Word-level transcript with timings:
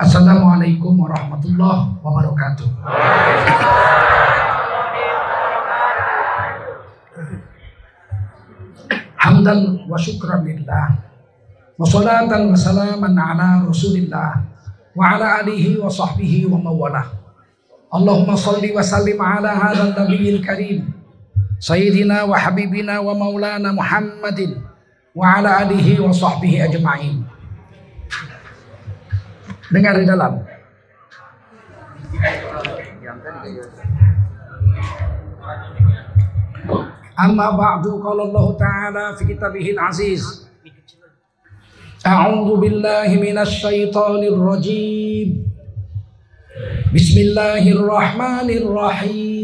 Assalamualaikum 0.00 0.96
warahmatullahi 0.96 1.92
wabarakatuh. 2.00 2.68
Hamdan 9.20 9.84
wa 9.84 10.00
syukran 10.00 10.48
lillah 10.48 10.96
wa 11.76 11.84
salatan 11.84 12.48
wa 12.48 12.56
salaman 12.56 13.12
ala 13.12 13.60
rasulillah 13.68 14.40
wa 14.96 15.04
ala 15.04 15.44
alihi 15.44 15.76
wa 15.76 15.92
sahbihi 15.92 16.48
wa 16.48 16.56
mawalah. 16.56 17.04
Allahumma 17.92 18.40
salli 18.40 18.72
wa 18.72 18.80
sallim 18.80 19.20
ala 19.20 19.52
hadzal 19.52 19.92
nabiyil 19.92 20.40
karim 20.40 20.96
sayyidina 21.60 22.24
wa 22.24 22.40
habibina 22.40 23.04
wa 23.04 23.12
maulana 23.12 23.68
Muhammadin 23.68 24.64
wa 25.12 25.44
ala 25.44 25.60
alihi 25.60 26.00
wa 26.00 26.08
sahbihi 26.08 26.72
ajma'in. 26.72 27.39
Dengar 29.70 30.02
di 30.02 30.06
dalam. 30.06 30.42
Amma 37.14 37.46
ba'du 37.54 38.02
qala 38.02 38.26
Allah 38.26 38.46
Ta'ala 38.58 39.14
fi 39.14 39.30
kitabihil 39.30 39.78
aziz. 39.78 40.50
A'udzu 42.02 42.58
billahi 42.58 43.14
minasy 43.20 43.60
syaithanir 43.62 44.34
rajim. 44.34 45.46
Bismillahirrahmanirrahim. 46.90 49.39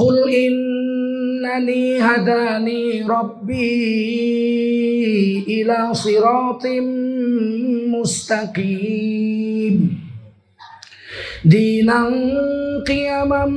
Qul 0.00 0.32
innani 0.32 2.00
hadani 2.00 3.04
rabbi 3.04 3.68
ila 5.60 5.92
siratim 5.92 6.88
mustaqim 7.92 9.76
Dinan 11.44 12.16
qiyamam 12.88 13.52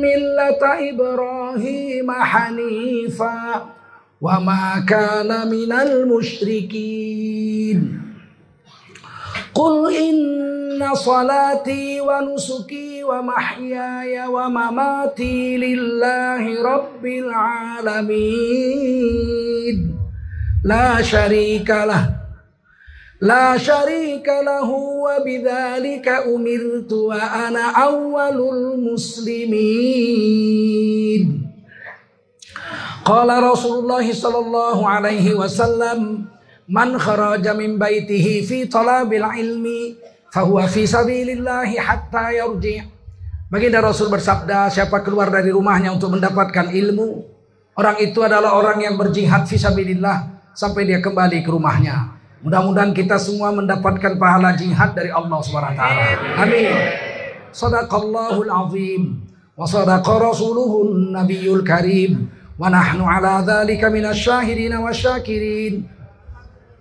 millata 0.00 0.80
Ibrahim 0.80 2.08
hanifa 2.08 3.68
wa 4.24 4.40
ma 4.40 4.80
kana 4.88 5.44
minal 5.44 6.08
musyrikin 6.08 8.00
Qul 9.52 9.92
inna 9.92 10.63
إن 10.74 10.94
صلاتي 10.94 12.00
ونسكي 12.00 13.04
ومحياي 13.04 14.26
ومماتي 14.26 15.56
لله 15.56 16.62
رب 16.62 17.06
العالمين. 17.06 18.34
لا 20.64 21.02
شريك 21.02 21.70
له 21.70 22.10
لا 23.22 23.56
شريك 23.56 24.26
له 24.26 24.70
وبذلك 25.06 26.08
أمرت 26.08 26.92
وأنا 26.92 27.64
أول 27.70 28.38
المسلمين. 28.54 29.54
قال 33.04 33.42
رسول 33.42 33.78
الله 33.78 34.12
صلى 34.12 34.38
الله 34.38 34.88
عليه 34.88 35.34
وسلم 35.34 36.24
من 36.68 36.98
خرج 36.98 37.48
من 37.48 37.78
بيته 37.78 38.46
في 38.48 38.64
طلب 38.64 39.12
العلم 39.12 39.66
fahuwa 40.34 40.66
fi 40.66 40.82
sabilillahi 40.82 41.78
hatta 41.78 42.34
yarji. 42.34 42.82
Baginda 43.46 43.78
Rasul 43.78 44.10
bersabda, 44.10 44.66
siapa 44.66 44.98
keluar 45.06 45.30
dari 45.30 45.54
rumahnya 45.54 45.94
untuk 45.94 46.10
mendapatkan 46.18 46.74
ilmu, 46.74 47.22
orang 47.78 48.02
itu 48.02 48.18
adalah 48.18 48.58
orang 48.58 48.82
yang 48.82 48.98
berjihad 48.98 49.46
fi 49.46 49.54
sabilillah 49.54 50.50
sampai 50.50 50.90
dia 50.90 50.98
kembali 50.98 51.46
ke 51.46 51.50
rumahnya. 51.54 52.18
Mudah-mudahan 52.42 52.90
kita 52.90 53.14
semua 53.14 53.54
mendapatkan 53.54 54.18
pahala 54.18 54.58
jihad 54.58 54.92
dari 54.98 55.14
Allah 55.14 55.38
SWT. 55.38 55.80
Amin. 56.34 56.74
Sadaqallahul 57.54 58.50
azim. 58.50 59.22
Wa 59.54 59.64
sadaqa 59.70 60.18
rasuluhun 60.18 61.14
nabiyul 61.14 61.62
karim. 61.62 62.26
Wa 62.58 62.68
nahnu 62.68 63.06
ala 63.06 63.38
dhalika 63.40 63.86
minasyahirin 63.86 64.76
wa 64.76 64.90
syakirin. 64.90 65.93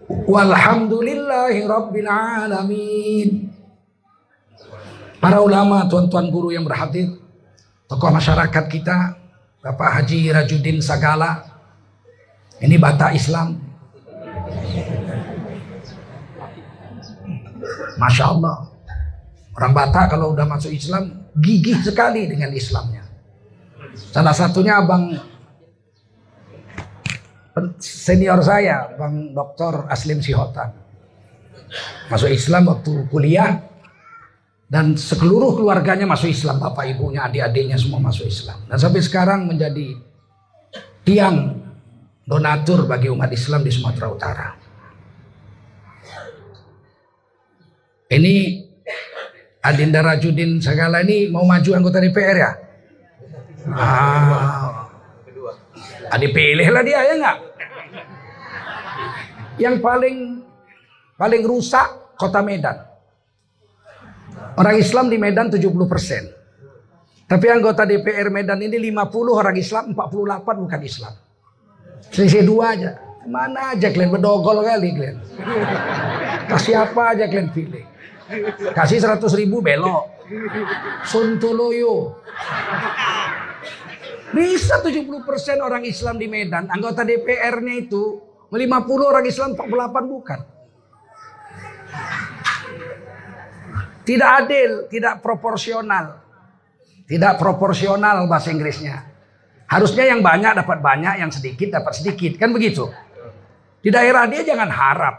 Walhamdulillahi 0.10 1.64
rabbil 1.64 2.10
alamin. 2.10 3.30
Para 5.24 5.40
ulama, 5.40 5.88
tuan-tuan 5.88 6.28
guru 6.28 6.52
yang 6.52 6.68
berhadir, 6.68 7.16
tokoh 7.88 8.12
masyarakat 8.12 8.66
kita, 8.68 9.16
Bapak 9.64 10.04
Haji 10.04 10.36
Rajudin 10.36 10.84
Sagala, 10.84 11.48
ini 12.60 12.76
bata 12.76 13.16
Islam, 13.16 13.56
Masya 17.96 18.26
Allah. 18.36 18.68
Orang 19.54 19.74
Batak 19.78 20.18
kalau 20.18 20.34
udah 20.34 20.50
masuk 20.50 20.74
Islam 20.74 21.30
gigih 21.38 21.78
sekali 21.86 22.26
dengan 22.26 22.50
Islamnya. 22.52 23.06
Salah 23.94 24.34
satunya 24.34 24.82
abang 24.82 25.14
senior 27.78 28.42
saya, 28.42 28.90
bang 28.98 29.32
Dr. 29.34 29.86
Aslim 29.90 30.20
Sihotan. 30.20 30.74
Masuk 32.10 32.30
Islam 32.30 32.70
waktu 32.70 33.06
kuliah 33.10 33.62
dan 34.70 34.98
seluruh 34.98 35.54
keluarganya 35.54 36.10
masuk 36.10 36.34
Islam, 36.34 36.58
bapak 36.58 36.90
ibunya, 36.98 37.26
adik-adiknya 37.30 37.78
semua 37.78 38.02
masuk 38.02 38.26
Islam. 38.26 38.58
Dan 38.66 38.78
sampai 38.82 39.02
sekarang 39.06 39.46
menjadi 39.46 39.94
tiang 41.06 41.62
donatur 42.26 42.90
bagi 42.90 43.12
umat 43.14 43.30
Islam 43.30 43.62
di 43.62 43.70
Sumatera 43.70 44.08
Utara. 44.10 44.50
Ini 48.10 48.34
Adinda 49.64 50.02
Rajudin 50.02 50.62
Sagala 50.62 51.02
ini 51.02 51.30
mau 51.30 51.46
maju 51.46 51.70
anggota 51.74 51.98
DPR 52.02 52.38
ya? 52.38 52.52
Ah, 53.74 54.83
ah 56.10 56.18
dipilih 56.20 56.68
lah 56.70 56.84
dia 56.86 57.00
ya 57.04 57.14
nggak? 57.18 57.38
Yang 59.62 59.76
paling 59.80 60.18
paling 61.18 61.44
rusak 61.46 62.18
kota 62.18 62.42
Medan. 62.42 62.78
Orang 64.54 64.78
Islam 64.78 65.10
di 65.10 65.18
Medan 65.18 65.50
70 65.50 65.66
persen. 65.90 66.30
Tapi 67.26 67.46
anggota 67.50 67.88
DPR 67.88 68.30
Medan 68.30 68.62
ini 68.62 68.78
50 68.94 69.34
orang 69.34 69.56
Islam, 69.58 69.98
48 69.98 70.64
bukan 70.68 70.82
Islam. 70.86 71.14
Selisih 72.14 72.46
dua 72.46 72.78
aja. 72.78 72.92
Mana 73.24 73.74
aja 73.74 73.88
kalian 73.90 74.12
bedogol 74.12 74.62
kali 74.62 74.94
kalian. 74.94 75.18
Kasih 76.52 76.76
apa 76.76 77.16
aja 77.16 77.26
kalian 77.26 77.50
pilih. 77.50 77.82
Kasih 78.76 79.00
100 79.00 79.24
ribu 79.40 79.64
belok. 79.64 80.12
Suntuloyo. 81.08 82.20
Bisa 84.34 84.82
70% 84.82 85.62
orang 85.62 85.86
Islam 85.86 86.18
di 86.18 86.26
Medan, 86.26 86.66
anggota 86.66 87.06
DPR-nya 87.06 87.86
itu 87.86 88.18
50 88.50 88.66
orang 89.06 89.26
Islam, 89.30 89.54
48 89.54 90.10
bukan. 90.10 90.40
Tidak 94.04 94.30
adil, 94.44 94.72
tidak 94.90 95.24
proporsional. 95.24 96.20
Tidak 97.06 97.34
proporsional 97.38 98.26
bahasa 98.26 98.50
Inggrisnya. 98.52 99.06
Harusnya 99.70 100.10
yang 100.12 100.20
banyak 100.20 100.60
dapat 100.60 100.82
banyak, 100.82 101.24
yang 101.24 101.32
sedikit 101.32 101.80
dapat 101.80 101.94
sedikit. 101.98 102.36
Kan 102.36 102.52
begitu. 102.52 102.90
Di 103.80 103.90
daerah 103.94 104.28
dia 104.28 104.44
jangan 104.44 104.70
harap. 104.70 105.16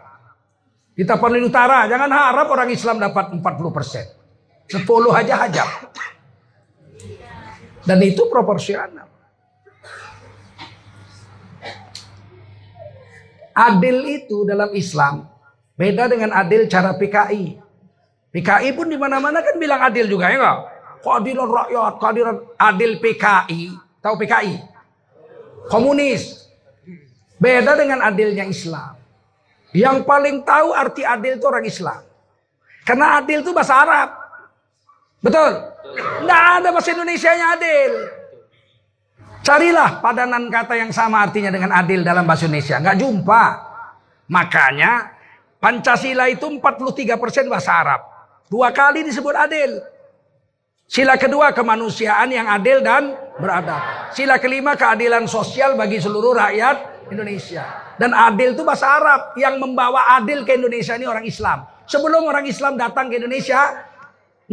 Di 0.94 1.02
Tapanuli 1.02 1.42
Utara, 1.42 1.90
jangan 1.90 2.06
harap 2.06 2.46
orang 2.54 2.70
Islam 2.70 3.02
dapat 3.02 3.34
40 3.34 3.42
persen. 3.74 4.04
10 4.70 4.86
aja 5.10 5.34
hajab. 5.42 5.68
Dan 7.84 8.00
itu 8.00 8.24
proporsional. 8.32 9.12
Adil 13.54 13.96
itu 14.18 14.42
dalam 14.42 14.74
Islam 14.74 15.30
beda 15.78 16.10
dengan 16.10 16.34
adil 16.34 16.66
cara 16.66 16.96
PKI. 16.98 17.62
PKI 18.34 18.68
pun 18.74 18.90
di 18.90 18.98
mana-mana 18.98 19.38
kan 19.46 19.54
bilang 19.62 19.78
adil 19.78 20.10
juga 20.10 20.26
ya 20.26 20.42
enggak? 20.42 20.58
Keadilan 21.04 21.46
rakyat, 21.46 21.92
keadilan 22.02 22.36
adil 22.58 22.90
PKI. 22.98 23.62
Tahu 24.02 24.14
PKI? 24.18 24.54
Komunis. 25.70 26.50
Beda 27.38 27.78
dengan 27.78 28.02
adilnya 28.02 28.42
Islam. 28.48 28.98
Yang 29.70 30.02
paling 30.02 30.42
tahu 30.42 30.74
arti 30.74 31.06
adil 31.06 31.38
itu 31.38 31.46
orang 31.46 31.66
Islam. 31.66 32.02
Karena 32.82 33.22
adil 33.22 33.42
itu 33.42 33.54
bahasa 33.54 33.74
Arab. 33.78 34.23
Betul? 35.24 35.52
Tidak 35.96 36.42
ada 36.60 36.68
bahasa 36.68 36.92
Indonesia 36.92 37.30
yang 37.32 37.50
adil. 37.56 37.92
Carilah 39.44 40.00
padanan 40.04 40.48
kata 40.52 40.76
yang 40.76 40.92
sama 40.92 41.24
artinya 41.24 41.48
dengan 41.52 41.72
adil 41.72 42.04
dalam 42.04 42.28
bahasa 42.28 42.44
Indonesia. 42.44 42.76
Nggak 42.80 42.96
jumpa. 43.00 43.42
Makanya 44.28 44.92
Pancasila 45.60 46.28
itu 46.28 46.44
43% 46.60 47.48
bahasa 47.48 47.72
Arab. 47.72 48.00
Dua 48.52 48.68
kali 48.72 49.00
disebut 49.00 49.32
adil. 49.32 49.80
Sila 50.84 51.16
kedua 51.16 51.56
kemanusiaan 51.56 52.28
yang 52.28 52.44
adil 52.44 52.84
dan 52.84 53.16
beradab. 53.40 54.12
Sila 54.12 54.36
kelima 54.36 54.76
keadilan 54.76 55.24
sosial 55.24 55.72
bagi 55.72 55.96
seluruh 55.96 56.36
rakyat 56.36 57.08
Indonesia. 57.08 57.96
Dan 57.96 58.12
adil 58.12 58.52
itu 58.52 58.60
bahasa 58.60 59.00
Arab. 59.00 59.32
Yang 59.40 59.56
membawa 59.64 60.20
adil 60.20 60.44
ke 60.44 60.60
Indonesia 60.60 60.92
ini 61.00 61.08
orang 61.08 61.24
Islam. 61.24 61.64
Sebelum 61.88 62.28
orang 62.28 62.44
Islam 62.44 62.76
datang 62.76 63.08
ke 63.08 63.16
Indonesia, 63.16 63.92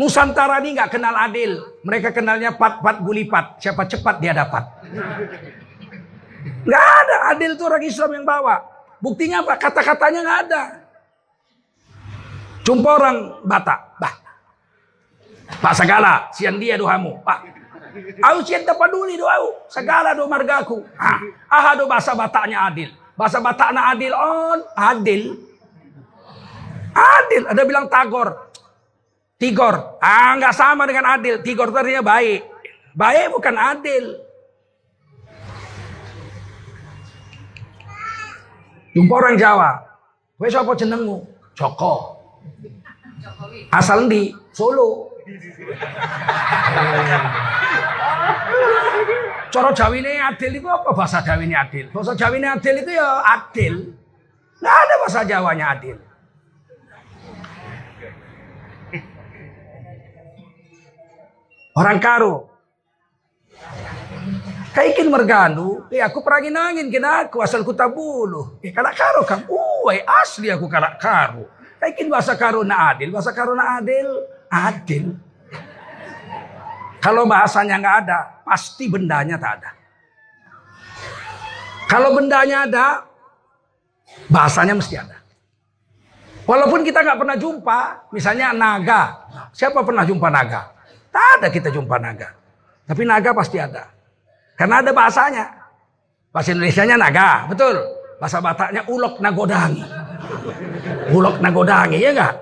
Nusantara 0.02 0.58
ini 0.66 0.74
nggak 0.74 0.98
kenal 0.98 1.14
adil. 1.14 1.62
Mereka 1.86 2.10
kenalnya 2.10 2.58
pat-pat 2.58 3.06
gulipat. 3.06 3.62
Siapa 3.62 3.86
cepat 3.86 4.18
dia 4.18 4.34
dapat. 4.34 4.66
Nggak 6.66 6.86
ada 7.06 7.16
adil 7.30 7.54
itu 7.54 7.62
orang 7.62 7.86
Islam 7.86 8.10
yang 8.18 8.26
bawa. 8.26 8.66
Buktinya 8.98 9.46
apa? 9.46 9.62
Kata-katanya 9.62 10.20
nggak 10.26 10.40
ada. 10.50 10.62
Jumpa 12.66 12.90
orang 12.98 13.18
Batak. 13.46 13.80
Bah. 14.02 14.14
Pak 15.62 15.74
Segala, 15.78 16.34
sian 16.34 16.58
dia 16.58 16.82
doamu. 16.82 17.22
Pak. 17.22 17.40
Aku 18.26 18.42
sian 18.42 18.66
tak 18.66 18.82
peduli 18.82 19.22
doamu. 19.22 19.54
Segala 19.70 20.18
do 20.18 20.26
margaku. 20.26 20.82
Ah, 20.98 21.22
ah 21.46 21.78
do 21.78 21.86
bahasa 21.86 22.18
Bataknya 22.18 22.58
adil. 22.66 22.90
Bahasa 23.14 23.38
Bataknya 23.38 23.86
adil 23.94 24.18
on. 24.18 24.66
Adil. 24.74 25.22
Adil. 26.90 27.44
Ada 27.54 27.62
bilang 27.70 27.86
tagor. 27.86 28.51
Tigor. 29.42 29.98
Ah, 29.98 30.38
nggak 30.38 30.54
sama 30.54 30.86
dengan 30.86 31.18
adil. 31.18 31.42
Tigor 31.42 31.74
itu 31.74 31.78
artinya 31.82 32.06
baik. 32.06 32.46
Baik 32.94 33.34
bukan 33.34 33.56
adil. 33.58 34.22
Jumpa 38.94 39.14
orang 39.18 39.42
Jawa. 39.42 39.82
Wes 40.38 40.54
apa 40.54 40.78
jenengmu? 40.78 41.26
Joko. 41.58 42.22
Asal 43.74 44.06
di 44.06 44.30
Solo. 44.54 45.10
Cara 49.50 49.74
Jawa 49.74 49.96
ini 49.98 50.22
adil 50.22 50.52
itu 50.62 50.68
apa 50.70 50.94
bahasa 50.94 51.18
Jawa 51.26 51.42
ini 51.42 51.58
adil? 51.58 51.90
Bahasa 51.90 52.14
Jawa 52.14 52.38
ini 52.38 52.46
adil 52.46 52.76
itu 52.78 52.92
ya 52.94 53.10
adil. 53.26 53.90
Nggak 54.62 54.76
ada 54.86 54.94
bahasa 55.02 55.20
Jawanya 55.26 55.66
adil. 55.74 55.98
Orang 61.72 62.00
karo. 62.04 62.52
Kaikin 64.72 65.12
merganu, 65.12 65.84
eh 65.92 66.00
aku 66.00 66.24
perangin 66.24 66.56
angin 66.56 66.88
kena 66.88 67.28
aku 67.28 67.44
asal 67.44 67.60
tabulu. 67.76 68.56
Eh 68.64 68.72
kalau 68.72 68.92
karo 68.96 69.22
kan, 69.28 69.44
uai 69.44 70.00
asli 70.24 70.48
aku 70.48 70.72
kalau 70.72 70.96
karo. 70.96 71.44
Kaikin 71.76 72.08
bahasa 72.08 72.40
karo 72.40 72.64
na 72.64 72.96
adil, 72.96 73.12
bahasa 73.12 73.36
karo 73.36 73.52
na 73.52 73.84
adil, 73.84 74.08
adil. 74.48 75.06
Kalau 77.04 77.28
bahasanya 77.28 77.82
nggak 77.82 77.96
ada, 78.06 78.20
pasti 78.48 78.88
bendanya 78.88 79.36
tak 79.36 79.60
ada. 79.60 79.72
Kalau 81.92 82.16
bendanya 82.16 82.64
ada, 82.64 82.86
bahasanya 84.32 84.78
mesti 84.78 84.96
ada. 84.96 85.20
Walaupun 86.48 86.88
kita 86.88 87.04
nggak 87.04 87.20
pernah 87.20 87.36
jumpa, 87.36 87.80
misalnya 88.16 88.56
naga. 88.56 89.28
Siapa 89.52 89.84
pernah 89.84 90.08
jumpa 90.08 90.32
naga? 90.32 90.72
Tak 91.12 91.26
ada 91.38 91.48
kita 91.52 91.70
jumpa 91.70 92.00
naga. 92.00 92.32
Tapi 92.88 93.04
naga 93.04 93.36
pasti 93.36 93.60
ada. 93.60 93.92
Karena 94.56 94.80
ada 94.80 94.92
bahasanya. 94.96 95.46
Bahasa 96.32 96.56
Indonesia-nya 96.56 96.96
naga, 96.96 97.46
betul. 97.52 97.76
Bahasa 98.16 98.40
Bataknya 98.40 98.82
ulok 98.88 99.20
nagodangi. 99.20 99.84
Ulok 101.12 101.44
nagodangi, 101.44 102.00
ya 102.00 102.16
enggak? 102.16 102.34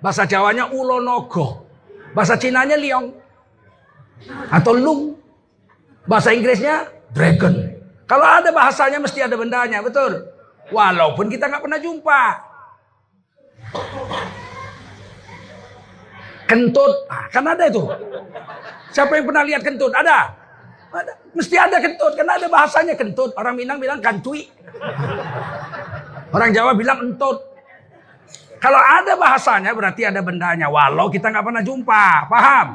Bahasa 0.00 0.24
Jawanya 0.24 0.72
ulonogo. 0.72 1.68
Bahasa 2.16 2.40
Cinanya 2.40 2.80
liong. 2.80 3.12
Atau 4.48 4.72
lung. 4.72 5.20
Bahasa 6.08 6.32
Inggrisnya 6.32 6.88
dragon. 7.12 7.52
Kalau 8.06 8.22
ada 8.22 8.54
bahasanya 8.54 9.02
mesti 9.02 9.20
ada 9.20 9.34
bendanya, 9.34 9.82
betul. 9.82 10.30
Walaupun 10.70 11.26
kita 11.28 11.50
nggak 11.50 11.62
pernah 11.66 11.80
jumpa. 11.82 12.22
Kentut, 16.46 16.94
ah, 17.10 17.26
kan 17.28 17.42
ada 17.42 17.66
itu. 17.66 17.82
Siapa 18.94 19.18
yang 19.18 19.26
pernah 19.26 19.42
lihat 19.42 19.62
kentut? 19.66 19.90
Ada? 19.90 20.30
Ada. 20.94 21.12
Mesti 21.34 21.56
ada 21.58 21.76
kentut, 21.82 22.12
karena 22.14 22.38
ada 22.38 22.46
bahasanya 22.46 22.94
kentut. 22.94 23.34
Orang 23.34 23.58
Minang 23.58 23.82
bilang 23.82 23.98
kantui. 23.98 24.46
Orang 26.30 26.54
Jawa 26.54 26.72
bilang 26.78 27.02
entut. 27.02 27.56
Kalau 28.56 28.80
ada 28.80 29.12
bahasanya 29.20 29.70
berarti 29.76 30.08
ada 30.08 30.24
bendanya. 30.24 30.66
Walau 30.72 31.12
kita 31.12 31.28
nggak 31.28 31.44
pernah 31.44 31.62
jumpa. 31.62 32.06
Paham? 32.30 32.66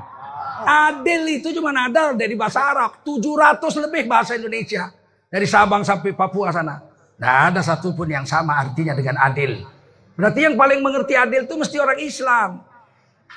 Adil 0.62 1.42
itu 1.42 1.50
cuma 1.58 1.74
ada 1.74 2.14
dari 2.14 2.38
bahasa 2.38 2.62
Arab. 2.62 3.02
700 3.02 3.84
lebih 3.90 4.06
bahasa 4.06 4.38
Indonesia. 4.38 4.94
Dari 5.32 5.48
Sabang 5.50 5.82
sampai 5.82 6.14
Papua 6.14 6.54
sana. 6.54 6.86
Tidak 7.18 7.38
ada 7.54 7.62
satupun 7.66 8.10
yang 8.10 8.26
sama 8.30 8.62
artinya 8.62 8.94
dengan 8.94 9.18
adil. 9.22 9.66
Berarti 10.14 10.46
yang 10.46 10.56
paling 10.58 10.86
mengerti 10.86 11.18
adil 11.18 11.50
itu 11.50 11.56
mesti 11.58 11.78
orang 11.82 12.00
Islam. 12.02 12.71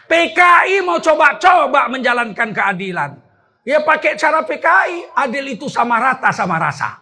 PKI 0.05 0.85
mau 0.85 1.00
coba-coba 1.00 1.88
menjalankan 1.88 2.52
keadilan. 2.52 3.11
Ya 3.64 3.81
pakai 3.81 4.14
cara 4.20 4.44
PKI. 4.44 5.17
Adil 5.17 5.56
itu 5.56 5.67
sama 5.73 5.96
rata 5.96 6.29
sama 6.29 6.61
rasa. 6.61 7.00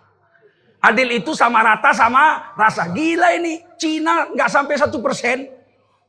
Adil 0.79 1.19
itu 1.19 1.35
sama 1.35 1.63
rata 1.63 1.91
sama 1.91 2.55
rasa. 2.55 2.91
Gila 2.95 3.35
ini. 3.35 3.59
Cina 3.75 4.31
nggak 4.31 4.51
sampai 4.51 4.75
satu 4.79 5.03
persen. 5.03 5.51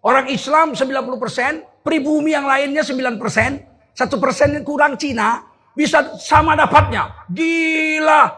Orang 0.05 0.29
Islam 0.29 0.77
90 0.77 1.17
persen. 1.17 1.65
Pribumi 1.81 2.37
yang 2.37 2.45
lainnya 2.45 2.85
9 2.85 3.17
persen. 3.17 3.65
Satu 3.97 4.21
persen 4.21 4.61
kurang 4.61 4.93
Cina. 5.01 5.41
Bisa 5.73 6.13
sama 6.21 6.53
dapatnya. 6.53 7.25
Gila. 7.33 8.29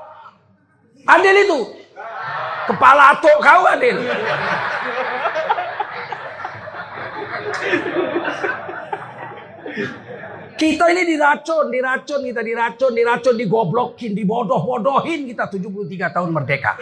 Adil 1.03 1.35
itu. 1.43 1.59
Kepala 2.65 3.13
atok 3.13 3.37
kau 3.43 3.63
adil. 3.67 3.97
Kita 10.55 10.87
ini 10.87 11.03
diracun, 11.03 11.67
diracun, 11.67 12.21
kita 12.23 12.39
diracun, 12.39 12.91
diracun, 12.95 13.35
digoblokin, 13.35 14.15
dibodoh-bodohin 14.15 15.27
kita 15.27 15.51
73 15.51 16.15
tahun 16.15 16.29
merdeka. 16.31 16.79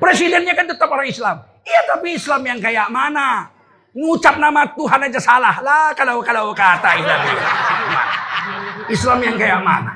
Presidennya 0.00 0.56
kan 0.56 0.66
tetap 0.66 0.88
orang 0.88 1.06
Islam. 1.06 1.36
Iya 1.62 1.80
tapi 1.86 2.18
Islam 2.18 2.42
yang 2.42 2.58
kayak 2.58 2.88
mana? 2.90 3.52
Ngucap 3.92 4.40
nama 4.40 4.64
Tuhan 4.72 5.04
aja 5.04 5.20
salah 5.20 5.60
lah 5.60 5.92
kalau 5.92 6.24
kalau 6.24 6.50
kata 6.56 6.96
Islam. 6.96 7.20
Islam 8.88 9.18
yang 9.20 9.36
kayak 9.36 9.60
mana? 9.60 9.92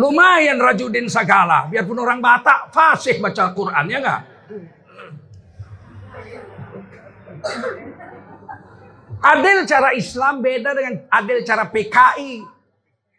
Lumayan 0.00 0.56
Rajudin 0.56 1.04
Sagala, 1.10 1.68
biarpun 1.68 2.00
orang 2.00 2.24
Batak 2.24 2.72
fasih 2.72 3.20
baca 3.20 3.52
Quran 3.52 3.84
ya 3.92 3.98
enggak? 4.00 4.20
Adil 9.22 9.62
cara 9.70 9.94
Islam 9.94 10.42
beda 10.42 10.74
dengan 10.74 11.06
adil 11.06 11.46
cara 11.46 11.70
PKI. 11.70 12.42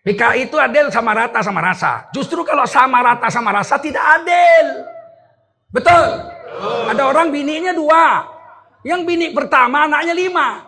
PKI 0.03 0.51
itu 0.51 0.59
adil 0.59 0.91
sama 0.91 1.15
rata 1.15 1.39
sama 1.39 1.63
rasa. 1.63 2.11
Justru 2.11 2.43
kalau 2.43 2.67
sama 2.67 2.99
rata 2.99 3.31
sama 3.31 3.55
rasa 3.55 3.79
tidak 3.79 4.03
adil. 4.03 4.83
Betul? 5.71 6.03
Ada 6.91 7.07
orang 7.07 7.31
bininya 7.31 7.71
dua. 7.71 8.27
Yang 8.83 9.01
bini 9.07 9.27
pertama 9.31 9.87
anaknya 9.87 10.11
lima. 10.11 10.67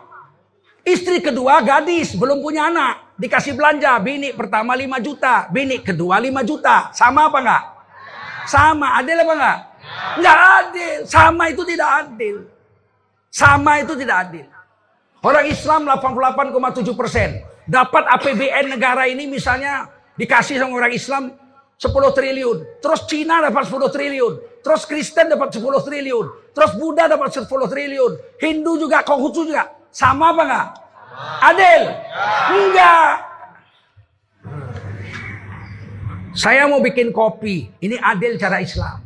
Istri 0.88 1.20
kedua 1.20 1.60
gadis, 1.60 2.16
belum 2.16 2.40
punya 2.40 2.72
anak. 2.72 3.20
Dikasih 3.20 3.52
belanja, 3.52 3.92
bini 4.00 4.32
pertama 4.32 4.72
lima 4.72 4.96
juta. 5.04 5.52
Bini 5.52 5.84
kedua 5.84 6.16
lima 6.16 6.40
juta. 6.40 6.88
Sama 6.96 7.28
apa 7.28 7.38
enggak? 7.44 7.64
Sama, 8.48 8.96
adil 8.96 9.20
apa 9.20 9.32
enggak? 9.36 9.58
Enggak 10.16 10.38
adil. 10.64 10.98
Sama 11.04 11.44
itu 11.52 11.62
tidak 11.68 11.90
adil. 11.92 12.36
Sama 13.28 13.72
itu 13.84 13.92
tidak 14.00 14.16
adil. 14.24 14.46
Orang 15.24 15.46
Islam 15.48 15.88
88,7 15.88 16.92
persen. 16.92 17.40
Dapat 17.66 18.04
APBN 18.06 18.78
negara 18.78 19.10
ini 19.10 19.26
misalnya 19.26 19.90
dikasih 20.14 20.60
sama 20.60 20.78
orang 20.78 20.94
Islam 20.94 21.34
10 21.76 21.92
triliun. 21.92 22.80
Terus 22.80 23.00
Cina 23.04 23.44
dapat 23.44 23.68
10 23.68 23.92
triliun. 23.92 24.34
Terus 24.64 24.82
Kristen 24.88 25.28
dapat 25.28 25.52
10 25.52 25.62
triliun. 25.62 26.26
Terus 26.56 26.72
Buddha 26.78 27.04
dapat 27.06 27.30
10 27.36 27.46
triliun. 27.46 28.12
Hindu 28.40 28.80
juga, 28.80 29.04
Konghucu 29.04 29.44
juga. 29.46 29.70
Sama 29.92 30.32
apa 30.32 30.42
enggak? 30.42 30.68
Adil? 31.40 31.82
Enggak. 32.52 33.10
Saya 36.36 36.68
mau 36.68 36.84
bikin 36.84 37.16
kopi. 37.16 37.72
Ini 37.80 37.96
adil 37.96 38.36
cara 38.36 38.60
Islam. 38.60 39.00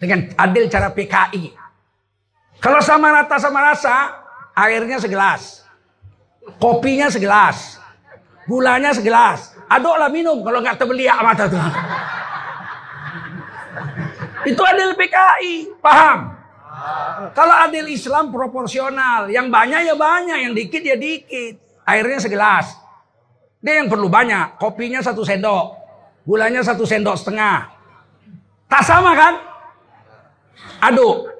Dengan 0.00 0.32
adil 0.40 0.72
cara 0.72 0.88
PKI. 0.88 1.52
Kalau 2.58 2.80
sama 2.80 3.12
rata 3.12 3.36
sama 3.36 3.60
rasa, 3.60 4.21
airnya 4.56 4.98
segelas. 5.00 5.64
Kopinya 6.58 7.08
segelas. 7.08 7.78
Gulanya 8.46 8.90
segelas. 8.92 9.54
Aduklah 9.70 10.10
minum 10.12 10.42
kalau 10.44 10.60
nggak 10.60 10.76
terbeliak 10.76 11.16
mata 11.22 11.48
tuh. 11.48 11.62
Itu 14.42 14.58
adil 14.58 14.98
PKI, 14.98 15.78
paham? 15.78 16.34
Kalau 17.30 17.54
adil 17.62 17.86
Islam 17.86 18.34
proporsional, 18.34 19.30
yang 19.30 19.46
banyak 19.54 19.86
ya 19.86 19.94
banyak, 19.94 20.38
yang 20.50 20.52
dikit 20.52 20.82
ya 20.82 20.98
dikit. 20.98 21.62
Airnya 21.86 22.18
segelas. 22.18 22.74
Dia 23.62 23.78
yang 23.78 23.86
perlu 23.86 24.10
banyak, 24.10 24.58
kopinya 24.58 24.98
satu 24.98 25.22
sendok. 25.22 25.78
Gulanya 26.26 26.66
satu 26.66 26.82
sendok 26.82 27.14
setengah. 27.14 27.70
Tak 28.66 28.82
sama 28.82 29.14
kan? 29.14 29.34
Aduk. 30.82 31.30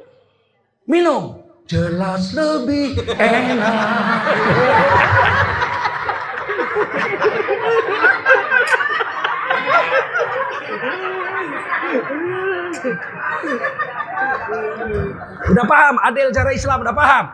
Minum. 0.87 1.41
Jelas 1.73 2.37
lebih 2.37 3.00
enak. 3.17 4.21
Udah 15.49 15.64
paham 15.64 15.97
adil 16.05 16.29
cara 16.29 16.52
Islam, 16.52 16.85
udah 16.85 16.93
paham? 16.93 17.25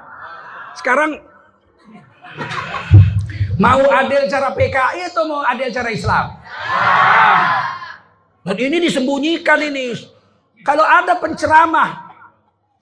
Sekarang 0.79 1.19
mau 3.59 3.83
adil 3.91 4.31
cara 4.31 4.55
PKI 4.55 5.11
atau 5.11 5.27
mau 5.27 5.43
adil 5.43 5.75
cara 5.75 5.91
Islam? 5.91 6.39
Dan 8.47 8.55
ini 8.55 8.87
disembunyikan 8.87 9.67
ini. 9.67 9.99
Kalau 10.63 10.87
ada 10.87 11.19
penceramah 11.19 12.08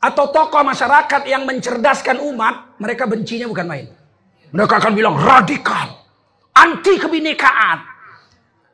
atau 0.00 0.24
tokoh 0.28 0.62
masyarakat 0.62 1.22
yang 1.24 1.48
mencerdaskan 1.48 2.20
umat, 2.20 2.78
mereka 2.78 3.08
bencinya 3.08 3.48
bukan 3.48 3.66
main. 3.66 3.86
Mereka 4.52 4.74
akan 4.78 4.92
bilang 4.94 5.16
radikal, 5.18 6.06
anti 6.54 6.94
kebinekaan, 7.00 7.78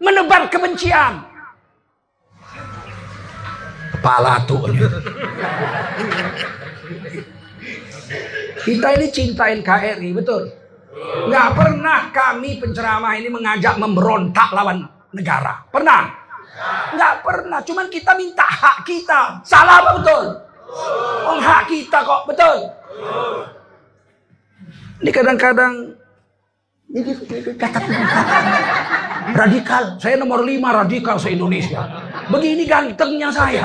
menebar 0.02 0.50
kebencian. 0.52 1.24
Kepala 3.96 4.42
tuh. 4.44 4.66
Kita 8.62 8.88
ini 8.94 9.06
cinta 9.10 9.50
NKRI, 9.50 10.10
betul? 10.14 10.50
Nggak 11.02 11.48
pernah 11.56 11.98
kami 12.12 12.60
penceramah 12.60 13.16
ini 13.16 13.32
mengajak 13.32 13.80
memberontak 13.80 14.52
lawan 14.54 14.86
negara. 15.14 15.64
Pernah? 15.70 16.02
Nggak 16.94 17.14
pernah. 17.24 17.58
Cuman 17.64 17.86
kita 17.88 18.12
minta 18.14 18.44
hak 18.44 18.84
kita. 18.84 19.40
Salah 19.42 19.82
apa 19.82 19.90
betul? 19.98 20.51
Oh, 20.72 21.38
hak 21.38 21.68
kita 21.68 21.98
kok, 22.00 22.22
betul? 22.28 22.56
Ini 25.02 25.10
kadang-kadang 25.10 25.74
radikal. 29.40 29.96
Saya 29.96 30.20
nomor 30.20 30.44
lima 30.44 30.84
radikal 30.84 31.16
se 31.16 31.32
Indonesia. 31.32 31.80
Begini 32.28 32.68
gantengnya 32.68 33.32
saya. 33.32 33.64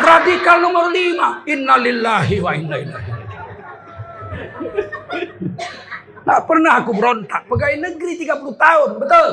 Radikal 0.00 0.62
nomor 0.62 0.94
lima. 0.94 1.42
Innalillahi 1.44 2.36
wa 2.38 2.52
inna 2.54 2.76
ilaihi. 2.78 3.12
Nggak 6.24 6.40
pernah 6.48 6.72
aku 6.80 6.90
berontak. 6.96 7.42
Pegawai 7.44 7.76
negeri 7.76 8.12
30 8.24 8.56
tahun, 8.56 8.90
betul. 8.96 9.30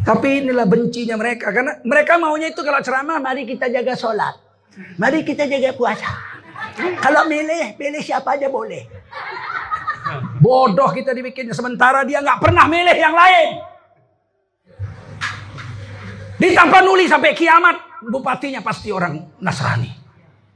Tapi 0.00 0.28
inilah 0.40 0.64
bencinya 0.64 1.20
mereka. 1.20 1.52
Karena 1.52 1.76
mereka 1.84 2.16
maunya 2.16 2.48
itu 2.48 2.64
kalau 2.64 2.80
ceramah, 2.80 3.20
mari 3.20 3.44
kita 3.44 3.68
jaga 3.68 3.92
sholat. 3.92 4.49
Mari 4.98 5.26
kita 5.26 5.46
jaga 5.50 5.74
puasa. 5.74 6.08
Kalau 7.02 7.26
milih, 7.26 7.74
pilih 7.74 8.02
siapa 8.02 8.38
aja 8.38 8.46
boleh. 8.46 8.86
Bodoh 10.40 10.90
kita 10.94 11.12
dibikinnya. 11.12 11.52
Sementara 11.52 12.06
dia 12.06 12.22
nggak 12.22 12.40
pernah 12.40 12.64
milih 12.70 12.96
yang 12.96 13.14
lain. 13.14 13.48
Di 16.40 16.56
Tapanuli 16.56 17.04
sampai 17.04 17.36
kiamat, 17.36 18.00
bupatinya 18.08 18.64
pasti 18.64 18.88
orang 18.88 19.36
Nasrani. 19.44 19.92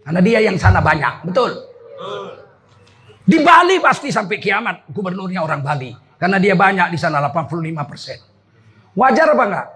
Karena 0.00 0.20
dia 0.24 0.40
yang 0.40 0.56
sana 0.56 0.80
banyak, 0.80 1.28
betul. 1.28 1.52
Di 3.24 3.40
Bali 3.40 3.80
pasti 3.80 4.08
sampai 4.12 4.36
kiamat 4.40 4.88
gubernurnya 4.88 5.44
orang 5.44 5.60
Bali. 5.60 5.92
Karena 6.16 6.40
dia 6.40 6.56
banyak 6.56 6.88
di 6.88 6.96
sana 6.96 7.20
85 7.20 7.84
persen. 7.84 8.18
Wajar 8.96 9.36
apa 9.36 9.44
enggak? 9.44 9.66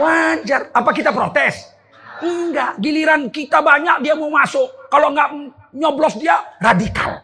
Wajar. 0.00 0.60
Apa 0.72 0.90
kita 0.96 1.12
protes? 1.12 1.75
Enggak. 2.22 2.80
Giliran 2.80 3.28
kita 3.28 3.60
banyak 3.60 4.00
dia 4.00 4.14
mau 4.16 4.32
masuk. 4.32 4.88
Kalau 4.88 5.12
enggak 5.12 5.28
nyoblos 5.76 6.16
dia 6.16 6.36
radikal. 6.62 7.20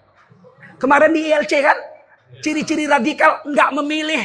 Kemarin 0.76 1.14
di 1.14 1.30
ILC 1.30 1.52
kan 1.62 1.78
ciri-ciri 2.42 2.90
radikal 2.90 3.44
enggak 3.46 3.70
memilih 3.72 4.24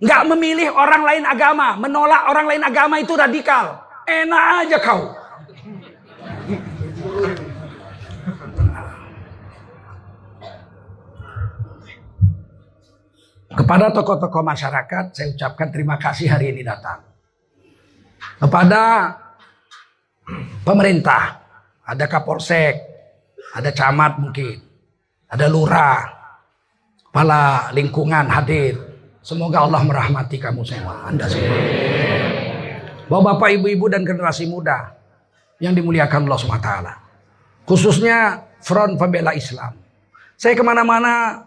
enggak 0.00 0.22
memilih 0.34 0.68
orang 0.72 1.02
lain 1.04 1.24
agama, 1.24 1.76
menolak 1.78 2.22
orang 2.28 2.46
lain 2.50 2.62
agama 2.64 2.98
itu 2.98 3.14
radikal. 3.14 3.84
Enak 4.04 4.44
aja 4.66 4.78
kau. 4.82 5.02
Kepada 13.54 13.94
tokoh-tokoh 13.94 14.42
masyarakat 14.42 15.04
saya 15.14 15.30
ucapkan 15.30 15.70
terima 15.70 15.94
kasih 15.94 16.26
hari 16.26 16.50
ini 16.50 16.66
datang. 16.66 17.06
Kepada 18.42 19.14
pemerintah, 20.64 21.40
ada 21.84 22.04
Kapolsek, 22.08 22.74
ada 23.54 23.70
camat 23.70 24.18
mungkin, 24.20 24.56
ada 25.28 25.46
lurah, 25.46 26.00
kepala 27.08 27.70
lingkungan 27.72 28.26
hadir. 28.30 28.74
Semoga 29.24 29.64
Allah 29.64 29.80
merahmati 29.80 30.36
kamu 30.36 30.62
semua, 30.68 31.08
Anda 31.08 31.24
semua. 31.24 31.56
Bapak-bapak, 33.08 33.48
ibu-ibu 33.60 33.88
dan 33.88 34.04
generasi 34.04 34.44
muda 34.48 34.96
yang 35.60 35.72
dimuliakan 35.72 36.28
Allah 36.28 36.40
SWT. 36.40 36.70
Khususnya 37.64 38.44
Front 38.60 39.00
Pembela 39.00 39.32
Islam. 39.32 39.76
Saya 40.36 40.52
ke 40.52 40.64
mana-mana 40.64 41.44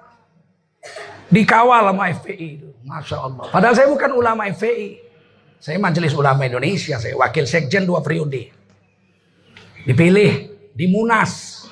Dikawal 1.27 1.91
sama 1.91 2.07
FPI. 2.15 2.49
Masya 2.87 3.17
Allah. 3.19 3.45
Padahal 3.51 3.75
saya 3.75 3.87
bukan 3.91 4.11
ulama 4.15 4.47
FPI. 4.47 5.03
Saya 5.59 5.75
majelis 5.75 6.15
ulama 6.15 6.47
Indonesia. 6.47 6.95
Saya 6.95 7.19
wakil 7.19 7.43
sekjen 7.43 7.83
dua 7.83 7.99
periode. 7.99 8.55
Dipilih 9.87 10.51
di 10.75 10.83
Munas. 10.91 11.63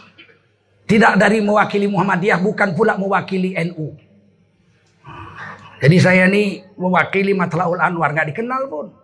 Tidak 0.87 1.19
dari 1.19 1.43
mewakili 1.43 1.91
Muhammadiyah. 1.91 2.39
Bukan 2.39 2.71
pula 2.71 2.95
mewakili 2.95 3.51
NU. 3.67 3.91
Jadi 5.83 5.97
saya 5.99 6.31
ini 6.31 6.63
mewakili 6.79 7.35
Matlaul 7.35 7.83
Anwar. 7.83 8.15
Nggak 8.15 8.31
dikenal 8.31 8.71
pun. 8.71 8.95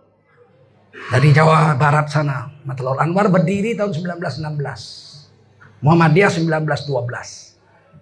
Dari 1.12 1.28
Jawa 1.28 1.76
Barat 1.76 2.08
sana. 2.08 2.48
Matlaul 2.64 2.96
Anwar 2.96 3.28
berdiri 3.28 3.76
tahun 3.76 3.92
1916. 3.92 5.84
Muhammadiyah 5.84 6.32
1912. 6.32 7.52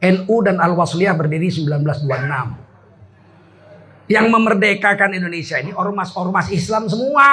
NU 0.00 0.36
dan 0.46 0.62
Al-Wasliyah 0.62 1.18
berdiri 1.18 1.50
1926. 1.50 2.06
Yang 4.06 4.26
memerdekakan 4.30 5.18
Indonesia 5.18 5.58
ini 5.58 5.74
ormas-ormas 5.74 6.54
Islam 6.54 6.86
semua. 6.86 7.26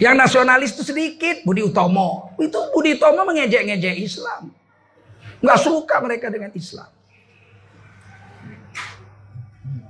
Yang 0.00 0.14
nasionalis 0.16 0.70
itu 0.72 0.84
sedikit, 0.86 1.44
Budi 1.44 1.60
Utomo. 1.60 2.32
Itu 2.40 2.72
Budi 2.72 2.96
Utomo 2.96 3.28
mengejek-ngejek 3.28 3.96
Islam. 4.00 4.48
Nggak 5.42 5.58
suka 5.58 5.96
mereka 6.00 6.30
dengan 6.30 6.54
Islam. 6.54 6.88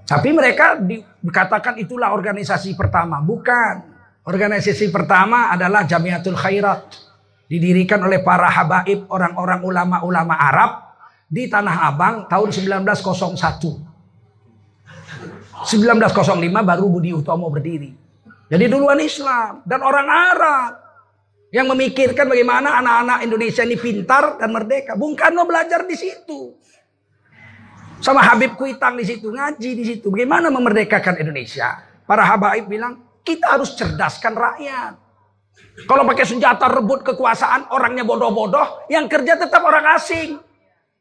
Tapi 0.03 0.29
mereka 0.35 0.77
dikatakan 0.81 1.79
itulah 1.79 2.13
organisasi 2.13 2.75
pertama. 2.75 3.23
Bukan. 3.23 3.95
Organisasi 4.23 4.95
pertama 4.95 5.51
adalah 5.51 5.83
Jamiatul 5.83 6.39
Khairat 6.39 6.95
didirikan 7.51 8.01
oleh 8.01 8.23
para 8.23 8.49
habaib 8.49 9.11
orang-orang 9.11 9.61
ulama-ulama 9.67 10.35
Arab 10.39 10.71
di 11.27 11.49
Tanah 11.49 11.89
Abang 11.91 12.29
tahun 12.29 12.49
1901. 12.49 13.93
1905 15.63 16.65
baru 16.65 16.87
Budi 16.89 17.13
Utomo 17.13 17.49
berdiri. 17.49 18.02
Jadi 18.53 18.69
duluan 18.69 19.01
Islam 19.01 19.65
dan 19.65 19.81
orang 19.81 20.05
Arab 20.13 20.73
yang 21.49 21.73
memikirkan 21.73 22.29
bagaimana 22.29 22.85
anak-anak 22.85 23.19
Indonesia 23.25 23.65
ini 23.65 23.81
pintar 23.81 24.37
dan 24.37 24.53
merdeka. 24.53 24.93
Bung 24.93 25.17
Karno 25.17 25.49
belajar 25.49 25.89
di 25.89 25.97
situ. 25.97 26.53
Sama 28.05 28.21
Habib 28.21 28.61
Kuitang 28.61 29.01
di 29.01 29.09
situ, 29.09 29.33
ngaji 29.33 29.71
di 29.73 29.85
situ. 29.89 30.13
Bagaimana 30.13 30.53
memerdekakan 30.53 31.25
Indonesia? 31.25 31.81
Para 32.05 32.29
habaib 32.29 32.69
bilang, 32.69 33.01
kita 33.25 33.57
harus 33.57 33.73
cerdaskan 33.73 34.37
rakyat. 34.37 35.01
Kalau 35.89 36.05
pakai 36.05 36.27
senjata 36.29 36.69
rebut 36.69 37.01
kekuasaan, 37.09 37.73
orangnya 37.73 38.05
bodoh-bodoh, 38.05 38.85
yang 38.93 39.09
kerja 39.09 39.41
tetap 39.41 39.65
orang 39.65 39.97
asing. 39.97 40.37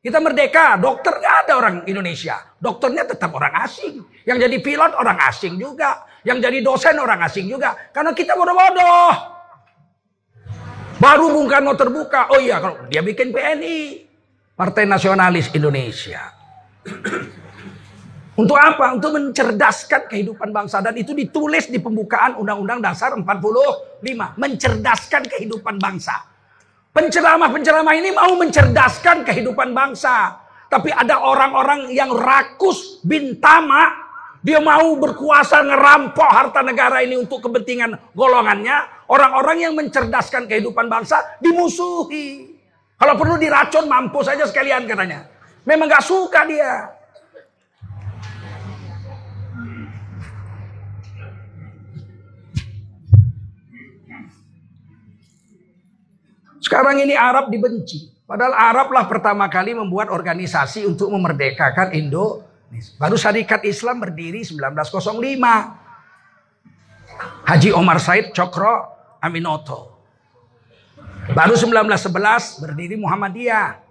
Kita 0.01 0.17
merdeka, 0.17 0.81
dokter 0.81 1.13
nggak 1.13 1.35
ada 1.45 1.53
orang 1.61 1.75
Indonesia. 1.85 2.57
Dokternya 2.57 3.05
tetap 3.05 3.29
orang 3.37 3.53
asing. 3.61 4.01
Yang 4.25 4.49
jadi 4.49 4.57
pilot 4.57 4.91
orang 4.97 5.17
asing 5.29 5.61
juga. 5.61 6.09
Yang 6.25 6.37
jadi 6.49 6.57
dosen 6.65 6.97
orang 6.97 7.21
asing 7.21 7.45
juga. 7.45 7.77
Karena 7.93 8.09
kita 8.09 8.33
bodoh-bodoh. 8.33 9.13
Baru 10.97 11.29
Bung 11.29 11.45
Karno 11.45 11.77
terbuka. 11.77 12.33
Oh 12.33 12.41
iya, 12.41 12.57
kalau 12.57 12.81
dia 12.89 13.05
bikin 13.05 13.29
PNI. 13.29 14.09
Partai 14.57 14.89
Nasionalis 14.89 15.53
Indonesia. 15.53 16.33
Untuk 18.41 18.57
apa? 18.57 18.97
Untuk 18.97 19.13
mencerdaskan 19.13 20.09
kehidupan 20.09 20.49
bangsa. 20.49 20.81
Dan 20.81 20.97
itu 20.97 21.13
ditulis 21.13 21.69
di 21.69 21.77
pembukaan 21.77 22.41
Undang-Undang 22.41 22.81
Dasar 22.81 23.13
45. 23.13 24.01
Mencerdaskan 24.33 25.29
kehidupan 25.29 25.77
bangsa. 25.77 26.30
Penceramah-penceramah 26.91 27.95
ini 27.95 28.11
mau 28.11 28.35
mencerdaskan 28.35 29.23
kehidupan 29.23 29.71
bangsa. 29.71 30.43
Tapi 30.67 30.91
ada 30.91 31.23
orang-orang 31.23 31.91
yang 31.91 32.11
rakus 32.15 33.03
bintama 33.03 34.11
Dia 34.41 34.57
mau 34.57 34.97
berkuasa 34.97 35.61
ngerampok 35.61 36.25
harta 36.25 36.65
negara 36.65 37.05
ini 37.05 37.13
untuk 37.13 37.45
kepentingan 37.45 37.93
golongannya. 38.17 39.05
Orang-orang 39.05 39.69
yang 39.69 39.73
mencerdaskan 39.77 40.49
kehidupan 40.49 40.89
bangsa 40.89 41.37
dimusuhi. 41.37 42.57
Kalau 42.97 43.13
perlu 43.21 43.37
diracun 43.37 43.85
mampus 43.85 44.33
saja 44.33 44.49
sekalian 44.49 44.89
katanya. 44.89 45.29
Memang 45.61 45.85
gak 45.85 46.01
suka 46.01 46.41
dia. 46.49 46.89
Sekarang 56.61 57.01
ini 57.01 57.17
Arab 57.17 57.49
dibenci. 57.49 58.13
Padahal 58.29 58.53
Arab 58.53 58.93
lah 58.93 59.09
pertama 59.09 59.49
kali 59.49 59.75
membuat 59.75 60.13
organisasi 60.13 60.85
untuk 60.87 61.11
memerdekakan 61.11 61.91
Indo 61.91 62.51
Baru 62.95 63.19
Syarikat 63.19 63.67
Islam 63.67 63.99
berdiri 63.99 64.47
1905. 64.47 64.79
Haji 67.43 67.69
Omar 67.75 67.99
Said 67.99 68.31
Cokro 68.31 68.87
Aminoto. 69.19 69.91
Baru 71.35 71.59
1911 71.59 72.63
berdiri 72.63 72.95
Muhammadiyah. 72.95 73.83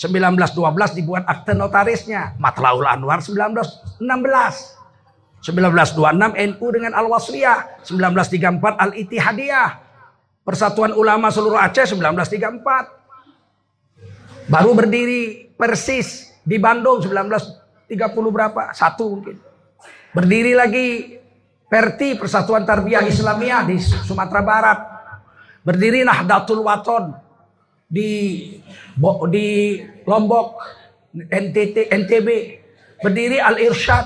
1912 0.00 0.96
dibuat 0.96 1.28
akte 1.28 1.52
notarisnya. 1.52 2.32
Matlaul 2.40 2.88
Anwar 2.88 3.20
1916. 3.20 4.00
1926 5.44 6.00
NU 6.32 6.66
dengan 6.72 6.96
Al-Wasliyah. 6.96 7.84
1934 7.84 8.80
Al-Ittihadiyah. 8.80 9.81
Persatuan 10.42 10.90
Ulama 10.98 11.30
seluruh 11.30 11.58
Aceh 11.58 11.94
1934. 11.94 14.50
Baru 14.50 14.74
berdiri 14.74 15.46
Persis 15.54 16.34
di 16.42 16.58
Bandung 16.58 16.98
19 16.98 17.86
30 17.86 18.34
berapa? 18.34 18.74
Satu 18.74 19.18
mungkin. 19.18 19.38
Berdiri 20.12 20.52
lagi 20.56 21.18
Perti 21.72 22.20
Persatuan 22.20 22.68
Tarbiyah 22.68 23.08
Islamiyah 23.08 23.64
di 23.64 23.80
Sumatera 23.80 24.44
Barat. 24.44 24.78
Berdiri 25.64 26.04
Nahdlatul 26.04 26.60
Waton 26.66 27.16
di 27.88 28.10
di 29.32 29.46
Lombok 30.04 30.60
NTT 31.16 31.88
NTB. 31.88 32.28
Berdiri 33.00 33.40
Al 33.40 33.56
Irsyad 33.62 34.04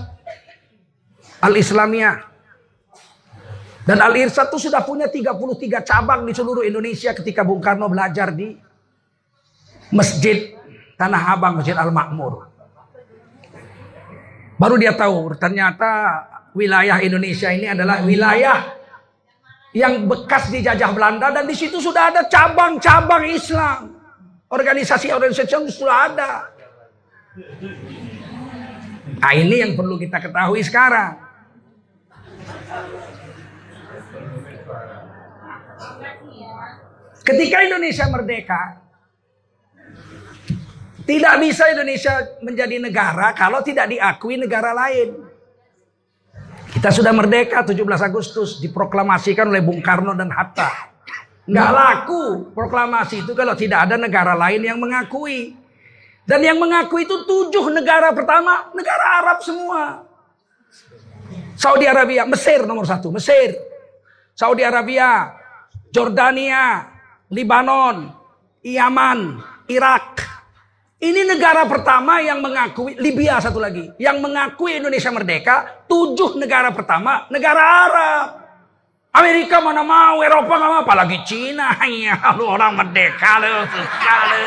Al 1.43 1.59
Islamiyah. 1.59 2.36
Dan 3.87 4.03
Al 4.03 4.19
Irsyad 4.19 4.51
itu 4.51 4.67
sudah 4.67 4.83
punya 4.83 5.07
33 5.07 5.87
cabang 5.87 6.27
di 6.27 6.35
seluruh 6.35 6.67
Indonesia 6.67 7.15
ketika 7.15 7.47
Bung 7.47 7.63
Karno 7.63 7.87
belajar 7.87 8.35
di 8.35 8.51
Masjid 9.95 10.59
Tanah 10.99 11.39
Abang, 11.39 11.63
Masjid 11.63 11.79
Al 11.79 11.95
Makmur. 11.95 12.51
Baru 14.59 14.75
dia 14.75 14.91
tahu 14.91 15.31
ternyata 15.39 16.19
wilayah 16.51 16.99
Indonesia 16.99 17.53
ini 17.55 17.71
adalah 17.71 18.03
wilayah 18.03 18.75
yang 19.77 20.09
bekas 20.11 20.51
dijajah 20.51 20.91
Belanda 20.91 21.31
dan 21.31 21.47
di 21.47 21.55
situ 21.55 21.79
sudah 21.79 22.11
ada 22.11 22.27
cabang-cabang 22.27 23.29
Islam. 23.31 23.95
Organisasi-organisasi 24.51 25.71
sudah 25.71 26.11
ada. 26.11 26.31
Nah 29.21 29.33
ini 29.37 29.63
yang 29.63 29.79
perlu 29.79 29.95
kita 30.01 30.19
ketahui 30.19 30.65
sekarang. 30.65 31.23
Ketika 37.27 37.57
Indonesia 37.67 38.07
merdeka, 38.07 38.63
tidak 41.07 41.35
bisa 41.39 41.71
Indonesia 41.71 42.15
menjadi 42.43 42.77
negara 42.83 43.31
kalau 43.35 43.63
tidak 43.63 43.91
diakui 43.91 44.39
negara 44.39 44.75
lain. 44.75 45.27
Kita 46.67 46.91
sudah 46.93 47.15
merdeka 47.15 47.63
17 47.63 47.79
Agustus 48.03 48.59
diproklamasikan 48.61 49.49
oleh 49.49 49.63
Bung 49.63 49.81
Karno 49.81 50.13
dan 50.13 50.29
Hatta. 50.35 50.93
Nggak 51.47 51.71
laku 51.71 52.51
proklamasi 52.51 53.23
itu 53.23 53.33
kalau 53.39 53.55
tidak 53.55 53.87
ada 53.87 53.95
negara 53.95 54.35
lain 54.35 54.67
yang 54.67 54.79
mengakui. 54.83 55.55
Dan 56.27 56.43
yang 56.43 56.59
mengakui 56.59 57.07
itu 57.07 57.23
tujuh 57.23 57.71
negara 57.71 58.11
pertama, 58.11 58.75
negara 58.75 59.23
Arab 59.23 59.39
semua. 59.47 60.03
Saudi 61.55 61.87
Arabia, 61.87 62.27
Mesir 62.27 62.67
nomor 62.67 62.83
satu, 62.83 63.15
Mesir. 63.15 63.55
Saudi 64.35 64.67
Arabia, 64.67 65.39
Jordania, 65.97 66.93
Libanon, 67.33 68.13
Yaman, 68.61 69.41
Irak. 69.73 70.21
Ini 71.01 71.25
negara 71.25 71.65
pertama 71.65 72.21
yang 72.21 72.45
mengakui, 72.45 73.01
Libya 73.01 73.41
satu 73.41 73.57
lagi, 73.57 73.89
yang 73.97 74.21
mengakui 74.21 74.77
Indonesia 74.77 75.09
merdeka, 75.09 75.85
tujuh 75.89 76.37
negara 76.37 76.69
pertama, 76.77 77.25
negara 77.33 77.63
Arab. 77.89 78.27
Amerika 79.17 79.65
mana 79.65 79.81
mau, 79.81 80.21
Eropa 80.21 80.61
nggak 80.61 80.71
mau, 80.77 80.81
apalagi 80.85 81.17
Cina. 81.25 81.73
Ya, 82.05 82.21
lu 82.37 82.45
orang 82.45 82.77
merdeka 82.77 83.41
lu, 83.41 83.65
sekali. 83.65 84.45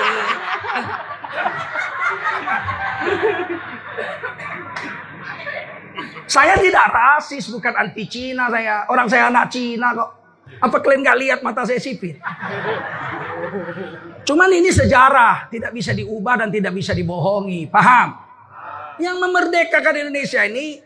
Saya 6.29 6.53
tidak 6.61 6.85
rasis, 6.93 7.49
bukan 7.49 7.73
anti 7.73 8.05
Cina 8.05 8.53
saya. 8.53 8.85
Orang 8.85 9.09
saya 9.09 9.33
anak 9.33 9.49
Cina 9.49 9.97
kok. 9.97 10.19
Apa 10.59 10.77
kalian 10.83 11.01
nggak 11.01 11.19
lihat 11.19 11.39
mata 11.39 11.63
saya 11.63 11.79
sipit? 11.79 12.19
Cuman 14.27 14.51
ini 14.51 14.69
sejarah, 14.69 15.47
tidak 15.49 15.71
bisa 15.71 15.95
diubah 15.95 16.45
dan 16.45 16.49
tidak 16.51 16.75
bisa 16.75 16.91
dibohongi. 16.93 17.65
Paham? 17.71 18.19
Yang 18.99 19.17
memerdekakan 19.23 19.95
Indonesia 20.05 20.43
ini 20.43 20.83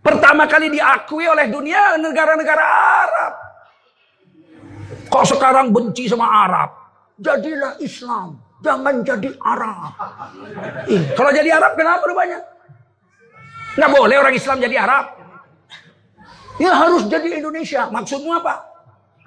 pertama 0.00 0.46
kali 0.46 0.70
diakui 0.70 1.26
oleh 1.26 1.50
dunia 1.50 1.98
negara-negara 1.98 2.64
Arab. 3.04 3.32
Kok 5.10 5.24
sekarang 5.26 5.74
benci 5.74 6.06
sama 6.06 6.24
Arab? 6.24 6.70
Jadilah 7.20 7.76
Islam, 7.82 8.38
jangan 8.62 9.02
jadi 9.02 9.30
Arab. 9.42 9.92
Ih, 10.88 11.02
kalau 11.18 11.34
jadi 11.34 11.50
Arab 11.58 11.74
kenapa 11.76 12.06
rupanya? 12.06 12.38
Nggak 13.76 13.90
boleh 13.90 14.16
orang 14.16 14.34
Islam 14.38 14.56
jadi 14.62 14.80
Arab. 14.80 15.19
Ya 16.58 16.72
harus 16.74 17.06
jadi 17.06 17.38
Indonesia. 17.38 17.86
Maksudmu 17.92 18.32
apa? 18.40 18.66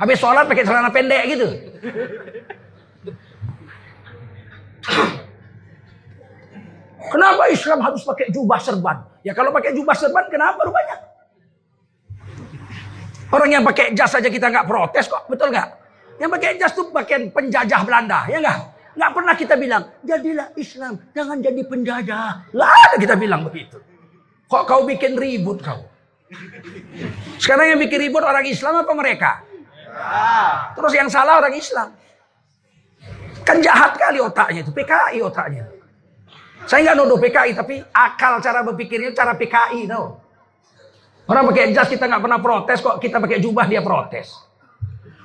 Habis 0.01 0.17
sholat 0.19 0.49
pakai 0.49 0.65
celana 0.65 0.89
pendek 0.89 1.23
gitu. 1.29 1.47
Kenapa 7.13 7.43
Islam 7.53 7.79
harus 7.85 8.01
pakai 8.01 8.33
jubah 8.33 8.57
serban? 8.57 8.97
Ya 9.21 9.37
kalau 9.37 9.53
pakai 9.53 9.71
jubah 9.77 9.93
serban 9.93 10.25
kenapa 10.33 10.65
rupanya? 10.65 10.97
Orang 13.33 13.49
yang 13.49 13.63
pakai 13.65 13.93
jas 13.97 14.13
saja 14.13 14.29
kita 14.29 14.49
nggak 14.49 14.65
protes 14.65 15.05
kok, 15.09 15.25
betul 15.29 15.49
nggak? 15.53 15.69
Yang 16.21 16.29
pakai 16.37 16.49
jas 16.57 16.73
tuh 16.73 16.89
pakaian 16.93 17.29
penjajah 17.33 17.81
Belanda, 17.85 18.29
ya 18.29 18.37
nggak? 18.41 18.59
Nggak 18.93 19.11
pernah 19.13 19.33
kita 19.33 19.55
bilang, 19.57 19.83
jadilah 20.05 20.47
Islam, 20.53 20.93
jangan 21.17 21.37
jadi 21.41 21.61
penjajah. 21.65 22.53
Lah 22.53 22.93
kita 22.97 23.17
bilang 23.17 23.41
begitu. 23.45 23.81
Kok 24.45 24.63
kau 24.69 24.81
bikin 24.85 25.17
ribut 25.17 25.65
kau? 25.65 25.92
Sekarang 27.37 27.75
yang 27.75 27.79
bikin 27.81 28.09
ribut 28.09 28.23
orang 28.23 28.45
Islam 28.45 28.81
apa 28.81 28.93
mereka? 28.93 29.31
Terus 30.73 30.93
yang 30.97 31.09
salah 31.09 31.39
orang 31.41 31.53
Islam. 31.53 31.89
Kan 33.43 33.59
jahat 33.59 33.99
kali 33.99 34.23
otaknya 34.23 34.63
itu, 34.63 34.71
PKI 34.71 35.19
otaknya. 35.19 35.67
Saya 36.63 36.91
nggak 36.91 36.95
nuduh 36.95 37.19
PKI, 37.19 37.51
tapi 37.53 37.83
akal 37.91 38.39
cara 38.39 38.63
berpikirnya 38.63 39.11
cara 39.11 39.35
PKI 39.35 39.91
tau. 39.91 40.23
Orang 41.27 41.47
pakai 41.51 41.75
jas 41.75 41.91
kita 41.91 42.07
nggak 42.07 42.23
pernah 42.23 42.39
protes 42.39 42.79
kok, 42.79 42.99
kita 42.99 43.19
pakai 43.19 43.39
jubah 43.43 43.67
dia 43.67 43.83
protes. 43.83 44.31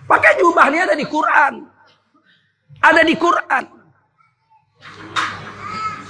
Pakai 0.06 0.38
jubahnya 0.38 0.90
ada 0.90 0.96
di 0.98 1.06
Quran. 1.06 1.54
Ada 2.78 3.02
di 3.02 3.14
Quran. 3.18 3.64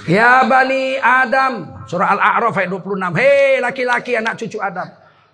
Ya 0.09 0.45
Bani 0.45 0.97
Adam. 0.97 1.78
Surah 1.89 2.13
Al-A'raf 2.13 2.53
ayat 2.53 2.69
26. 2.69 3.17
Hei 3.17 3.57
laki-laki 3.57 4.13
anak 4.13 4.37
cucu 4.37 4.61
Adam. 4.61 4.85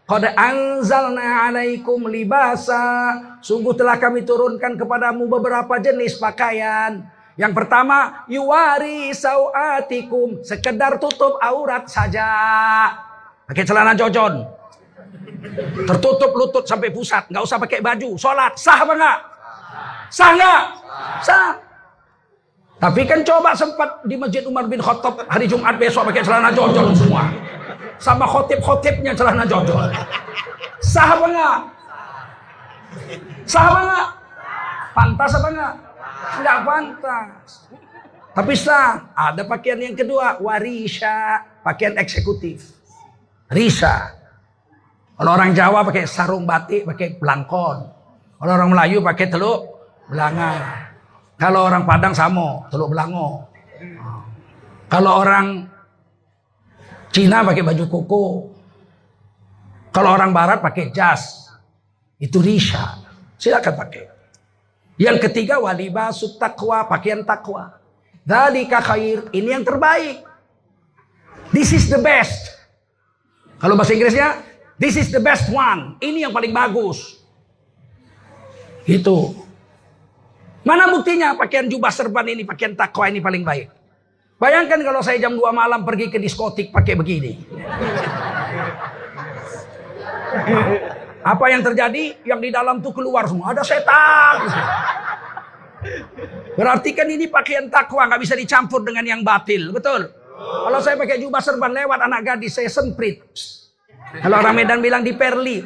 Qad 0.08 0.24
anzalna 0.39 1.52
alaikum 1.52 2.08
libasa. 2.08 3.12
Sungguh 3.44 3.76
telah 3.76 4.00
kami 4.00 4.24
turunkan 4.24 4.80
kepadamu 4.80 5.28
beberapa 5.28 5.76
jenis 5.84 6.15
pakaian. 6.15 7.04
Yang 7.36 7.52
pertama, 7.60 8.24
yuwari 8.32 9.12
sauatikum. 9.12 10.48
Sekedar 10.48 10.96
tutup 10.96 11.36
aurat 11.44 11.91
saja. 11.91 12.24
Pakai 13.44 13.68
celana 13.68 13.91
jojon. 13.91 14.48
Tertutup 15.84 16.32
lutut 16.39 16.63
sampai 16.63 16.88
pusat. 16.88 17.28
Nggak 17.28 17.44
usah 17.44 17.60
pakai 17.60 17.84
baju. 17.84 18.15
Sholat. 18.15 18.56
Sah 18.56 18.80
apa 18.80 18.94
enggak? 18.96 19.20
Sah 20.08 20.30
enggak? 20.32 20.62
Sah. 21.20 21.64
Tapi 22.86 23.02
kan 23.10 23.26
coba 23.26 23.58
sempat 23.58 24.06
di 24.06 24.13
Masjid 24.13 24.45
Umar 24.45 24.69
bin 24.69 24.78
Khattab 24.78 25.26
hari 25.26 25.50
Jumat 25.50 25.74
besok 25.82 26.06
pakai 26.06 26.21
celana 26.21 26.54
jojon 26.54 26.93
semua 26.93 27.26
sama 27.98 28.30
khotib-khotibnya 28.30 29.17
celana 29.17 29.41
jodol. 29.41 29.89
Sah 30.86 31.17
apa 31.17 31.26
enggak? 31.26 31.58
Sah 33.50 33.63
apa 33.74 33.80
enggak? 33.82 34.08
Pantas 34.93 35.32
apa 35.34 35.48
enggak? 35.50 35.74
Enggak 36.38 36.58
pantas. 36.62 37.50
Tapi 38.38 38.54
sah. 38.54 39.10
Ada 39.17 39.41
pakaian 39.50 39.82
yang 39.82 39.98
kedua, 39.98 40.38
warisha, 40.38 41.41
pakaian 41.65 41.98
eksekutif. 41.98 42.76
Risa. 43.50 44.13
Kalau 45.15 45.32
orang 45.34 45.58
Jawa 45.58 45.82
pakai 45.88 46.06
sarung 46.06 46.45
batik, 46.45 46.86
pakai 46.86 47.17
belangkon. 47.17 47.78
Kalau 48.38 48.52
orang 48.52 48.69
Melayu 48.69 49.02
pakai 49.02 49.26
teluk 49.32 49.74
belanga. 50.12 50.85
Kalau 51.36 51.67
orang 51.67 51.84
Padang 51.84 52.15
samo, 52.15 52.63
teluk 52.71 52.95
belango. 52.95 53.43
Kalau 54.88 55.12
orang 55.19 55.67
Cina 57.12 57.43
pakai 57.43 57.63
baju 57.63 57.86
koko. 57.88 58.26
Kalau 59.91 60.10
orang 60.12 60.36
Barat 60.36 60.60
pakai 60.60 60.91
jas. 60.91 61.52
Itu 62.19 62.39
risa. 62.39 63.04
Silakan 63.39 63.76
pakai. 63.76 64.04
Yang 64.95 65.28
ketiga 65.28 65.60
walibasut 65.60 66.39
takwa, 66.39 66.88
pakaian 66.88 67.24
takwa. 67.24 67.80
Dalika 68.24 68.80
khair, 68.80 69.28
ini 69.36 69.52
yang 69.52 69.63
terbaik. 69.63 70.24
This 71.52 71.76
is 71.76 71.91
the 71.91 72.00
best. 72.00 72.56
Kalau 73.60 73.76
bahasa 73.80 73.95
Inggrisnya, 73.95 74.39
this 74.80 74.95
is 74.95 75.12
the 75.12 75.19
best 75.19 75.52
one. 75.52 76.00
Ini 76.00 76.28
yang 76.28 76.34
paling 76.36 76.52
bagus. 76.52 77.19
Itu. 78.88 79.45
Mana 80.65 80.89
buktinya 80.89 81.38
pakaian 81.38 81.69
jubah 81.69 81.93
serban 81.93 82.25
ini, 82.25 82.41
pakaian 82.41 82.73
takwa 82.73 83.06
ini 83.06 83.21
paling 83.21 83.45
baik? 83.45 83.69
Bayangkan 84.41 84.82
kalau 84.82 84.99
saya 85.06 85.21
jam 85.21 85.38
2 85.38 85.45
malam 85.54 85.86
pergi 85.86 86.10
ke 86.10 86.17
diskotik 86.17 86.73
pakai 86.73 86.97
begini. 86.97 87.38
Apa 91.21 91.45
yang 91.54 91.62
terjadi? 91.62 92.17
Yang 92.25 92.39
di 92.43 92.49
dalam 92.49 92.82
tuh 92.82 92.91
keluar 92.91 93.30
semua. 93.30 93.54
Ada 93.54 93.62
setan. 93.62 94.38
Berarti 96.58 96.97
kan 96.97 97.08
ini 97.13 97.30
pakaian 97.30 97.69
takwa 97.69 98.10
nggak 98.10 98.21
bisa 98.25 98.34
dicampur 98.34 98.82
dengan 98.82 99.06
yang 99.06 99.21
batil, 99.21 99.69
betul? 99.69 100.10
Kalau 100.36 100.80
saya 100.82 100.97
pakai 100.97 101.21
jubah 101.21 101.39
serban 101.45 101.71
lewat 101.71 102.10
anak 102.10 102.21
gadis 102.25 102.58
saya 102.58 102.67
semprit. 102.73 103.21
Kalau 104.17 104.41
orang 104.41 104.58
Medan 104.58 104.82
bilang 104.82 105.06
di 105.06 105.13
perli. 105.13 105.62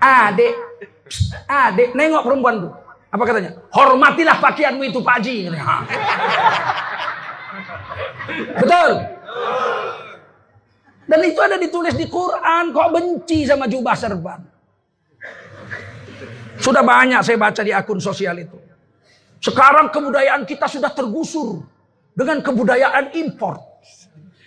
Adek, 0.00 0.54
adek, 1.44 1.92
nengok 1.92 2.24
perempuan 2.24 2.56
tuh. 2.66 2.87
Apa 3.08 3.22
katanya? 3.24 3.56
Hormatilah 3.72 4.36
pakaianmu 4.36 4.84
itu 4.84 5.00
Pak 5.00 5.14
Haji. 5.20 5.36
Betul? 8.60 8.90
Dan 11.08 11.20
itu 11.24 11.40
ada 11.40 11.56
ditulis 11.56 11.96
di 11.96 12.04
Quran. 12.04 12.68
Kok 12.76 12.88
benci 12.92 13.48
sama 13.48 13.64
jubah 13.64 13.96
serban? 13.96 14.44
Sudah 16.60 16.84
banyak 16.84 17.24
saya 17.24 17.40
baca 17.40 17.62
di 17.64 17.72
akun 17.72 17.96
sosial 17.96 18.36
itu. 18.44 18.60
Sekarang 19.40 19.88
kebudayaan 19.88 20.44
kita 20.44 20.68
sudah 20.68 20.92
tergusur 20.92 21.64
dengan 22.12 22.44
kebudayaan 22.44 23.14
impor. 23.16 23.56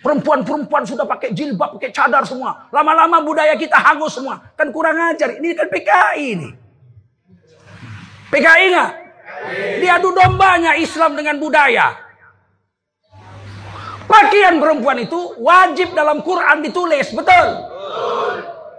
Perempuan-perempuan 0.02 0.82
sudah 0.82 1.06
pakai 1.06 1.30
jilbab, 1.34 1.78
pakai 1.78 1.90
cadar 1.94 2.26
semua. 2.26 2.70
Lama-lama 2.70 3.22
budaya 3.22 3.54
kita 3.58 3.78
hangus 3.78 4.18
semua. 4.18 4.38
Kan 4.54 4.70
kurang 4.70 4.98
ajar. 4.98 5.38
Ini 5.38 5.54
kan 5.54 5.66
PKI 5.66 6.24
ini. 6.38 6.61
PKI 8.32 8.64
nggak? 8.72 8.90
Diadu 9.84 10.08
dombanya 10.16 10.72
Islam 10.80 11.12
dengan 11.12 11.36
budaya. 11.36 11.92
Pakaian 14.08 14.56
perempuan 14.56 15.04
itu 15.04 15.36
wajib 15.40 15.92
dalam 15.92 16.24
Quran 16.24 16.64
ditulis, 16.64 17.12
betul? 17.12 17.48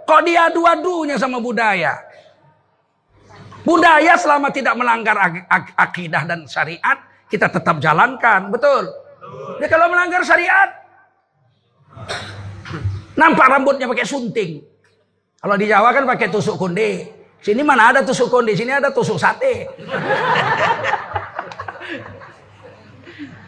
Kok 0.04 0.22
diadu-adunya 0.26 1.16
sama 1.16 1.38
budaya? 1.38 2.02
Budaya 3.64 4.18
selama 4.20 4.52
tidak 4.52 4.76
melanggar 4.76 5.16
ak 5.16 5.34
ak 5.48 5.64
akidah 5.78 6.22
dan 6.28 6.44
syariat, 6.44 6.98
kita 7.30 7.48
tetap 7.48 7.80
jalankan, 7.80 8.50
betul? 8.50 8.90
Dia 9.62 9.70
kalau 9.70 9.88
melanggar 9.88 10.20
syariat, 10.26 10.70
nampak 13.16 13.46
rambutnya 13.48 13.86
pakai 13.88 14.04
sunting. 14.04 14.60
Kalau 15.40 15.56
di 15.56 15.66
Jawa 15.70 15.94
kan 15.94 16.04
pakai 16.04 16.28
tusuk 16.28 16.58
konde. 16.58 17.13
Sini 17.44 17.60
mana 17.60 17.92
ada 17.92 18.00
tusuk 18.00 18.32
konde, 18.32 18.56
sini 18.56 18.72
ada 18.72 18.88
tusuk 18.88 19.20
sate. 19.20 19.68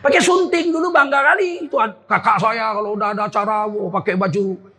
pakai 0.04 0.20
sunting 0.20 0.68
dulu 0.68 0.92
bangga 0.92 1.32
kali. 1.32 1.64
Itu 1.64 1.80
kakak 2.04 2.36
saya 2.36 2.76
kalau 2.76 2.92
udah 2.92 3.16
ada 3.16 3.24
acara, 3.24 3.64
oh, 3.64 3.88
pakai 3.88 4.20
baju 4.20 4.76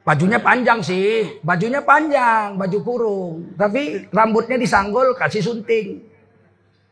Bajunya 0.00 0.40
panjang 0.40 0.80
sih, 0.80 1.38
bajunya 1.44 1.84
panjang, 1.84 2.56
baju 2.56 2.78
kurung. 2.80 3.52
Tapi 3.52 4.08
rambutnya 4.08 4.56
disanggul, 4.56 5.12
kasih 5.12 5.44
sunting. 5.44 6.00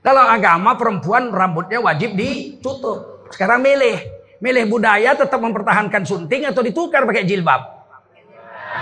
Kalau 0.04 0.28
agama 0.28 0.76
perempuan 0.76 1.32
rambutnya 1.32 1.80
wajib 1.80 2.12
ditutup. 2.12 3.26
Sekarang 3.32 3.64
milih. 3.64 3.96
Milih 4.38 4.70
budaya 4.70 5.16
tetap 5.16 5.40
mempertahankan 5.40 6.04
sunting 6.04 6.46
atau 6.46 6.60
ditukar 6.60 7.08
pakai 7.08 7.24
jilbab. 7.24 7.77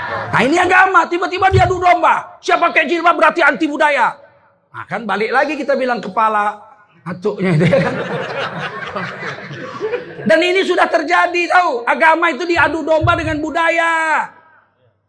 Nah 0.07 0.40
ini 0.42 0.57
agama, 0.61 1.07
tiba-tiba 1.11 1.51
dia 1.51 1.66
adu 1.66 1.83
domba. 1.83 2.38
Siapa 2.38 2.71
pakai 2.71 2.87
jilbab 2.87 3.16
berarti 3.19 3.40
anti 3.42 3.66
budaya. 3.66 4.14
Nah 4.71 4.85
kan 4.87 5.03
balik 5.09 5.33
lagi 5.33 5.57
kita 5.57 5.75
bilang 5.75 5.99
kepala 5.99 6.61
atuknya 7.07 7.55
itu 7.55 7.66
ya 7.71 7.79
kan. 7.81 7.95
Dan 10.27 10.38
ini 10.42 10.61
sudah 10.66 10.90
terjadi 10.90 11.47
tahu. 11.47 11.87
Agama 11.87 12.35
itu 12.35 12.42
diadu 12.42 12.83
domba 12.83 13.14
dengan 13.14 13.38
budaya. 13.38 14.27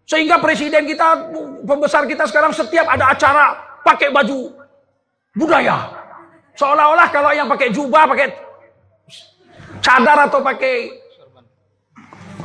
Sehingga 0.08 0.40
presiden 0.40 0.88
kita, 0.88 1.34
pembesar 1.68 2.06
kita 2.08 2.30
sekarang 2.30 2.54
setiap 2.54 2.88
ada 2.88 3.12
acara 3.12 3.58
pakai 3.82 4.14
baju 4.14 4.54
budaya. 5.36 5.90
Seolah-olah 6.56 7.08
kalau 7.12 7.34
yang 7.34 7.50
pakai 7.50 7.74
jubah, 7.74 8.08
pakai 8.08 8.30
cadar 9.82 10.32
atau 10.32 10.40
pakai 10.40 10.96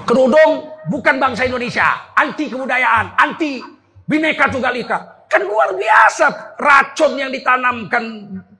kerudung 0.04 0.68
bukan 0.88 1.16
bangsa 1.18 1.46
Indonesia, 1.46 2.12
anti 2.14 2.50
kebudayaan, 2.50 3.16
anti 3.18 3.62
bineka 4.06 4.50
tunggal 4.50 4.74
ika. 4.76 5.28
Kan 5.30 5.48
luar 5.48 5.72
biasa 5.72 6.56
racun 6.60 7.16
yang 7.16 7.32
ditanamkan 7.32 8.04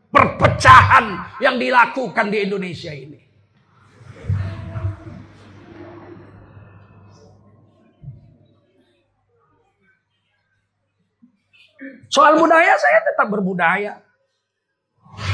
perpecahan 0.08 1.36
yang 1.40 1.60
dilakukan 1.60 2.32
di 2.32 2.38
Indonesia 2.48 2.92
ini. 2.92 3.20
Soal 12.12 12.36
budaya 12.36 12.76
saya 12.76 13.00
tetap 13.08 13.26
berbudaya. 13.32 13.96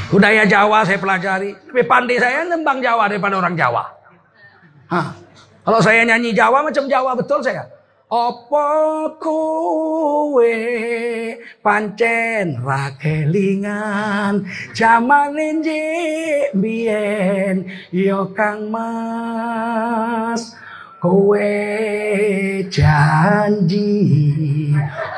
Budaya 0.09 0.47
Jawa 0.47 0.87
saya 0.87 0.99
pelajari. 0.99 1.51
Lebih 1.71 1.87
pandai 1.91 2.23
saya 2.23 2.47
nembang 2.47 2.79
Jawa 2.79 3.11
daripada 3.11 3.35
orang 3.39 3.55
Jawa. 3.59 3.85
Hah. 4.89 5.28
Kalau 5.69 5.85
saya 5.85 6.01
nyanyi 6.01 6.33
Jawa 6.33 6.65
macam 6.65 6.89
Jawa 6.89 7.13
betul 7.13 7.45
saya. 7.45 7.69
Opo 8.09 9.21
kowe 9.21 10.57
pancen 11.61 12.57
rakelingan 12.65 14.49
jaman 14.73 15.37
lenje 15.37 16.49
bien 16.57 17.69
yo 17.93 18.33
kang 18.33 18.73
mas. 18.73 20.57
Kowe 21.05 21.61
janji 22.73 23.93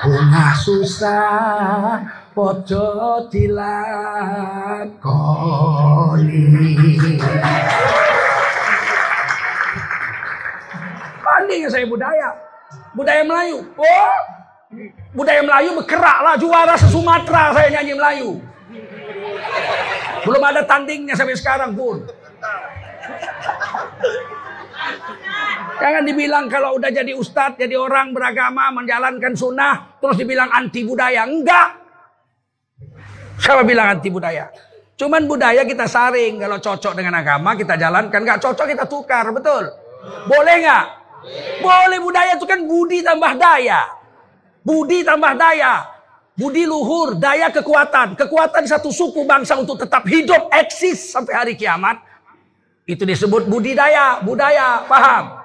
bunga 0.02 0.50
susah 0.58 2.02
podo 2.34 3.22
dilakoni 3.30 3.70
Pandai 11.50 11.66
saya 11.66 11.82
budaya 11.90 12.30
budaya 12.94 13.26
Melayu. 13.26 13.58
Oh, 13.74 14.18
budaya 15.18 15.42
Melayu 15.42 15.74
berkerak 15.82 16.18
lah 16.22 16.34
juara 16.38 16.78
se-Sumatera 16.78 17.50
saya 17.50 17.68
nyanyi 17.74 17.98
Melayu. 17.98 18.30
Belum 20.22 20.42
ada 20.46 20.62
tandingnya 20.62 21.18
sampai 21.18 21.34
sekarang 21.34 21.74
pun. 21.74 22.06
Jangan 25.82 26.06
dibilang 26.06 26.46
kalau 26.46 26.78
udah 26.78 26.94
jadi 26.94 27.18
ustadz, 27.18 27.58
jadi 27.58 27.74
orang 27.74 28.14
beragama, 28.14 28.70
menjalankan 28.70 29.34
sunnah, 29.34 29.98
terus 29.98 30.22
dibilang 30.22 30.54
anti 30.54 30.86
budaya. 30.86 31.26
Enggak. 31.26 31.82
Siapa 33.42 33.66
bilang 33.66 33.98
anti 33.98 34.06
budaya? 34.06 34.46
Cuman 34.94 35.26
budaya 35.26 35.66
kita 35.66 35.90
saring. 35.90 36.38
Kalau 36.38 36.62
cocok 36.62 36.94
dengan 36.94 37.18
agama, 37.18 37.58
kita 37.58 37.74
jalankan. 37.74 38.22
Enggak 38.22 38.38
cocok, 38.38 38.66
kita 38.70 38.84
tukar. 38.86 39.26
Betul? 39.32 39.66
Boleh 40.28 40.56
nggak? 40.62 40.99
Boleh 41.60 41.98
budaya 42.00 42.36
itu 42.36 42.46
kan 42.48 42.60
budi 42.64 43.04
tambah 43.04 43.36
daya. 43.36 43.88
Budi 44.64 45.04
tambah 45.04 45.32
daya. 45.36 45.84
Budi 46.40 46.64
luhur, 46.64 47.20
daya 47.20 47.52
kekuatan. 47.52 48.16
Kekuatan 48.16 48.64
satu 48.64 48.88
suku 48.88 49.28
bangsa 49.28 49.60
untuk 49.60 49.76
tetap 49.76 50.08
hidup, 50.08 50.48
eksis 50.48 51.12
sampai 51.12 51.34
hari 51.36 51.52
kiamat. 51.52 52.00
Itu 52.88 53.04
disebut 53.04 53.44
budidaya, 53.44 54.24
budaya, 54.24 54.88
paham? 54.88 55.36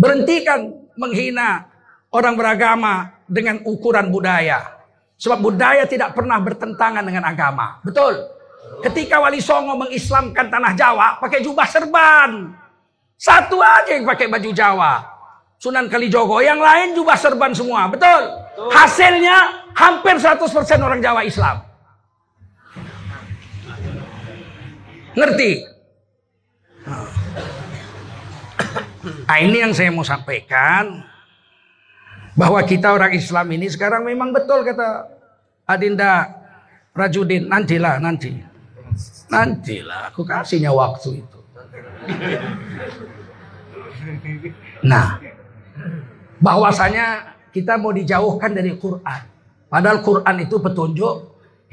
Berhentikan 0.00 0.76
menghina 0.96 1.68
orang 2.08 2.34
beragama 2.36 3.12
dengan 3.28 3.60
ukuran 3.68 4.08
budaya. 4.08 4.76
Sebab 5.16 5.40
budaya 5.40 5.84
tidak 5.88 6.12
pernah 6.12 6.40
bertentangan 6.40 7.04
dengan 7.04 7.24
agama. 7.24 7.80
Betul? 7.80 8.35
Ketika 8.84 9.22
Wali 9.22 9.40
Songo 9.40 9.76
mengislamkan 9.78 10.52
tanah 10.52 10.72
Jawa 10.76 11.16
pakai 11.22 11.40
jubah 11.40 11.64
serban. 11.64 12.52
Satu 13.16 13.56
aja 13.60 13.96
yang 13.96 14.04
pakai 14.04 14.28
baju 14.28 14.50
Jawa. 14.52 15.00
Sunan 15.56 15.88
Kalijogo, 15.88 16.44
yang 16.44 16.60
lain 16.60 16.92
jubah 16.92 17.16
serban 17.16 17.56
semua. 17.56 17.88
Betul? 17.88 18.28
Hasilnya 18.68 19.68
hampir 19.72 20.20
100% 20.20 20.44
orang 20.84 21.00
Jawa 21.00 21.24
Islam. 21.24 21.64
Ngerti? 25.16 25.64
Nah, 29.26 29.38
ini 29.40 29.56
yang 29.64 29.72
saya 29.72 29.88
mau 29.88 30.04
sampaikan 30.04 31.02
bahwa 32.36 32.60
kita 32.62 32.92
orang 32.92 33.16
Islam 33.16 33.48
ini 33.56 33.66
sekarang 33.72 34.04
memang 34.04 34.30
betul 34.30 34.60
kata 34.60 35.08
Adinda 35.64 36.30
Rajudin 36.92 37.48
nantilah 37.48 37.98
nanti 37.98 38.36
nantilah 39.26 40.12
aku 40.12 40.22
kasihnya 40.22 40.70
waktu 40.70 41.24
itu 41.24 41.40
nah 44.86 45.18
bahwasanya 46.38 47.36
kita 47.50 47.80
mau 47.80 47.90
dijauhkan 47.90 48.54
dari 48.54 48.76
Quran 48.78 49.22
padahal 49.66 49.98
Quran 50.04 50.36
itu 50.46 50.56
petunjuk 50.62 51.14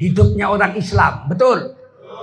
hidupnya 0.00 0.50
orang 0.50 0.74
Islam 0.74 1.30
betul 1.30 1.78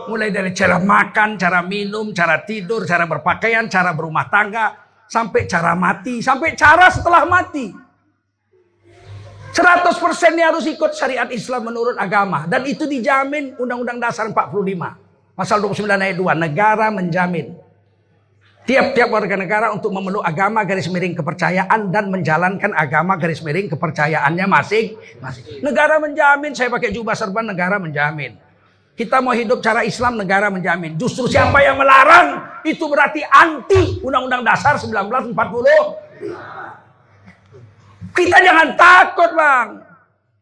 mulai 0.09 0.33
dari 0.33 0.51
cara 0.51 0.81
makan 0.81 1.39
cara 1.39 1.63
minum 1.63 2.11
cara 2.11 2.43
tidur 2.43 2.83
cara 2.83 3.07
berpakaian 3.07 3.69
cara 3.71 3.95
berumah 3.95 4.27
tangga 4.27 4.75
sampai 5.07 5.47
cara 5.47 5.77
mati 5.77 6.19
sampai 6.19 6.57
cara 6.57 6.91
setelah 6.91 7.23
mati 7.23 7.91
100% 9.51 10.31
dia 10.31 10.47
harus 10.47 10.63
ikut 10.63 10.95
syariat 10.95 11.27
Islam 11.27 11.67
menurut 11.67 11.99
agama. 11.99 12.47
Dan 12.47 12.63
itu 12.63 12.87
dijamin 12.87 13.59
Undang-Undang 13.59 13.99
Dasar 13.99 14.31
45. 14.31 15.00
Pasal 15.33 15.63
29 15.63 15.87
ayat 15.87 16.15
2. 16.19 16.35
Negara 16.37 16.87
menjamin. 16.91 17.55
Tiap-tiap 18.61 19.09
warga 19.09 19.33
negara 19.33 19.73
untuk 19.73 19.89
memeluk 19.89 20.21
agama 20.21 20.61
garis 20.61 20.85
miring 20.85 21.17
kepercayaan 21.17 21.89
dan 21.89 22.13
menjalankan 22.13 22.69
agama 22.77 23.17
garis 23.17 23.41
miring 23.41 23.65
kepercayaannya 23.73 24.45
masing 24.45 25.01
masing. 25.17 25.65
Negara 25.65 25.97
menjamin 25.97 26.53
saya 26.53 26.69
pakai 26.69 26.93
jubah 26.93 27.17
serban 27.17 27.41
negara 27.41 27.81
menjamin. 27.81 28.37
Kita 28.93 29.17
mau 29.17 29.33
hidup 29.33 29.65
cara 29.65 29.81
Islam 29.81 30.13
negara 30.13 30.53
menjamin. 30.53 30.93
Justru 30.93 31.25
siapa 31.25 31.57
yang 31.65 31.73
melarang 31.81 32.61
itu 32.61 32.85
berarti 32.85 33.25
anti 33.25 33.97
Undang-Undang 34.05 34.45
Dasar 34.45 34.77
1940. 34.77 35.33
Kita 38.13 38.37
jangan 38.45 38.77
takut 38.77 39.31
bang. 39.33 39.67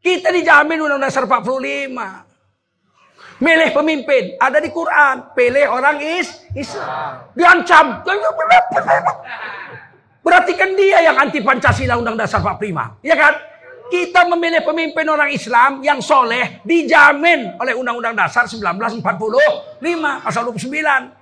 Kita 0.03 0.27
dijamin 0.35 0.75
Undang-Undang 0.75 1.07
Dasar 1.07 1.23
45. 1.23 2.28
Milih 3.39 3.71
pemimpin 3.71 4.35
ada 4.35 4.59
di 4.59 4.67
Quran. 4.67 5.31
Pilih 5.31 5.65
orang 5.71 6.03
is 6.03 6.43
Islam. 6.51 7.23
Diancam. 7.31 8.03
Berarti 10.19 10.53
kan 10.59 10.75
dia 10.75 10.99
yang 11.07 11.15
anti 11.15 11.39
Pancasila 11.39 11.95
Undang 11.95 12.19
Dasar 12.19 12.43
45. 12.43 12.99
Ya 12.99 13.15
kan? 13.15 13.33
Kita 13.89 14.27
memilih 14.29 14.61
pemimpin 14.61 15.07
orang 15.09 15.33
Islam 15.33 15.81
yang 15.81 15.97
soleh 15.97 16.61
dijamin 16.61 17.57
oleh 17.57 17.73
Undang-Undang 17.73 18.13
Dasar 18.13 18.45
1945 18.45 19.01
pasal 20.21 20.45
29. 20.45 21.17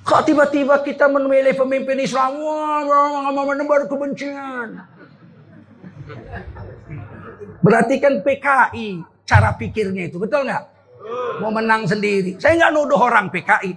Kok 0.00 0.22
tiba-tiba 0.24 0.80
kita 0.80 1.12
memilih 1.12 1.52
pemimpin 1.52 2.00
Islam? 2.00 2.40
Wah, 2.40 3.28
menebar 3.44 3.84
kebencian. 3.84 4.88
Berarti 7.60 8.00
kan 8.00 8.24
PKI 8.24 9.04
cara 9.28 9.52
pikirnya 9.52 10.08
itu 10.08 10.16
betul 10.16 10.48
nggak? 10.48 10.79
Mau 11.40 11.48
menang 11.48 11.88
sendiri. 11.88 12.36
Saya 12.36 12.60
nggak 12.60 12.72
nuduh 12.76 13.00
orang 13.00 13.32
PKI. 13.32 13.72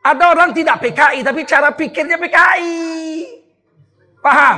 Ada 0.00 0.24
orang 0.32 0.50
tidak 0.56 0.80
PKI 0.80 1.20
tapi 1.20 1.44
cara 1.44 1.68
pikirnya 1.76 2.16
PKI. 2.16 2.76
Paham? 4.24 4.56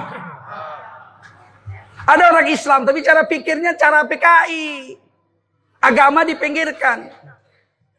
Ada 2.06 2.24
orang 2.30 2.46
Islam 2.50 2.80
tapi 2.86 3.02
cara 3.02 3.26
pikirnya 3.26 3.74
cara 3.74 4.06
PKI. 4.06 4.94
Agama 5.82 6.22
dipinggirkan. 6.22 7.10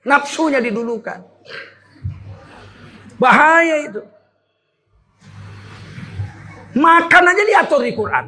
Nafsunya 0.08 0.64
didulukan. 0.64 1.22
Bahaya 3.20 3.76
itu. 3.86 4.02
Makan 6.72 7.24
aja 7.28 7.44
diatur 7.44 7.84
di 7.84 7.94
Quran. 7.94 8.26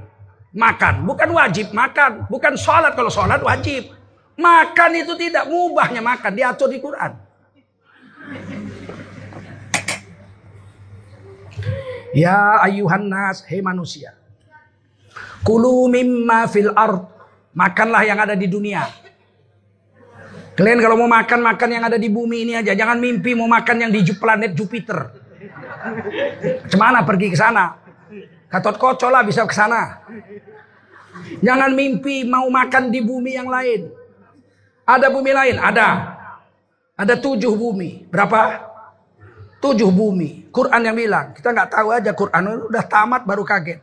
Makan, 0.53 1.09
bukan 1.09 1.33
wajib 1.33 1.73
makan, 1.73 2.29
bukan 2.29 2.53
sholat 2.53 2.93
kalau 2.93 3.09
sholat 3.09 3.41
wajib. 3.41 3.89
Makan 4.33 4.91
itu 4.97 5.13
tidak 5.13 5.45
mubahnya 5.45 6.01
makan, 6.01 6.33
diatur 6.33 6.69
di 6.73 6.81
Quran. 6.81 7.13
Ya 12.13 12.61
ayuhan 12.61 13.09
nas, 13.09 13.41
hei 13.49 13.61
manusia. 13.61 14.13
Kulu 15.41 15.89
mimma 15.89 16.45
fil 16.49 16.73
ard. 16.73 17.09
Makanlah 17.53 18.01
yang 18.05 18.17
ada 18.17 18.33
di 18.33 18.49
dunia. 18.49 18.89
Kalian 20.53 20.81
kalau 20.81 20.97
mau 20.97 21.09
makan, 21.09 21.41
makan 21.41 21.69
yang 21.69 21.85
ada 21.85 21.97
di 21.97 22.09
bumi 22.09 22.45
ini 22.49 22.53
aja. 22.57 22.73
Jangan 22.73 22.97
mimpi 22.97 23.33
mau 23.33 23.49
makan 23.49 23.85
yang 23.85 23.91
di 23.93 24.01
planet 24.13 24.53
Jupiter. 24.53 25.09
Cemana 26.69 27.01
pergi 27.05 27.33
ke 27.33 27.37
sana? 27.37 27.77
Katot 28.49 28.77
kocok 28.77 29.09
lah 29.09 29.25
bisa 29.25 29.45
ke 29.49 29.53
sana. 29.53 30.05
Jangan 31.41 31.73
mimpi 31.73 32.25
mau 32.25 32.45
makan 32.49 32.93
di 32.93 33.01
bumi 33.01 33.37
yang 33.37 33.49
lain. 33.49 34.02
Ada 34.83 35.07
bumi 35.07 35.31
lain? 35.31 35.55
Ada. 35.59 35.89
Ada 36.99 37.15
tujuh 37.19 37.55
bumi. 37.55 38.07
Berapa? 38.11 38.69
Tujuh 39.63 39.89
bumi. 39.89 40.51
Quran 40.51 40.81
yang 40.83 40.95
bilang. 40.95 41.31
Kita 41.31 41.55
nggak 41.55 41.69
tahu 41.71 41.87
aja 41.95 42.11
Quran 42.11 42.67
udah 42.67 42.83
tamat 42.85 43.23
baru 43.23 43.47
kaget. 43.47 43.79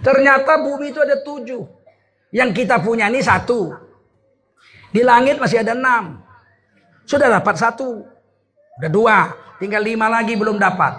Ternyata 0.00 0.60
bumi 0.60 0.90
itu 0.92 1.00
ada 1.04 1.20
tujuh. 1.20 1.62
Yang 2.32 2.64
kita 2.64 2.80
punya 2.80 3.12
ini 3.12 3.20
satu. 3.20 3.76
Di 4.90 5.04
langit 5.04 5.36
masih 5.36 5.60
ada 5.60 5.76
enam. 5.76 6.24
Sudah 7.04 7.28
dapat 7.28 7.54
satu. 7.60 8.08
Udah 8.80 8.90
dua. 8.90 9.18
Tinggal 9.60 9.84
lima 9.84 10.08
lagi 10.08 10.34
belum 10.34 10.56
dapat. 10.56 10.98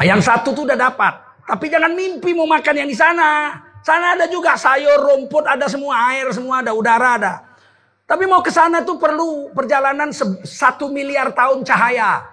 Yang 0.00 0.30
satu 0.30 0.54
tuh 0.54 0.64
udah 0.64 0.78
dapat. 0.78 1.12
Tapi 1.42 1.66
jangan 1.68 1.92
mimpi 1.92 2.32
mau 2.32 2.46
makan 2.46 2.86
yang 2.86 2.88
di 2.88 2.96
sana. 2.96 3.58
Sana 3.82 4.14
ada 4.14 4.30
juga 4.30 4.54
sayur, 4.54 5.02
rumput, 5.02 5.42
ada 5.42 5.66
semua 5.66 6.14
air, 6.14 6.30
semua 6.30 6.62
ada 6.62 6.70
udara 6.70 7.18
ada. 7.18 7.34
Tapi 8.06 8.30
mau 8.30 8.38
ke 8.38 8.54
sana 8.54 8.86
tuh 8.86 8.94
perlu 8.98 9.50
perjalanan 9.50 10.14
satu 10.46 10.86
miliar 10.86 11.34
tahun 11.34 11.66
cahaya. 11.66 12.30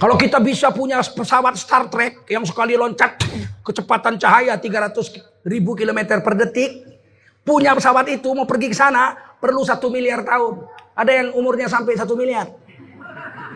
Kalau 0.00 0.16
kita 0.16 0.40
bisa 0.40 0.72
punya 0.72 1.00
pesawat 1.00 1.56
Star 1.60 1.88
Trek 1.92 2.24
yang 2.28 2.44
sekali 2.44 2.72
loncat 2.76 3.20
kecepatan 3.60 4.16
cahaya 4.16 4.56
300 4.56 5.44
ribu 5.44 5.76
kilometer 5.76 6.24
per 6.24 6.36
detik, 6.36 6.88
punya 7.44 7.76
pesawat 7.76 8.08
itu 8.08 8.32
mau 8.32 8.48
pergi 8.48 8.72
ke 8.72 8.76
sana 8.76 9.16
perlu 9.40 9.64
satu 9.64 9.88
miliar 9.88 10.24
tahun. 10.24 10.68
Ada 10.96 11.12
yang 11.16 11.28
umurnya 11.36 11.68
sampai 11.68 11.96
satu 11.96 12.12
miliar. 12.16 12.48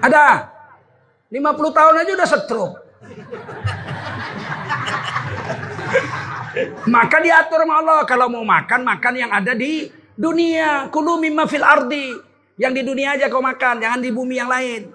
Ada. 0.00 0.52
50 1.28 1.76
tahun 1.76 1.94
aja 2.00 2.10
udah 2.12 2.28
stroke. 2.28 2.76
Maka 6.86 7.16
diatur 7.18 7.66
sama 7.66 7.74
Allah 7.82 8.00
kalau 8.06 8.30
mau 8.30 8.44
makan 8.46 8.86
makan 8.86 9.14
yang 9.18 9.30
ada 9.34 9.52
di 9.54 9.90
dunia. 10.14 10.88
Kulu 10.88 11.18
mimma 11.18 11.44
fil 11.50 11.64
ardi. 11.66 12.14
Yang 12.54 12.72
di 12.78 12.82
dunia 12.86 13.18
aja 13.18 13.26
kau 13.26 13.42
makan, 13.42 13.82
jangan 13.82 13.98
di 13.98 14.14
bumi 14.14 14.38
yang 14.38 14.46
lain. 14.46 14.86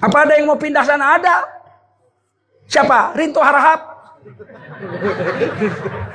Apa 0.00 0.24
ada 0.24 0.40
yang 0.40 0.48
mau 0.48 0.56
pindah 0.56 0.80
sana? 0.80 1.20
Ada. 1.20 1.36
Siapa? 2.64 3.12
Rinto 3.12 3.44
Harahap. 3.44 3.80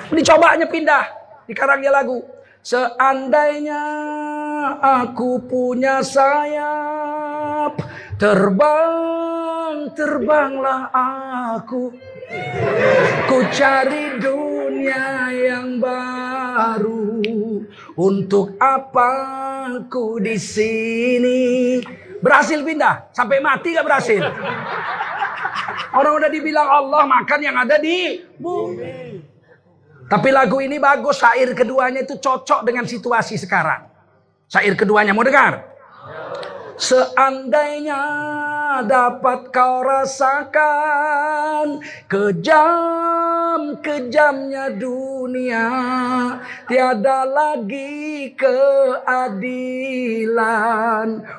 Dicobanya 0.10 0.66
pindah. 0.66 1.06
Di 1.46 1.54
karangnya 1.54 1.94
lagu. 1.94 2.26
Seandainya 2.64 3.84
aku 4.80 5.36
punya 5.46 6.00
sayap 6.00 7.76
Terbang, 8.24 9.92
terbanglah 9.92 10.88
aku 10.94 11.92
Ku 13.30 13.38
cari 13.54 14.18
dunia 14.18 15.30
yang 15.34 15.78
baru. 15.82 17.24
Untuk 17.94 18.58
apa 18.58 19.12
ku 19.90 20.18
di 20.18 20.38
sini? 20.38 21.78
Berhasil 22.24 22.62
pindah? 22.62 23.14
Sampai 23.14 23.38
mati 23.44 23.76
gak 23.76 23.86
berhasil? 23.86 24.24
Orang 25.94 26.18
udah 26.18 26.30
dibilang 26.34 26.66
Allah 26.66 27.06
makan 27.06 27.40
yang 27.44 27.54
ada 27.54 27.78
di 27.78 28.18
bumi. 28.42 29.22
Tapi 30.10 30.30
lagu 30.34 30.58
ini 30.62 30.82
bagus. 30.82 31.22
Syair 31.22 31.54
keduanya 31.54 32.02
itu 32.02 32.18
cocok 32.18 32.66
dengan 32.66 32.86
situasi 32.90 33.38
sekarang. 33.38 33.90
Syair 34.50 34.74
keduanya 34.78 35.14
mau 35.14 35.26
dengar? 35.26 35.70
Seandainya 36.78 38.02
dapat 38.82 39.54
kau 39.54 39.86
rasakan. 39.86 41.78
Kejam 42.10 43.78
kejamnya 43.86 44.74
dunia 44.74 45.70
tiada 46.66 47.30
lagi 47.30 48.34
keadilan. 48.34 49.14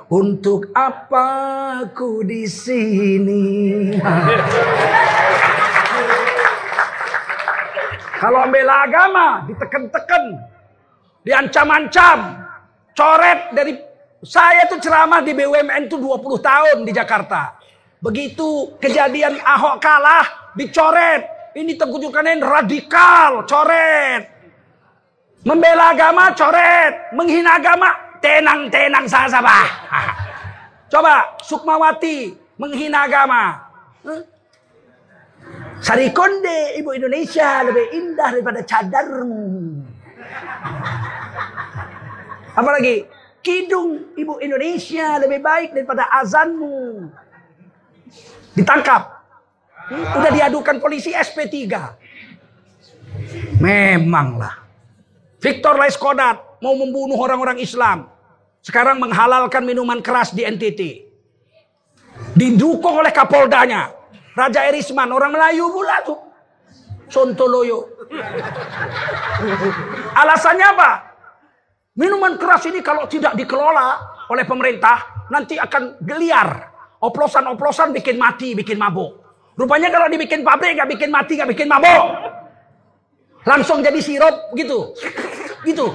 Untuk 0.06 0.70
apa 0.78 1.82
ku 1.90 2.22
di 2.22 2.46
sini? 2.46 3.42
Kalau 8.24 8.48
membela 8.48 8.88
agama 8.88 9.44
diteken-teken 9.44 10.24
diancam-ancam 11.28 12.40
coret 12.96 13.52
dari 13.52 13.76
saya 14.24 14.64
tuh 14.72 14.80
ceramah 14.80 15.20
di 15.20 15.36
BUMN 15.36 15.92
tuh 15.92 16.00
20 16.00 16.40
tahun 16.40 16.76
di 16.88 16.92
Jakarta. 16.96 17.60
Begitu 18.00 18.72
kejadian 18.80 19.36
Ahok 19.40 19.80
kalah, 19.80 20.52
dicoret. 20.56 21.28
Ini 21.54 21.78
Tengku 21.78 22.02
radikal, 22.42 23.46
coret. 23.46 24.26
Membela 25.44 25.92
agama, 25.92 26.32
coret. 26.32 27.12
Menghina 27.12 27.60
agama, 27.60 27.92
tenang-tenang 28.18 29.04
saja 29.04 29.38
sabah. 29.38 29.68
Coba 30.92 31.36
Sukmawati 31.44 32.32
menghina 32.56 33.04
agama. 33.04 33.60
Sarikonde 35.84 36.80
ibu 36.80 36.96
Indonesia 36.96 37.60
lebih 37.60 37.92
indah 37.92 38.28
daripada 38.32 38.60
cadarmu. 38.64 39.84
Apalagi 42.60 43.13
Kidung 43.44 44.16
ibu 44.16 44.40
Indonesia 44.40 45.20
lebih 45.20 45.44
baik 45.44 45.76
daripada 45.76 46.08
azanmu. 46.16 47.12
Ditangkap. 48.56 49.02
Udah 49.92 50.32
diadukan 50.32 50.80
polisi 50.80 51.12
SP3. 51.12 51.52
Memanglah. 53.60 54.64
Victor 55.44 55.76
Laiskodat 55.76 56.40
mau 56.64 56.72
membunuh 56.72 57.20
orang-orang 57.20 57.60
Islam. 57.60 58.08
Sekarang 58.64 58.96
menghalalkan 58.96 59.60
minuman 59.60 60.00
keras 60.00 60.32
di 60.32 60.40
NTT. 60.40 61.04
Didukung 62.32 62.96
oleh 62.96 63.12
Kapoldanya. 63.12 63.92
Raja 64.32 64.64
Erisman, 64.72 65.12
orang 65.12 65.36
Melayu 65.36 65.68
pula 65.68 66.00
tuh. 66.00 66.16
Sontoloyo. 67.12 67.92
Alasannya 70.16 70.66
apa? 70.66 71.13
Minuman 71.94 72.34
keras 72.34 72.66
ini 72.66 72.82
kalau 72.82 73.06
tidak 73.06 73.38
dikelola 73.38 74.02
oleh 74.26 74.42
pemerintah 74.42 75.26
nanti 75.30 75.54
akan 75.54 76.02
geliar. 76.02 76.74
Oplosan-oplosan 76.98 77.94
bikin 77.94 78.18
mati, 78.18 78.56
bikin 78.56 78.80
mabuk. 78.80 79.22
Rupanya 79.54 79.92
kalau 79.94 80.10
dibikin 80.10 80.42
pabrik 80.42 80.74
gak 80.74 80.90
bikin 80.90 81.12
mati, 81.12 81.38
gak 81.38 81.46
bikin 81.54 81.70
mabuk. 81.70 82.02
Langsung 83.46 83.84
jadi 83.84 84.00
sirup 84.02 84.50
gitu. 84.58 84.90
Gitu. 85.62 85.86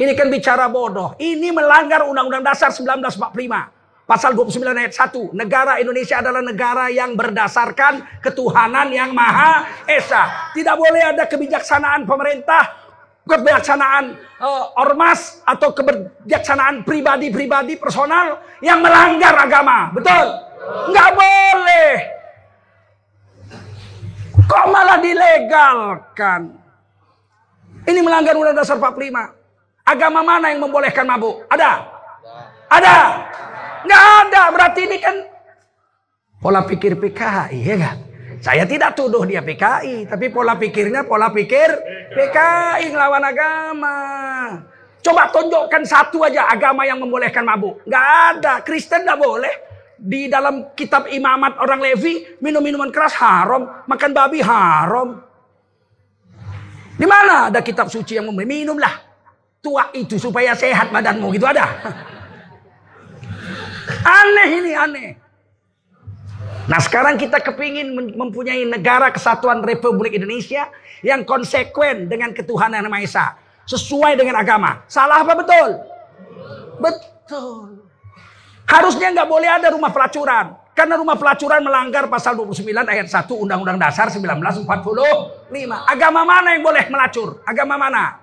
Ini 0.00 0.12
kan 0.16 0.32
bicara 0.32 0.70
bodoh. 0.72 1.12
Ini 1.20 1.52
melanggar 1.52 2.06
Undang-Undang 2.08 2.42
Dasar 2.46 2.70
1945. 2.72 4.08
Pasal 4.08 4.36
29 4.36 4.64
ayat 4.68 4.92
1. 4.96 5.32
Negara 5.32 5.80
Indonesia 5.80 6.20
adalah 6.20 6.44
negara 6.44 6.92
yang 6.92 7.16
berdasarkan 7.16 8.20
ketuhanan 8.20 8.88
yang 8.92 9.12
Maha 9.12 9.84
Esa. 9.88 10.52
Tidak 10.52 10.76
boleh 10.76 11.02
ada 11.14 11.24
kebijaksanaan 11.24 12.04
pemerintah 12.04 12.83
kebijaksanaan 13.24 14.20
uh, 14.40 14.64
ormas 14.76 15.40
atau 15.48 15.72
kebijaksanaan 15.72 16.84
pribadi-pribadi 16.84 17.80
personal 17.80 18.44
yang 18.60 18.84
melanggar 18.84 19.32
agama. 19.32 19.88
Betul? 19.96 20.26
Nggak 20.92 21.10
boleh. 21.16 21.92
Kok 24.44 24.66
malah 24.68 25.00
dilegalkan? 25.00 26.52
Ini 27.84 28.00
melanggar 28.00 28.36
Undang 28.36 28.60
Dasar 28.60 28.76
45. 28.76 29.84
Agama 29.84 30.20
mana 30.24 30.52
yang 30.52 30.64
membolehkan 30.64 31.04
mabuk? 31.04 31.44
Ada? 31.48 31.84
Ada? 32.72 32.96
Nggak 33.84 34.04
ada. 34.24 34.42
Berarti 34.52 34.80
ini 34.84 34.96
kan 35.00 35.16
pola 36.40 36.64
pikir 36.64 36.96
PKI, 36.96 37.60
ya 37.60 37.76
kan? 37.80 37.96
Saya 38.44 38.68
tidak 38.68 38.92
tuduh 38.92 39.24
dia 39.24 39.40
PKI, 39.40 40.04
tapi 40.04 40.28
pola 40.28 40.52
pikirnya 40.52 41.08
pola 41.08 41.32
pikir 41.32 41.64
PKI 42.12 42.92
ngelawan 42.92 43.24
agama. 43.24 43.96
Coba 45.00 45.32
tunjukkan 45.32 45.80
satu 45.88 46.28
aja 46.28 46.52
agama 46.52 46.84
yang 46.84 47.00
membolehkan 47.00 47.40
mabuk. 47.40 47.80
Gak 47.88 48.04
ada. 48.36 48.60
Kristen 48.60 49.08
gak 49.08 49.16
boleh. 49.16 49.48
Di 49.96 50.28
dalam 50.28 50.76
kitab 50.76 51.08
imamat 51.08 51.56
orang 51.56 51.80
Levi, 51.80 52.36
minum 52.44 52.60
minuman 52.60 52.92
keras 52.92 53.16
haram, 53.16 53.64
makan 53.88 54.12
babi 54.12 54.44
haram. 54.44 55.24
Di 57.00 57.08
mana 57.08 57.48
ada 57.48 57.64
kitab 57.64 57.88
suci 57.88 58.20
yang 58.20 58.28
memboleh? 58.28 58.44
Minumlah. 58.44 58.94
Tua 59.64 59.88
itu 59.96 60.20
supaya 60.20 60.52
sehat 60.52 60.92
badanmu 60.92 61.32
gitu 61.32 61.48
ada. 61.48 61.64
Aneh 64.20 64.48
ini 64.60 64.76
aneh. 64.76 65.23
Nah 66.64 66.80
sekarang 66.80 67.20
kita 67.20 67.44
kepingin 67.44 67.92
mempunyai 67.92 68.64
negara 68.64 69.12
kesatuan 69.12 69.60
Republik 69.60 70.16
Indonesia 70.16 70.72
yang 71.04 71.20
konsekuen 71.28 72.08
dengan 72.08 72.32
ketuhanan 72.32 72.80
yang 72.80 72.88
Maha 72.88 73.04
Esa. 73.04 73.26
Sesuai 73.68 74.16
dengan 74.16 74.40
agama. 74.40 74.84
Salah 74.88 75.20
apa 75.20 75.32
betul? 75.36 75.68
Betul. 76.80 77.84
Harusnya 78.64 79.12
nggak 79.12 79.28
boleh 79.28 79.48
ada 79.48 79.68
rumah 79.72 79.92
pelacuran. 79.92 80.56
Karena 80.74 80.98
rumah 80.98 81.14
pelacuran 81.14 81.62
melanggar 81.62 82.10
pasal 82.10 82.34
29 82.34 82.66
ayat 82.66 83.06
1 83.06 83.30
Undang-Undang 83.30 83.78
Dasar 83.78 84.10
1945. 84.10 84.66
Agama 85.86 86.26
mana 86.26 86.58
yang 86.58 86.64
boleh 86.66 86.84
melacur? 86.90 87.44
Agama 87.46 87.78
mana? 87.78 88.18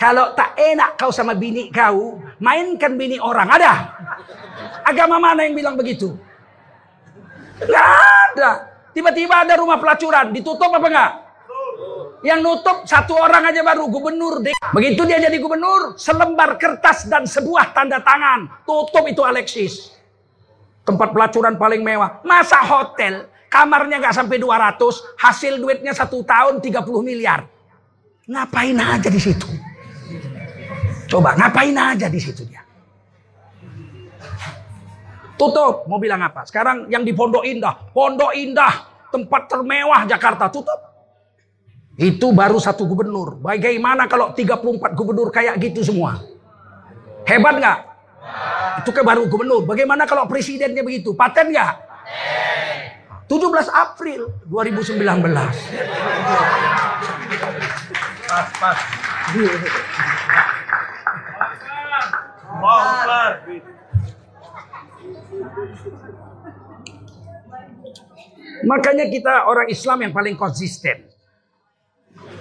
Kalau 0.00 0.32
tak 0.32 0.56
enak 0.56 0.96
kau 0.96 1.12
sama 1.12 1.36
bini 1.36 1.68
kau, 1.68 2.16
mainkan 2.40 2.96
bini 2.96 3.20
orang. 3.20 3.44
Ada? 3.44 3.72
Agama 4.88 5.20
mana 5.20 5.44
yang 5.44 5.52
bilang 5.52 5.76
begitu? 5.76 6.16
Nggak 7.64 7.88
ada. 8.32 8.50
Tiba-tiba 8.90 9.34
ada 9.46 9.54
rumah 9.60 9.78
pelacuran. 9.78 10.34
Ditutup 10.34 10.70
apa 10.72 10.88
enggak? 10.88 11.12
Yang 12.20 12.40
nutup 12.44 12.76
satu 12.84 13.16
orang 13.16 13.48
aja 13.48 13.64
baru 13.64 13.88
gubernur. 13.88 14.44
Begitu 14.76 15.00
dia 15.08 15.16
jadi 15.16 15.36
gubernur, 15.40 15.96
selembar 15.96 16.60
kertas 16.60 17.08
dan 17.08 17.24
sebuah 17.24 17.72
tanda 17.72 18.04
tangan. 18.04 18.64
Tutup 18.68 19.08
itu 19.08 19.24
Alexis. 19.24 19.96
Tempat 20.84 21.16
pelacuran 21.16 21.56
paling 21.56 21.80
mewah. 21.80 22.20
Masa 22.20 22.60
hotel, 22.60 23.24
kamarnya 23.48 24.04
nggak 24.04 24.16
sampai 24.16 24.36
200, 24.36 25.16
hasil 25.16 25.56
duitnya 25.56 25.96
satu 25.96 26.20
tahun 26.20 26.60
30 26.60 27.00
miliar. 27.00 27.48
Ngapain 28.28 28.76
aja 28.76 29.08
di 29.08 29.20
situ? 29.20 29.48
Coba 31.10 31.34
ngapain 31.34 31.74
aja 31.74 32.06
di 32.06 32.20
situ 32.20 32.46
dia? 32.46 32.59
Tutup. 35.40 35.88
Mau 35.88 35.96
bilang 35.96 36.20
apa? 36.20 36.44
Sekarang 36.44 36.84
yang 36.92 37.00
di 37.00 37.16
Pondok 37.16 37.48
Indah. 37.48 37.72
Pondok 37.96 38.36
Indah. 38.36 38.92
Tempat 39.08 39.48
termewah 39.48 40.04
Jakarta. 40.04 40.52
Tutup. 40.52 40.76
Itu 41.96 42.36
baru 42.36 42.60
satu 42.60 42.84
gubernur. 42.84 43.40
Bagaimana 43.40 44.04
kalau 44.04 44.36
34 44.36 44.92
gubernur 44.92 45.32
kayak 45.32 45.56
gitu 45.56 45.80
semua? 45.80 46.20
Hebat 47.24 47.56
nggak? 47.56 47.78
Itu 48.84 48.92
kan 48.92 49.04
baru 49.04 49.24
gubernur. 49.32 49.64
Bagaimana 49.64 50.04
kalau 50.04 50.28
presidennya 50.28 50.84
begitu? 50.84 51.16
Paten 51.16 51.48
nggak? 51.56 51.72
17 53.28 53.40
April 53.72 54.28
2019. 54.44 55.00
Pas, 58.28 58.46
pas. 58.60 58.78
Makanya 68.64 69.08
kita 69.08 69.48
orang 69.48 69.68
Islam 69.72 70.04
yang 70.04 70.12
paling 70.12 70.36
konsisten. 70.36 71.08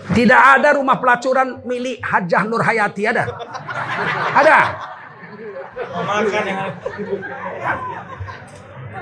Tidak 0.10 0.42
ada 0.60 0.74
rumah 0.74 0.98
pelacuran 0.98 1.62
milik 1.64 2.02
Hajah 2.02 2.44
Nur 2.50 2.66
Hayati 2.66 3.04
ada? 3.06 3.30
Ada? 4.34 4.58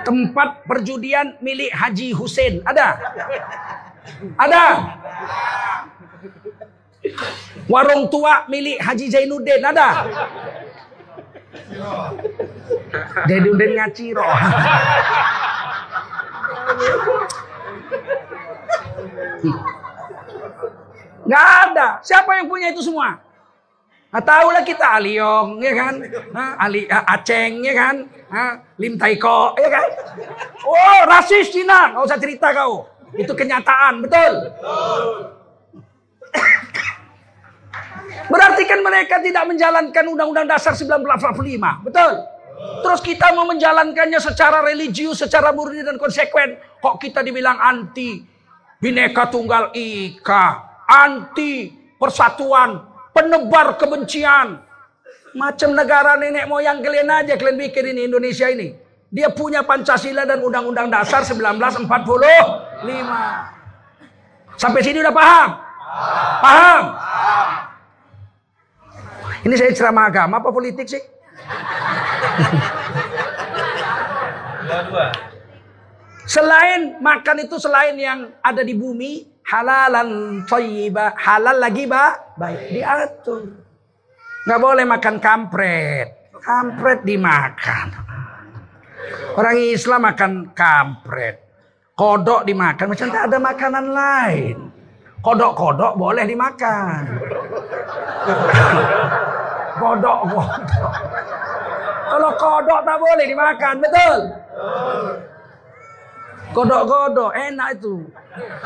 Tempat 0.03 0.67
perjudian 0.67 1.39
milik 1.39 1.71
Haji 1.71 2.11
Hussein 2.11 2.59
ada? 2.67 2.99
Ada? 4.35 4.63
Warung 7.71 8.11
tua 8.11 8.45
milik 8.51 8.83
Haji 8.83 9.05
Zainuddin 9.07 9.63
ada? 9.63 10.05
Zainuddin 13.25 13.71
ngaciro. 13.79 14.27
Nggak 21.27 21.47
ada. 21.67 21.87
Siapa 22.03 22.39
yang 22.39 22.47
punya 22.47 22.71
itu 22.71 22.79
semua? 22.83 23.19
Nah, 24.07 24.23
tahulah 24.23 24.63
kita 24.63 24.97
Aliong, 24.97 25.59
ya 25.59 25.73
kan? 25.75 25.99
Nah, 26.31 26.55
Ali 26.55 26.87
Aceng, 26.87 27.59
ya 27.59 27.75
kan? 27.75 27.95
Nah, 28.31 28.63
Lim 28.79 28.95
Taiko, 28.95 29.51
ya 29.59 29.67
kan? 29.67 29.87
Oh, 30.63 30.99
rasis 31.11 31.51
Cina, 31.51 31.91
nggak 31.91 32.03
usah 32.07 32.15
cerita 32.15 32.55
kau. 32.55 32.87
Itu 33.19 33.35
kenyataan, 33.35 33.99
betul? 34.07 34.33
Berarti 38.27 38.63
kan 38.67 38.79
mereka 38.83 39.19
tidak 39.19 39.43
menjalankan 39.47 40.05
Undang-Undang 40.07 40.47
Dasar 40.55 40.71
1945, 40.75 41.83
betul? 41.83 42.11
Terus 42.83 43.01
kita 43.03 43.33
mau 43.35 43.45
menjalankannya 43.49 44.19
secara 44.21 44.63
religius, 44.63 45.19
secara 45.21 45.51
murni 45.51 45.83
dan 45.83 45.97
konsekuen. 45.99 46.55
Kok 46.79 46.95
kita 47.01 47.25
dibilang 47.25 47.57
anti 47.59 48.21
bineka 48.77 49.27
tunggal 49.27 49.73
ika, 49.73 50.45
anti 50.85 51.73
persatuan, 51.97 52.81
penebar 53.11 53.75
kebencian. 53.75 54.61
Macam 55.37 55.69
negara 55.75 56.17
nenek 56.17 56.49
moyang 56.49 56.81
kalian 56.81 57.11
aja 57.11 57.37
kalian 57.37 57.57
bikin 57.61 57.93
ini 57.93 58.09
Indonesia 58.09 58.49
ini. 58.49 58.73
Dia 59.07 59.31
punya 59.31 59.63
Pancasila 59.63 60.27
dan 60.27 60.43
Undang-Undang 60.43 60.91
Dasar 60.91 61.23
1945. 61.23 61.87
Sampai 64.57 64.81
sini 64.83 64.99
udah 64.99 65.13
paham? 65.13 65.49
Paham? 66.41 66.83
Ini 69.47 69.55
saya 69.55 69.71
ceramah 69.71 70.11
agama 70.11 70.43
apa 70.43 70.49
politik 70.51 70.89
sih? 70.89 70.99
Selain 76.27 76.99
makan 76.99 77.37
itu 77.47 77.55
selain 77.55 77.95
yang 77.95 78.29
ada 78.43 78.61
di 78.61 78.75
bumi, 78.75 79.25
halalan 79.47 80.43
halal 81.15 81.57
lagi 81.57 81.87
ba, 81.87 82.35
baik 82.35 82.75
diatur. 82.75 83.47
Nggak 84.43 84.59
boleh 84.59 84.85
makan 84.87 85.15
kampret. 85.23 86.07
Kampret 86.43 86.99
dimakan. 87.03 87.87
Orang 89.35 89.55
Islam 89.55 90.03
makan 90.03 90.31
kampret. 90.51 91.43
Kodok 91.97 92.45
dimakan, 92.45 92.93
macam 92.93 93.07
tak 93.09 93.23
ada 93.27 93.37
makanan 93.41 93.85
lain. 93.89 94.57
Kodok-kodok 95.19 95.97
boleh 95.97 96.23
dimakan. 96.29 97.01
Kodok-kodok. 99.77 100.93
Kalau 102.07 102.31
kodok 102.39 102.81
tak 102.81 102.97
boleh 102.97 103.25
dimakan, 103.27 103.75
betul? 103.83 104.17
Kodok-kodok 106.55 107.31
enak 107.35 107.69
itu. 107.77 107.95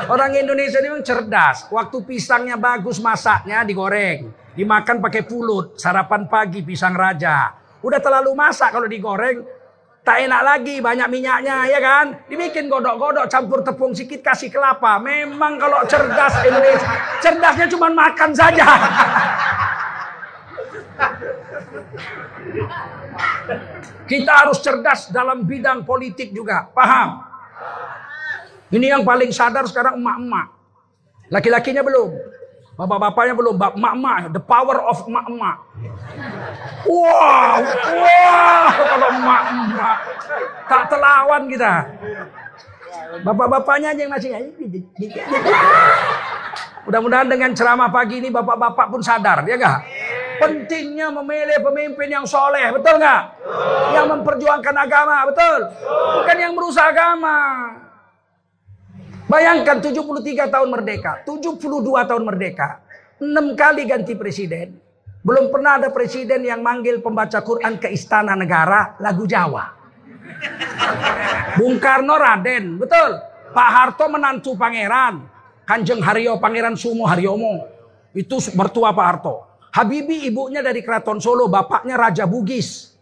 Orang 0.08 0.32
Indonesia 0.32 0.78
ini 0.80 0.88
memang 0.88 1.04
cerdas. 1.04 1.68
Waktu 1.68 1.96
pisangnya 2.06 2.56
bagus 2.56 3.02
masaknya 3.02 3.66
digoreng, 3.66 4.32
dimakan 4.56 5.02
pakai 5.02 5.26
pulut, 5.26 5.76
sarapan 5.76 6.28
pagi 6.30 6.64
pisang 6.64 6.94
raja. 6.96 7.52
Udah 7.82 7.98
terlalu 7.98 8.32
masak 8.38 8.70
kalau 8.70 8.86
digoreng, 8.86 9.42
tak 10.02 10.18
enak 10.26 10.42
lagi 10.42 10.82
banyak 10.82 11.06
minyaknya 11.06 11.62
ya 11.70 11.78
kan 11.78 12.26
dibikin 12.26 12.66
godok-godok 12.66 13.30
campur 13.30 13.62
tepung 13.62 13.94
sedikit 13.94 14.34
kasih 14.34 14.50
kelapa 14.50 14.98
memang 14.98 15.62
kalau 15.62 15.78
cerdas 15.86 16.42
Indonesia 16.42 16.90
cerdasnya 17.22 17.70
cuma 17.70 17.86
makan 17.86 18.34
saja 18.34 18.66
kita 24.10 24.32
harus 24.32 24.58
cerdas 24.60 25.08
dalam 25.12 25.44
bidang 25.46 25.86
politik 25.86 26.34
juga 26.34 26.68
paham 26.72 27.32
ini 28.72 28.88
yang 28.88 29.04
paling 29.04 29.28
sadar 29.28 29.68
sekarang 29.68 30.00
emak-emak. 30.00 30.48
Laki-lakinya 31.28 31.84
belum. 31.84 32.16
Bapak-bapaknya 32.80 33.36
belum. 33.36 33.60
Emak-emak. 33.60 34.32
The 34.32 34.40
power 34.40 34.80
of 34.88 35.04
emak-emak. 35.04 35.56
Wow. 36.88 37.60
Wow. 38.00 38.64
Kalau 38.72 39.08
emak-emak. 39.12 39.96
Tak 40.64 40.82
terlawan 40.88 41.42
kita. 41.52 41.74
Bapak-bapaknya 43.22 43.94
aja 43.94 44.00
yang 44.02 44.12
masih. 44.12 44.30
Mudah-mudahan 46.88 47.28
dengan 47.30 47.54
ceramah 47.54 47.94
pagi 47.94 48.18
ini 48.18 48.28
bapak-bapak 48.34 48.86
pun 48.90 49.02
sadar. 49.02 49.46
Ya 49.46 49.54
enggak? 49.54 49.78
Pentingnya 50.42 51.14
memilih 51.14 51.62
pemimpin 51.62 52.08
yang 52.10 52.26
soleh. 52.26 52.74
Betul 52.74 52.98
nggak? 52.98 53.22
Yang 53.94 54.06
memperjuangkan 54.18 54.74
agama. 54.74 55.16
Betul? 55.30 55.70
Bukan 56.18 56.36
yang 56.42 56.52
merusak 56.58 56.90
agama. 56.90 57.38
Bayangkan 59.30 59.80
73 59.80 60.52
tahun 60.52 60.68
merdeka, 60.68 61.24
72 61.24 62.04
tahun 62.04 62.22
merdeka, 62.26 62.84
6 63.16 63.56
kali 63.56 63.88
ganti 63.88 64.12
presiden. 64.12 64.76
Belum 65.22 65.48
pernah 65.48 65.78
ada 65.78 65.88
presiden 65.88 66.42
yang 66.42 66.60
manggil 66.60 66.98
pembaca 66.98 67.40
Quran 67.40 67.78
ke 67.78 67.88
istana 67.94 68.34
negara 68.34 68.98
lagu 68.98 69.24
Jawa. 69.24 69.81
Bung 71.58 71.76
Karno 71.78 72.14
Raden, 72.18 72.80
betul. 72.80 73.10
Pak 73.52 73.68
Harto 73.68 74.08
menantu 74.08 74.56
pangeran. 74.56 75.28
Kanjeng 75.62 76.02
Haryo 76.02 76.42
Pangeran 76.42 76.74
Sumo 76.74 77.06
Haryomo. 77.06 77.68
Itu 78.12 78.42
mertua 78.58 78.92
Pak 78.92 79.06
Harto. 79.06 79.36
Habibi 79.72 80.28
ibunya 80.28 80.60
dari 80.60 80.84
Keraton 80.84 81.16
Solo, 81.16 81.48
bapaknya 81.48 81.96
Raja 81.96 82.28
Bugis. 82.28 82.92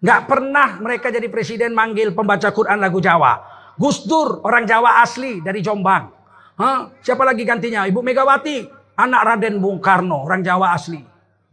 Gak 0.00 0.28
pernah 0.28 0.80
mereka 0.80 1.08
jadi 1.08 1.28
presiden 1.32 1.72
manggil 1.72 2.12
pembaca 2.12 2.52
Quran 2.52 2.76
lagu 2.80 3.00
Jawa. 3.00 3.40
Gus 3.80 4.04
Dur, 4.04 4.44
orang 4.44 4.68
Jawa 4.68 5.00
asli 5.00 5.40
dari 5.40 5.64
Jombang. 5.64 6.12
Hah? 6.60 6.92
Siapa 7.00 7.24
lagi 7.24 7.48
gantinya? 7.48 7.88
Ibu 7.88 8.04
Megawati, 8.04 8.68
anak 9.00 9.22
Raden 9.24 9.56
Bung 9.64 9.80
Karno, 9.80 10.28
orang 10.28 10.44
Jawa 10.44 10.76
asli. 10.76 11.00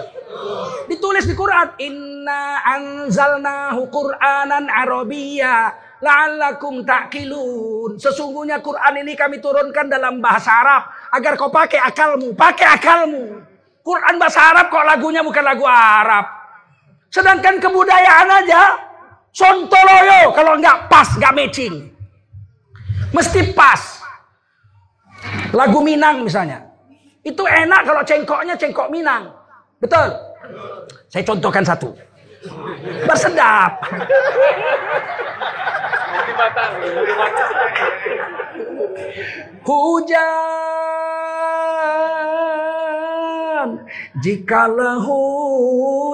Ditulis 0.86 1.26
di 1.26 1.34
Quran, 1.34 1.74
Inna 1.82 2.62
anzalnahu 2.62 3.90
Qur'anan 3.90 4.70
Arabiyya 4.70 5.74
la'allakum 5.98 6.86
ta'qilun. 6.86 7.98
Sesungguhnya 7.98 8.62
Quran 8.62 9.02
ini 9.02 9.18
kami 9.18 9.42
turunkan 9.42 9.90
dalam 9.90 10.22
bahasa 10.22 10.54
Arab 10.62 10.94
agar 11.10 11.34
kau 11.38 11.50
pakai 11.50 11.82
akalmu, 11.82 12.38
pakai 12.38 12.68
akalmu. 12.78 13.42
Quran 13.82 14.16
bahasa 14.22 14.54
Arab 14.54 14.70
kok 14.70 14.86
lagunya 14.86 15.26
bukan 15.26 15.42
lagu 15.42 15.66
Arab. 15.66 16.26
Sedangkan 17.12 17.60
kebudayaan 17.60 18.30
aja 18.46 18.78
sontoloyo 19.34 20.32
kalau 20.32 20.56
nggak 20.62 20.88
pas, 20.88 21.10
nggak 21.18 21.34
matching. 21.34 21.92
Mesti 23.12 23.52
pas. 23.52 24.00
Lagu 25.52 25.84
Minang 25.84 26.24
misalnya. 26.24 26.71
Itu 27.22 27.46
enak 27.46 27.82
kalau 27.86 28.02
cengkoknya 28.02 28.58
cengkok 28.58 28.90
Minang. 28.90 29.30
Betul? 29.78 30.10
Saya 31.10 31.22
contohkan 31.22 31.62
satu. 31.62 31.94
Bersedap. 33.06 33.86
Hujan 39.62 40.32
Jikalau 44.26 45.06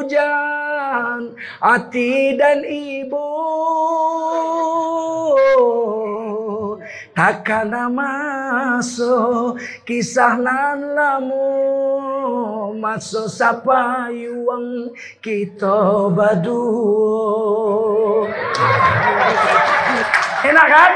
hujan 0.04 1.32
Hati 1.64 2.36
dan 2.36 2.68
ibu 2.68 3.24
Takkan 7.16 7.74
masuk 7.92 9.58
kisah 9.88 10.38
nan 10.38 10.94
lamu 10.94 11.50
masuk 12.78 13.28
sapa 13.28 14.12
yuang 14.14 14.94
kita 15.20 16.08
badu. 16.14 16.64
Enak 20.46 20.68
kan? 20.70 20.92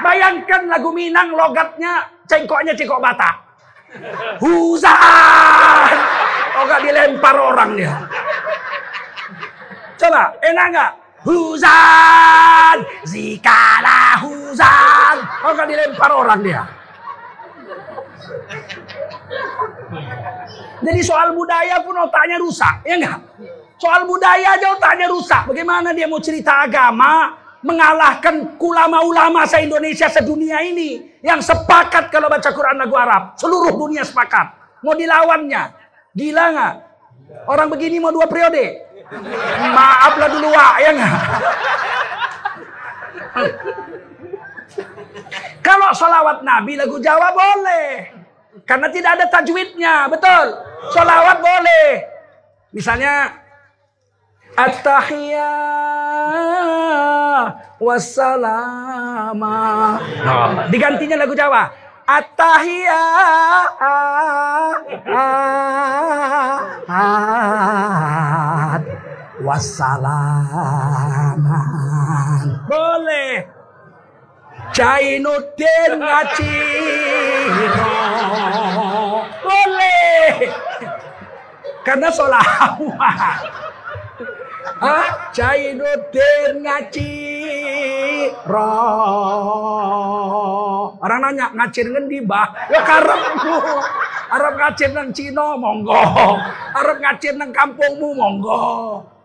Bayangkan 0.00 0.62
lagu 0.70 0.90
Minang 0.94 1.34
logatnya 1.34 2.06
cengkoknya 2.26 2.72
cengkok 2.74 3.02
Batak. 3.02 3.34
Huzan! 4.42 5.96
Oh 6.56 6.64
gak 6.64 6.82
dilempar 6.84 7.36
orang 7.36 7.76
dia. 7.76 7.94
Coba, 9.96 10.28
enak 10.44 10.66
nggak? 10.72 10.92
Huzan! 11.26 12.76
Zikalah 13.02 14.22
huzan! 14.22 15.16
Oh 15.42 15.50
gak 15.58 15.66
dilempar 15.66 16.10
orang 16.14 16.40
dia. 16.46 16.62
Jadi 20.86 21.00
soal 21.02 21.34
budaya 21.34 21.82
pun 21.82 21.98
otaknya 21.98 22.38
rusak, 22.38 22.86
ya 22.86 22.94
enggak? 22.94 23.18
Soal 23.74 24.06
budaya 24.06 24.54
aja 24.54 24.70
otaknya 24.78 25.10
rusak. 25.10 25.50
Bagaimana 25.50 25.90
dia 25.90 26.06
mau 26.06 26.22
cerita 26.22 26.62
agama, 26.62 27.34
mengalahkan 27.66 28.54
ulama-ulama 28.62 29.42
se-Indonesia 29.50 30.06
sedunia 30.06 30.62
ini 30.62 31.18
yang 31.26 31.42
sepakat 31.42 32.14
kalau 32.14 32.30
baca 32.30 32.54
Quran 32.54 32.78
lagu 32.78 32.94
Arab. 32.94 33.34
Seluruh 33.34 33.74
dunia 33.74 34.06
sepakat. 34.06 34.54
Mau 34.86 34.94
dilawannya. 34.94 35.74
Gila 36.14 36.44
nggak? 36.54 36.74
Orang 37.50 37.66
begini 37.74 37.98
mau 37.98 38.14
dua 38.14 38.30
periode. 38.30 38.85
Maaflah 39.70 40.28
dulu 40.34 40.48
Wak, 40.50 40.74
ya 40.82 40.90
nggak? 40.94 41.14
Kalau 45.62 45.90
salawat 45.94 46.42
Nabi 46.42 46.74
lagu 46.78 46.98
Jawa 46.98 47.30
boleh. 47.30 48.10
Karena 48.66 48.90
tidak 48.90 49.20
ada 49.20 49.26
tajwidnya, 49.30 50.10
betul. 50.10 50.58
Salawat 50.90 51.38
boleh. 51.38 52.02
Misalnya 52.74 53.30
At-tahiyah 54.56 55.44
wassalama. 57.76 59.58
Digantinya 60.72 61.20
lagu 61.20 61.36
Jawa. 61.36 61.68
At-tahiyat 62.08 63.68
wassalaman. 69.56 71.40
Boleh. 72.68 73.48
Jainuddin 74.76 75.96
Ngaciro. 76.04 77.96
Boleh. 79.40 80.52
Karena 81.80 82.12
solawat. 82.12 83.40
Hah? 84.76 85.32
Jainuddin 85.32 86.60
Ngaciro. 86.60 87.16
Orang 91.00 91.20
nanya 91.24 91.48
ngacir 91.56 91.88
ngendi 91.88 92.20
bah? 92.28 92.52
Ya 92.68 92.84
karepmu. 92.84 93.56
Arab 94.26 94.58
ngacir 94.58 94.90
nang 94.92 95.14
Cina 95.16 95.56
monggo. 95.56 95.94
Arab 96.76 96.98
ngacir 97.00 97.38
nang 97.38 97.54
kampungmu 97.54 98.12
monggo. 98.12 99.15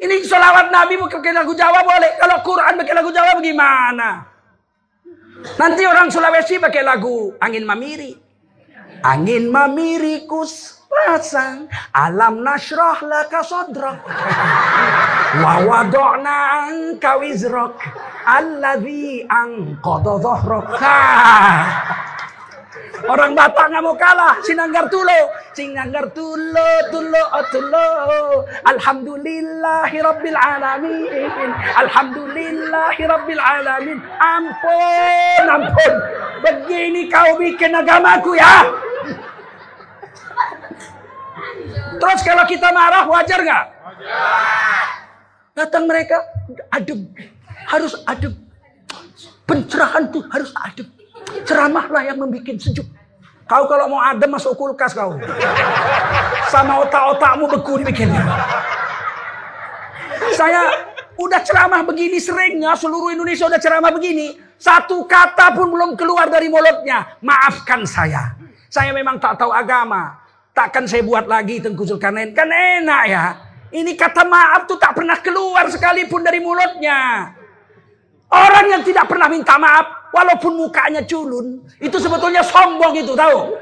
Ini 0.00 0.24
solawat 0.24 0.72
Nabi 0.72 0.96
pakai 0.96 1.32
lagu 1.36 1.52
Jawa 1.52 1.84
boleh. 1.84 2.16
Kalau 2.16 2.38
Quran 2.40 2.72
pakai 2.80 2.94
lagu 2.96 3.10
Jawa 3.12 3.36
bagaimana? 3.36 4.08
Nanti 5.60 5.82
orang 5.84 6.08
Sulawesi 6.08 6.56
pakai 6.56 6.84
lagu 6.84 7.36
Angin 7.36 7.68
Mamiri. 7.68 8.12
Angin 9.00 9.48
mamiri 9.48 10.28
kus 10.28 10.80
pasang 10.90 11.70
alam 11.96 12.44
nasroh 12.44 13.00
laka 13.06 13.40
sodrok 13.40 14.02
wa 15.40 15.54
wadokna 15.64 16.68
angka 16.68 17.16
wizrok 17.22 17.80
alladhi 18.28 19.24
angkodo 19.24 20.20
zohrok 20.20 20.76
Orang 23.08 23.32
Batak 23.32 23.72
nggak 23.72 23.82
mau 23.84 23.96
kalah. 23.96 24.36
Sinanggar 24.44 24.92
tulo, 24.92 25.32
sinanggar 25.56 26.12
tulo, 26.12 26.70
tulo, 26.92 27.22
oh 27.32 27.44
tulo. 27.48 27.88
Alhamdulillahi 28.68 29.96
rabbil 30.04 30.36
alamin. 30.36 31.28
Alhamdulillahi 31.80 33.02
rabbil 33.08 33.40
alamin. 33.40 33.98
Ampun, 34.20 35.44
ampun. 35.48 35.94
Begini 36.44 37.08
kau 37.08 37.40
bikin 37.40 37.72
agamaku 37.72 38.36
ya. 38.36 38.68
Terus 42.00 42.20
kalau 42.24 42.44
kita 42.48 42.68
marah 42.72 43.04
wajar 43.08 43.40
nggak? 43.40 43.64
Datang 45.56 45.84
mereka 45.84 46.16
adem, 46.72 47.12
harus 47.68 47.92
adem. 48.08 48.32
Pencerahan 49.44 50.08
tuh 50.08 50.24
harus 50.30 50.52
adem. 50.56 50.99
Ceramahlah 51.46 52.02
yang 52.06 52.18
membuat 52.18 52.58
sejuk. 52.58 52.86
Kau 53.50 53.66
kalau 53.66 53.90
mau 53.90 53.98
adem 53.98 54.30
masuk 54.30 54.54
kulkas 54.54 54.94
kau. 54.94 55.18
Sama 56.46 56.86
otak-otakmu 56.86 57.50
beku 57.50 57.82
dibikinnya. 57.82 58.22
Saya 60.38 60.70
udah 61.18 61.42
ceramah 61.42 61.82
begini 61.82 62.22
seringnya 62.22 62.78
seluruh 62.78 63.10
Indonesia 63.10 63.50
udah 63.50 63.58
ceramah 63.58 63.90
begini. 63.90 64.38
Satu 64.54 65.02
kata 65.02 65.50
pun 65.58 65.66
belum 65.66 65.98
keluar 65.98 66.30
dari 66.30 66.46
mulutnya. 66.46 67.18
Maafkan 67.18 67.82
saya. 67.90 68.38
Saya 68.70 68.94
memang 68.94 69.18
tak 69.18 69.42
tahu 69.42 69.50
agama. 69.50 70.22
Takkan 70.54 70.86
saya 70.86 71.02
buat 71.02 71.26
lagi 71.26 71.58
Tengku 71.58 71.82
Zulkarnain. 71.82 72.30
Kan 72.30 72.46
enak 72.54 73.02
ya. 73.10 73.24
Ini 73.70 73.98
kata 73.98 74.26
maaf 74.26 74.70
tuh 74.70 74.78
tak 74.78 74.94
pernah 74.94 75.18
keluar 75.18 75.66
sekalipun 75.66 76.22
dari 76.22 76.38
mulutnya. 76.38 77.34
Orang 78.30 78.66
yang 78.70 78.82
tidak 78.86 79.10
pernah 79.10 79.26
minta 79.26 79.58
maaf, 79.58 79.99
walaupun 80.10 80.52
mukanya 80.58 81.02
culun, 81.06 81.62
itu 81.78 81.96
sebetulnya 81.98 82.44
sombong 82.44 82.94
itu, 82.98 83.14
tahu? 83.14 83.54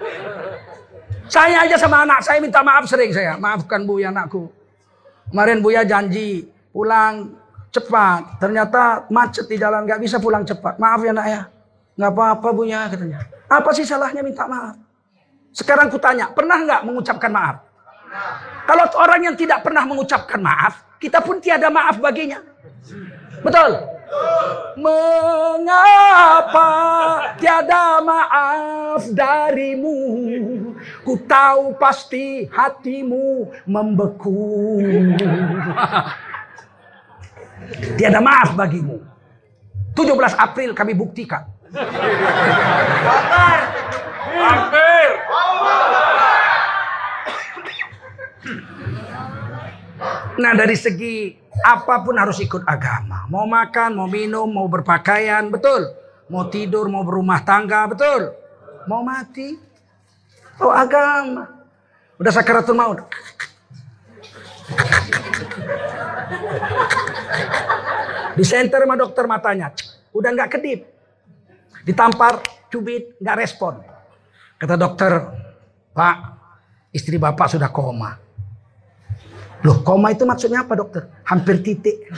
Saya 1.28 1.68
aja 1.68 1.76
sama 1.76 2.08
anak 2.08 2.24
saya 2.24 2.40
minta 2.40 2.64
maaf 2.64 2.88
sering 2.88 3.12
saya. 3.12 3.36
Maafkan 3.36 3.84
Bu 3.84 4.00
ya 4.00 4.08
anakku. 4.08 4.48
Kemarin 5.28 5.60
Buya 5.60 5.84
janji 5.84 6.48
pulang 6.72 7.36
cepat. 7.68 8.40
Ternyata 8.40 9.04
macet 9.12 9.44
di 9.44 9.60
jalan 9.60 9.84
nggak 9.84 10.00
bisa 10.00 10.16
pulang 10.16 10.40
cepat. 10.48 10.80
Maaf 10.80 11.04
ya 11.04 11.12
nak 11.12 11.28
ya. 11.28 11.42
Nggak 12.00 12.12
apa-apa 12.16 12.48
Bu 12.56 12.64
ya 12.64 12.88
katanya. 12.88 13.20
Apa 13.44 13.70
sih 13.76 13.84
salahnya 13.84 14.24
minta 14.24 14.48
maaf? 14.48 14.80
Sekarang 15.52 15.92
kutanya, 15.92 16.32
pernah 16.32 16.56
nggak 16.64 16.80
mengucapkan 16.88 17.28
maaf? 17.28 17.56
Kalau 18.64 18.84
orang 18.96 19.20
yang 19.28 19.36
tidak 19.36 19.60
pernah 19.60 19.84
mengucapkan 19.84 20.40
maaf, 20.40 20.80
kita 20.96 21.20
pun 21.20 21.40
tiada 21.44 21.68
maaf 21.68 22.00
baginya. 22.00 22.40
Betul? 23.42 23.70
Mengapa 24.78 26.70
tiada 27.38 27.98
maaf 28.02 29.10
darimu? 29.10 29.98
Ku 31.02 31.18
tahu 31.26 31.74
pasti 31.78 32.46
hatimu 32.46 33.50
membeku. 33.66 34.78
tiada 37.98 38.22
maaf 38.22 38.54
bagimu. 38.54 39.02
17 39.98 40.38
April 40.38 40.70
kami 40.78 40.94
buktikan. 40.94 41.42
Hampir. 44.38 45.08
Nah 50.38 50.54
dari 50.54 50.78
segi 50.78 51.34
Apa 51.64 52.04
pun 52.06 52.14
harus 52.14 52.38
ikut 52.38 52.62
agama. 52.64 53.26
Mau 53.26 53.44
makan, 53.48 53.98
mau 53.98 54.08
minum, 54.10 54.46
mau 54.46 54.66
berpakaian, 54.70 55.50
betul. 55.50 55.90
Mau 56.28 56.46
tidur, 56.46 56.86
mau 56.92 57.02
berumah 57.02 57.40
tangga, 57.42 57.88
betul. 57.88 58.30
Mau 58.86 59.02
mati, 59.04 59.58
oh 60.60 60.72
agama. 60.72 61.48
Udah 62.18 62.32
sakaratul 62.34 62.76
maut. 62.76 62.98
Di 68.38 68.44
center 68.46 68.86
sama 68.86 68.94
dokter 68.94 69.24
matanya. 69.26 69.74
Udah 70.14 70.30
nggak 70.34 70.50
kedip. 70.58 70.80
Ditampar, 71.82 72.42
cubit, 72.70 73.18
nggak 73.18 73.36
respon. 73.38 73.80
Kata 74.58 74.74
dokter, 74.74 75.12
Pak, 75.94 76.16
istri 76.92 77.16
bapak 77.18 77.50
sudah 77.50 77.70
koma. 77.70 78.27
Loh, 79.66 79.82
koma 79.82 80.14
itu 80.14 80.22
maksudnya 80.22 80.62
apa 80.62 80.78
dokter? 80.78 81.10
Hampir 81.26 81.58
titik. 81.62 82.06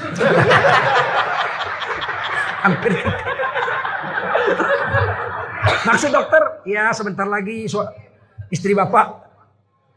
Hampir 2.64 2.92
titik. 2.92 3.18
Maksud 5.80 6.12
dokter, 6.12 6.42
ya 6.68 6.92
sebentar 6.92 7.24
lagi 7.24 7.64
istri 8.52 8.76
bapak 8.76 9.24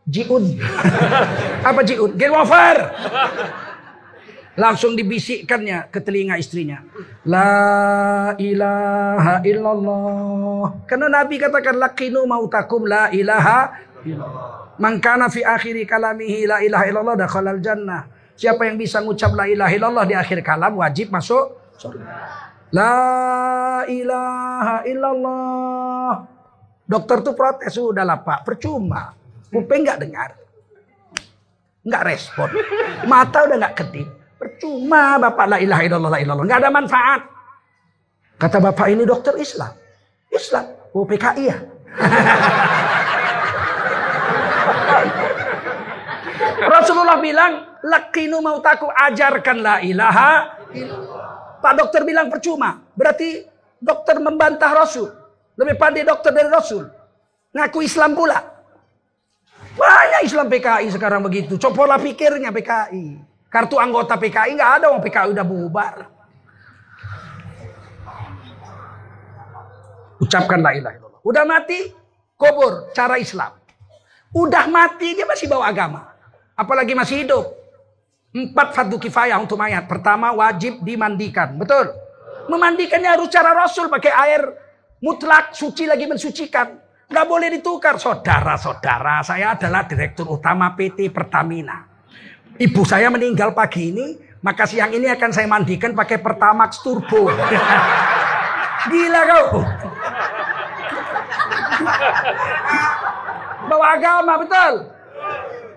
jiun. 0.07 0.55
apa 1.67 1.79
jiun? 1.83 2.15
Game 2.15 2.35
over. 2.35 2.77
Langsung 4.53 4.93
dibisikkannya 4.93 5.89
ke 5.89 5.99
telinga 5.99 6.37
istrinya. 6.37 6.85
La 7.25 8.37
ilaha 8.37 9.41
illallah. 9.41 10.85
Karena 10.85 11.07
Nabi 11.09 11.41
katakan 11.41 11.75
lakinu 11.75 12.23
mautakum 12.29 12.87
la 12.87 13.09
ilaha. 13.09 13.91
Mangkana 14.79 15.29
fi 15.29 15.45
akhiri 15.45 15.87
kalamihi 15.87 16.49
la 16.49 16.59
ilaha 16.59 16.85
illallah 16.89 17.15
dakhalal 17.15 17.61
jannah. 17.63 18.09
Siapa 18.33 18.65
yang 18.65 18.81
bisa 18.81 18.99
ngucap 18.99 19.31
la 19.37 19.45
ilaha 19.45 19.71
illallah 19.71 20.05
di 20.09 20.15
akhir 20.17 20.41
kalam 20.41 20.81
wajib 20.81 21.13
masuk 21.13 21.53
surga. 21.77 22.09
La 22.73 23.85
ilaha 23.85 24.77
illallah. 24.89 26.11
Dokter 26.83 27.21
tuh 27.21 27.37
protes 27.37 27.71
sudah 27.77 28.03
lah 28.03 28.19
Pak, 28.25 28.43
percuma. 28.43 29.13
Kuping 29.53 29.85
nggak 29.85 29.99
dengar. 30.01 30.29
Nggak 31.85 32.03
respon. 32.09 32.49
Mata 33.05 33.45
udah 33.45 33.57
nggak 33.61 33.75
kedip. 33.77 34.09
Percuma 34.41 35.21
Bapak 35.21 35.45
la 35.47 35.57
ilaha 35.61 35.81
illallah 35.85 36.11
la 36.11 36.19
ilallah. 36.19 36.45
Nggak 36.49 36.59
ada 36.65 36.71
manfaat. 36.73 37.21
Kata 38.41 38.57
Bapak 38.57 38.89
ini 38.89 39.05
dokter 39.05 39.37
Islam. 39.37 39.71
Islam. 40.33 40.65
Oh 40.97 41.05
PKI 41.05 41.43
ya. 41.45 41.57
Rasulullah 46.83 47.19
bilang, 47.23 47.79
lakinu 47.79 48.43
mautaku 48.43 48.91
ajarkan 48.91 49.57
la 49.63 49.79
ilaha 49.79 50.59
Pak 51.63 51.73
dokter 51.79 52.03
bilang 52.03 52.27
percuma. 52.27 52.83
Berarti 52.91 53.47
dokter 53.79 54.19
membantah 54.19 54.67
Rasul. 54.75 55.07
Lebih 55.55 55.79
pandai 55.79 56.03
dokter 56.03 56.35
dari 56.35 56.51
Rasul. 56.51 56.83
Ngaku 57.55 57.79
Islam 57.87 58.11
pula. 58.19 58.35
Banyak 59.79 60.27
Islam 60.27 60.51
PKI 60.51 60.91
sekarang 60.91 61.23
begitu. 61.23 61.55
Copolah 61.55 61.95
pikirnya 62.03 62.51
PKI. 62.51 63.23
Kartu 63.47 63.79
anggota 63.79 64.19
PKI 64.19 64.59
nggak 64.59 64.71
ada, 64.81 64.85
orang 64.91 65.03
PKI 65.07 65.27
udah 65.31 65.45
bubar. 65.45 65.95
Ucapkan 70.19 70.59
la 70.59 70.71
ilaha. 70.75 70.97
Udah 71.23 71.43
mati, 71.47 71.95
kubur 72.35 72.91
cara 72.91 73.15
Islam. 73.21 73.55
Udah 74.35 74.67
mati 74.67 75.15
dia 75.15 75.23
masih 75.23 75.47
bawa 75.47 75.69
agama. 75.69 76.12
Apalagi 76.53 76.93
masih 76.93 77.25
hidup. 77.25 77.45
Empat 78.33 78.73
fardu 78.73 78.97
kifayah 78.97 79.37
untuk 79.37 79.57
mayat. 79.57 79.85
Pertama 79.85 80.33
wajib 80.33 80.81
dimandikan. 80.81 81.53
Betul. 81.57 81.93
Memandikannya 82.49 83.13
harus 83.13 83.29
cara 83.29 83.53
Rasul 83.53 83.87
pakai 83.89 84.09
air 84.09 84.41
mutlak 85.01 85.53
suci 85.53 85.85
lagi 85.85 86.09
mensucikan. 86.09 86.77
Nggak 87.09 87.27
boleh 87.29 87.47
ditukar. 87.53 88.01
Saudara-saudara, 88.01 89.21
saya 89.21 89.53
adalah 89.53 89.85
direktur 89.85 90.33
utama 90.33 90.73
PT 90.73 91.13
Pertamina. 91.13 91.85
Ibu 92.57 92.81
saya 92.85 93.09
meninggal 93.09 93.53
pagi 93.53 93.93
ini, 93.93 94.17
maka 94.41 94.65
siang 94.65 94.93
ini 94.93 95.09
akan 95.09 95.29
saya 95.33 95.45
mandikan 95.49 95.93
pakai 95.93 96.21
Pertamax 96.21 96.81
Turbo. 96.81 97.29
Gila 98.89 99.21
kau. 99.29 99.61
Bawa 103.69 103.85
agama, 103.97 104.33
betul. 104.41 104.92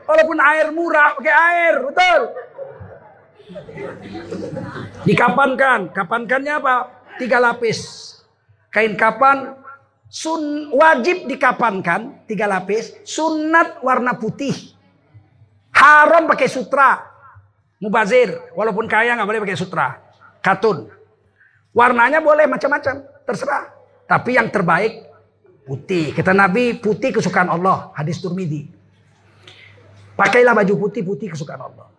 Walaupun 0.07 0.39
air 0.39 0.67
murah, 0.71 1.19
pakai 1.19 1.35
air, 1.35 1.75
betul. 1.83 2.21
Dikapankan, 5.03 5.91
kapankannya 5.91 6.55
apa? 6.63 6.75
Tiga 7.19 7.43
lapis. 7.43 8.05
Kain 8.71 8.95
kapan 8.95 9.57
sun 10.07 10.71
wajib 10.71 11.27
dikapankan 11.27 12.27
tiga 12.31 12.47
lapis, 12.47 12.95
sunat 13.03 13.83
warna 13.83 14.15
putih. 14.15 14.55
Haram 15.75 16.25
pakai 16.31 16.49
sutra. 16.49 17.03
Mubazir. 17.77 18.53
Walaupun 18.57 18.89
kaya 18.89 19.13
nggak 19.13 19.29
boleh 19.29 19.43
pakai 19.45 19.59
sutra. 19.59 20.01
Katun. 20.41 20.89
Warnanya 21.77 22.25
boleh 22.25 22.49
macam-macam. 22.49 23.05
Terserah. 23.29 23.69
Tapi 24.09 24.41
yang 24.41 24.49
terbaik 24.49 25.05
putih. 25.69 26.17
Kata 26.17 26.33
Nabi 26.33 26.81
putih 26.81 27.13
kesukaan 27.13 27.53
Allah. 27.53 27.93
Hadis 27.93 28.25
Turmidi. 28.25 28.76
Pakailah 30.17 30.57
baju 30.57 30.89
putih, 30.89 31.05
putih 31.05 31.29
kesukaan 31.29 31.61
Allah. 31.61 31.93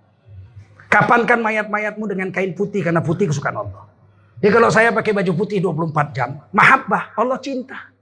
Kapankan 0.89 1.37
mayat-mayatmu 1.45 2.09
dengan 2.09 2.33
kain 2.33 2.57
putih 2.57 2.81
karena 2.81 3.05
putih 3.05 3.29
kesukaan 3.29 3.61
Allah. 3.61 3.85
Jadi 4.41 4.51
kalau 4.53 4.69
saya 4.73 4.89
pakai 4.89 5.13
baju 5.13 5.31
putih 5.37 5.61
24 5.61 6.17
jam, 6.17 6.29
mahabbah, 6.49 7.13
Allah 7.13 7.37
cinta. 7.37 7.93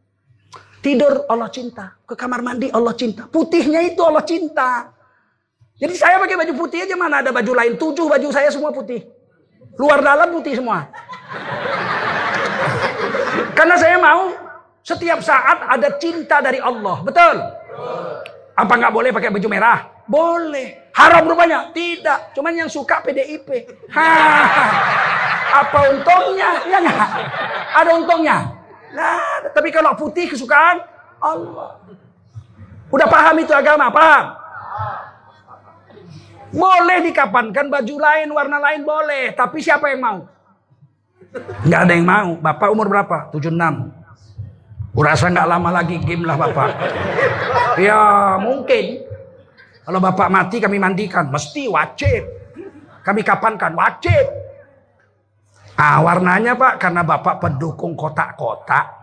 Tidur 0.79 1.25
Allah 1.27 1.49
cinta, 1.49 1.97
ke 2.05 2.13
kamar 2.13 2.45
mandi 2.45 2.69
Allah 2.71 2.93
cinta. 2.95 3.27
Putihnya 3.27 3.83
itu 3.83 3.99
Allah 4.05 4.23
cinta. 4.23 4.93
Jadi 5.75 5.91
saya 5.97 6.21
pakai 6.21 6.39
baju 6.39 6.53
putih 6.55 6.87
aja 6.87 6.95
mana 6.95 7.19
ada 7.19 7.35
baju 7.35 7.51
lain. 7.51 7.75
Tujuh 7.75 8.07
baju 8.07 8.27
saya 8.31 8.47
semua 8.53 8.71
putih. 8.71 9.03
Luar 9.75 9.99
dalam 9.99 10.31
putih 10.31 10.55
semua. 10.55 10.87
Karena 13.51 13.75
saya 13.75 13.97
mau 13.99 14.31
setiap 14.85 15.19
saat 15.19 15.57
ada 15.67 15.89
cinta 15.99 16.39
dari 16.39 16.61
Allah. 16.61 17.01
Betul? 17.03 17.35
Apa 18.55 18.73
nggak 18.77 18.93
boleh 18.93 19.09
pakai 19.11 19.33
baju 19.33 19.47
merah? 19.51 19.94
Boleh. 20.05 20.89
Haram 20.93 21.25
rupanya? 21.25 21.73
Tidak. 21.73 22.37
Cuman 22.37 22.53
yang 22.53 22.69
suka 22.69 23.01
PDIP. 23.01 23.67
Ha. 23.91 24.09
Apa 25.65 25.79
untungnya? 25.91 26.49
Ya 26.69 26.77
nggak? 26.79 26.99
Ada 27.73 27.89
untungnya? 27.97 28.37
Nah, 28.95 29.43
tapi 29.51 29.73
kalau 29.73 29.97
putih 29.97 30.29
kesukaan 30.29 30.79
Allah. 31.19 31.81
Udah 32.93 33.07
paham 33.09 33.35
itu 33.41 33.51
agama? 33.51 33.89
Paham? 33.91 34.25
Boleh 36.55 37.03
dikapankan 37.03 37.67
baju 37.67 37.95
lain, 37.99 38.31
warna 38.31 38.57
lain 38.61 38.87
boleh. 38.87 39.35
Tapi 39.35 39.59
siapa 39.59 39.91
yang 39.91 39.99
mau? 39.99 40.19
Nggak 41.67 41.81
ada 41.83 41.93
yang 41.97 42.07
mau. 42.07 42.29
Bapak 42.39 42.71
umur 42.71 42.87
berapa? 42.87 43.27
76. 43.35 43.51
Urasa 44.95 45.27
nggak 45.27 45.49
lama 45.49 45.69
lagi 45.75 45.99
game 45.99 46.23
lah 46.23 46.39
bapak. 46.39 46.71
Ya 47.75 47.99
mungkin. 48.39 49.03
Kalau 49.85 49.99
bapak 50.01 50.27
mati 50.33 50.57
kami 50.57 50.81
mandikan. 50.81 51.29
Mesti 51.29 51.69
wajib. 51.69 52.25
Kami 53.05 53.21
kapankan? 53.21 53.77
Wajib. 53.77 54.25
Ah 55.75 55.99
warnanya 56.01 56.55
pak 56.55 56.79
karena 56.81 57.03
bapak 57.03 57.37
pendukung 57.37 57.93
kotak-kotak. 57.93 58.97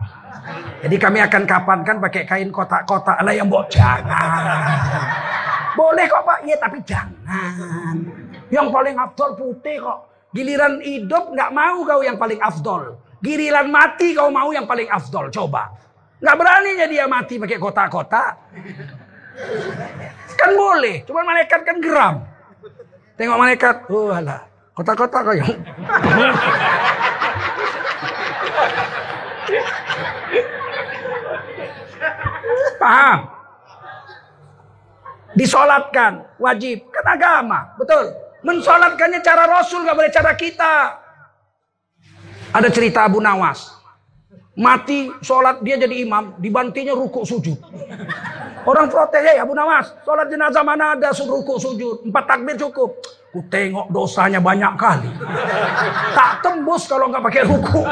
Jadi 0.83 0.95
kami 0.99 1.23
akan 1.23 1.43
kapankan 1.47 2.03
pakai 2.03 2.27
kain 2.27 2.49
kotak-kotak. 2.51 3.15
Lah 3.23 3.31
yang 3.31 3.47
buat 3.47 3.71
jangan. 3.71 4.27
Boleh 5.73 6.05
kok 6.05 6.21
Pak, 6.21 6.39
iya 6.45 6.57
tapi 6.61 6.77
jangan. 6.85 7.97
Yang 8.53 8.67
paling 8.69 8.95
afdol 8.97 9.31
putih 9.33 9.81
kok. 9.81 9.99
Giliran 10.33 10.81
hidup 10.81 11.33
nggak 11.33 11.49
mau 11.53 11.81
kau 11.85 12.01
yang 12.01 12.17
paling 12.17 12.41
afdol. 12.41 12.97
Giliran 13.21 13.69
mati 13.69 14.13
kau 14.13 14.29
mau 14.29 14.49
yang 14.53 14.69
paling 14.69 14.89
afdol. 14.89 15.29
Coba. 15.33 15.73
Nggak 16.21 16.35
beraninya 16.37 16.85
dia 16.89 17.05
mati 17.09 17.41
pakai 17.41 17.57
kotak-kotak. 17.57 18.31
Kan 20.37 20.51
boleh. 20.57 21.05
Cuma 21.07 21.21
malaikat 21.25 21.61
kan 21.65 21.77
geram. 21.79 22.15
Tengok 23.15 23.37
malaikat. 23.39 23.75
Oh 23.89 24.09
alah. 24.09 24.45
Kotak-kotak 24.73 25.21
kau 25.21 25.35
yang. 25.37 25.53
Paham? 32.81 33.19
Disolatkan, 35.33 36.25
wajib. 36.37 36.89
Kan 36.89 37.05
agama, 37.09 37.73
betul. 37.77 38.13
Mensolatkannya 38.43 39.23
cara 39.23 39.47
Rasul, 39.47 39.87
gak 39.87 39.97
boleh 39.97 40.11
cara 40.11 40.31
kita. 40.35 40.73
Ada 42.53 42.69
cerita 42.69 43.07
Abu 43.07 43.17
Nawas. 43.23 43.73
Mati, 44.53 45.09
sholat, 45.25 45.65
dia 45.65 45.81
jadi 45.81 46.05
imam. 46.05 46.37
Dibantinya 46.37 46.93
ruku 46.93 47.25
sujud. 47.25 47.57
Orang 48.63 48.87
protes, 48.87 49.19
hey 49.19 49.37
Abu 49.43 49.51
Nawas, 49.51 49.91
sholat 50.07 50.31
jenazah 50.31 50.63
mana 50.63 50.95
ada 50.95 51.11
suruh 51.11 51.43
ruku 51.43 51.59
sujud. 51.59 52.07
Empat 52.07 52.23
takbir 52.31 52.55
cukup. 52.55 52.95
Ku 53.35 53.43
tengok 53.51 53.91
dosanya 53.91 54.39
banyak 54.39 54.73
kali. 54.79 55.11
Tak 56.15 56.39
tembus 56.39 56.87
kalau 56.87 57.11
nggak 57.11 57.23
pakai 57.23 57.43
ruku. 57.47 57.81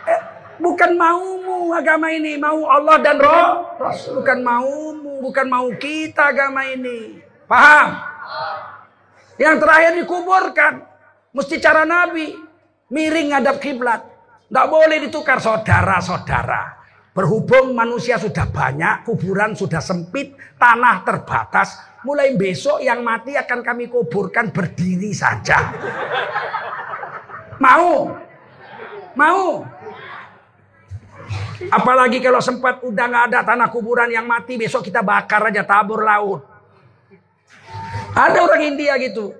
Eh, 0.00 0.20
bukan 0.56 0.96
maumu 0.96 1.76
agama 1.76 2.08
ini, 2.08 2.40
mau 2.40 2.64
Allah 2.64 2.96
dan 3.04 3.20
Roh. 3.20 3.76
Bukan 4.16 4.40
maumu, 4.40 5.20
bukan 5.20 5.46
mau 5.46 5.68
kita 5.76 6.32
agama 6.32 6.64
ini. 6.64 7.20
Paham? 7.44 8.00
Yang 9.36 9.56
terakhir 9.60 9.92
dikuburkan. 10.00 10.74
Mesti 11.36 11.60
cara 11.60 11.84
Nabi. 11.84 12.32
Miring 12.90 13.36
ngadap 13.36 13.60
kiblat. 13.60 14.00
Tidak 14.48 14.66
boleh 14.66 14.98
ditukar 15.04 15.38
saudara-saudara. 15.38 16.79
Berhubung 17.10 17.74
manusia 17.74 18.22
sudah 18.22 18.46
banyak, 18.46 19.02
kuburan 19.02 19.58
sudah 19.58 19.82
sempit, 19.82 20.38
tanah 20.54 21.02
terbatas. 21.02 21.74
Mulai 22.06 22.32
besok 22.38 22.80
yang 22.80 23.02
mati 23.02 23.34
akan 23.34 23.60
kami 23.66 23.90
kuburkan 23.90 24.54
berdiri 24.54 25.10
saja. 25.10 25.74
Mau? 27.58 28.14
Mau? 29.18 29.66
Apalagi 31.68 32.22
kalau 32.24 32.40
sempat 32.40 32.80
udah 32.80 33.04
nggak 33.04 33.24
ada 33.30 33.40
tanah 33.44 33.68
kuburan 33.68 34.08
yang 34.08 34.24
mati, 34.24 34.56
besok 34.56 34.86
kita 34.86 35.04
bakar 35.04 35.50
aja 35.50 35.66
tabur 35.66 36.00
laut. 36.00 36.46
Ada 38.16 38.38
orang 38.42 38.62
India 38.64 38.96
gitu. 38.96 39.34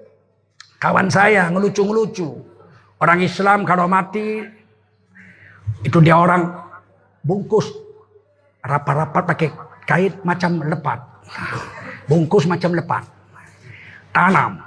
Kawan 0.76 1.08
saya 1.08 1.48
ngelucu-ngelucu. 1.48 2.28
Orang 3.00 3.24
Islam 3.24 3.64
kalau 3.64 3.88
mati 3.88 4.44
itu 5.80 5.98
dia 6.04 6.20
orang 6.20 6.69
bungkus 7.20 7.68
rapat-rapat 8.64 9.22
pakai 9.34 9.48
kait 9.88 10.14
macam 10.22 10.60
lepat. 10.64 11.00
Bungkus 12.06 12.44
macam 12.46 12.74
lepat. 12.74 13.04
Tanam. 14.10 14.60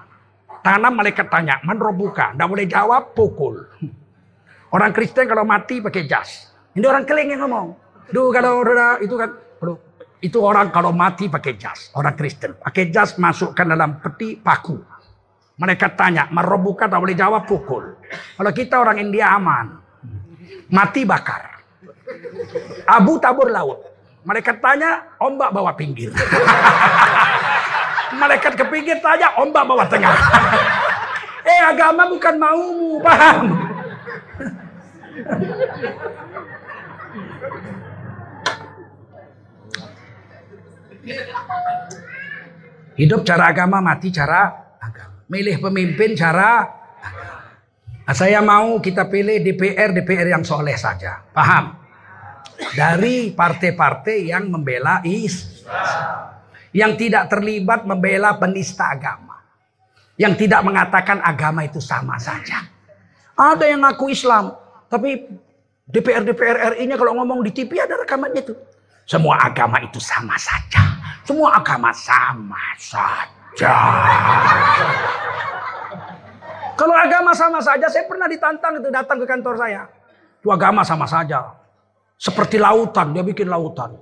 Tanam 0.64 0.96
malaikat 0.96 1.28
tanya, 1.28 1.60
man 1.68 1.76
robuka? 1.76 2.32
Tidak 2.32 2.48
boleh 2.48 2.64
jawab, 2.64 3.12
pukul. 3.12 3.68
Orang 4.72 4.96
Kristen 4.96 5.28
kalau 5.28 5.44
mati 5.44 5.84
pakai 5.84 6.08
jas. 6.08 6.56
Ini 6.74 6.88
orang 6.88 7.04
keling 7.04 7.36
yang 7.36 7.46
ngomong. 7.46 7.68
Duh 8.10 8.32
kalau 8.32 8.64
itu 9.04 9.16
kan, 9.20 9.30
itu 10.24 10.40
orang 10.40 10.72
kalau 10.72 10.96
mati 10.96 11.28
pakai 11.28 11.60
jas. 11.60 11.92
Orang 12.00 12.16
Kristen. 12.16 12.56
Pakai 12.56 12.88
jas 12.88 13.20
masukkan 13.20 13.68
dalam 13.68 14.00
peti 14.00 14.40
paku. 14.40 14.80
Mereka 15.60 15.94
tanya, 16.00 16.32
merobuka 16.32 16.90
tak 16.90 16.98
boleh 16.98 17.14
jawab 17.14 17.46
pukul. 17.46 18.00
Kalau 18.40 18.52
kita 18.56 18.80
orang 18.80 18.98
India 19.04 19.36
aman. 19.36 19.78
Mati 20.72 21.06
bakar. 21.06 21.53
Abu 22.88 23.20
tabur 23.20 23.50
laut. 23.50 23.80
Malaikat 24.24 24.64
tanya, 24.64 25.04
ombak 25.20 25.52
bawa 25.52 25.76
pinggir. 25.76 26.08
Malaikat 28.22 28.56
ke 28.56 28.64
pinggir 28.72 29.04
tanya, 29.04 29.36
ombak 29.36 29.68
bawa 29.68 29.84
tengah. 29.92 30.16
eh 31.52 31.60
agama 31.68 32.08
bukan 32.08 32.36
maumu, 32.40 33.04
paham? 33.04 33.52
Hidup 42.94 43.28
cara 43.28 43.52
agama, 43.52 43.84
mati 43.84 44.08
cara 44.08 44.72
agama. 44.80 45.28
Milih 45.28 45.60
pemimpin 45.60 46.16
cara 46.16 46.64
agama. 47.04 47.44
Nah, 48.08 48.16
saya 48.16 48.40
mau 48.40 48.80
kita 48.80 49.12
pilih 49.12 49.44
DPR, 49.44 49.92
DPR 49.92 50.32
yang 50.32 50.48
soleh 50.48 50.80
saja. 50.80 51.28
Paham? 51.36 51.83
Dari 52.74 53.32
partai-partai 53.34 54.34
yang 54.34 54.50
membela 54.50 55.02
Islam. 55.06 56.42
Yang 56.74 56.92
tidak 57.06 57.30
terlibat 57.30 57.86
membela 57.86 58.34
penista 58.38 58.90
agama. 58.90 59.38
Yang 60.18 60.46
tidak 60.46 60.62
mengatakan 60.66 61.22
agama 61.22 61.66
itu 61.66 61.78
sama 61.78 62.18
saja. 62.18 62.66
Ada 63.34 63.66
yang 63.66 63.82
ngaku 63.86 64.14
Islam, 64.14 64.54
tapi 64.90 65.26
DPR 65.90 66.22
DPR 66.22 66.78
RI-nya 66.78 66.98
kalau 66.98 67.18
ngomong 67.22 67.46
di 67.46 67.52
TV 67.54 67.82
ada 67.82 67.98
rekamannya 67.98 68.42
itu. 68.42 68.54
Semua 69.04 69.36
agama 69.42 69.82
itu 69.84 70.00
sama 70.00 70.38
saja. 70.40 70.82
Semua 71.28 71.60
agama 71.60 71.92
sama 71.92 72.64
saja. 72.80 73.74
Kalau 76.74 76.96
agama 76.98 77.32
sama 77.38 77.60
saja, 77.62 77.86
saya 77.92 78.06
pernah 78.10 78.26
ditantang 78.26 78.82
itu 78.82 78.90
datang 78.90 79.18
ke 79.22 79.26
kantor 79.30 79.56
saya. 79.60 79.86
Itu 80.42 80.50
agama 80.50 80.82
sama 80.82 81.06
saja. 81.06 81.63
Seperti 82.24 82.56
lautan, 82.56 83.12
dia 83.12 83.20
bikin 83.20 83.52
lautan. 83.52 84.00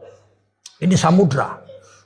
Ini 0.78 0.94
samudra. 0.94 1.58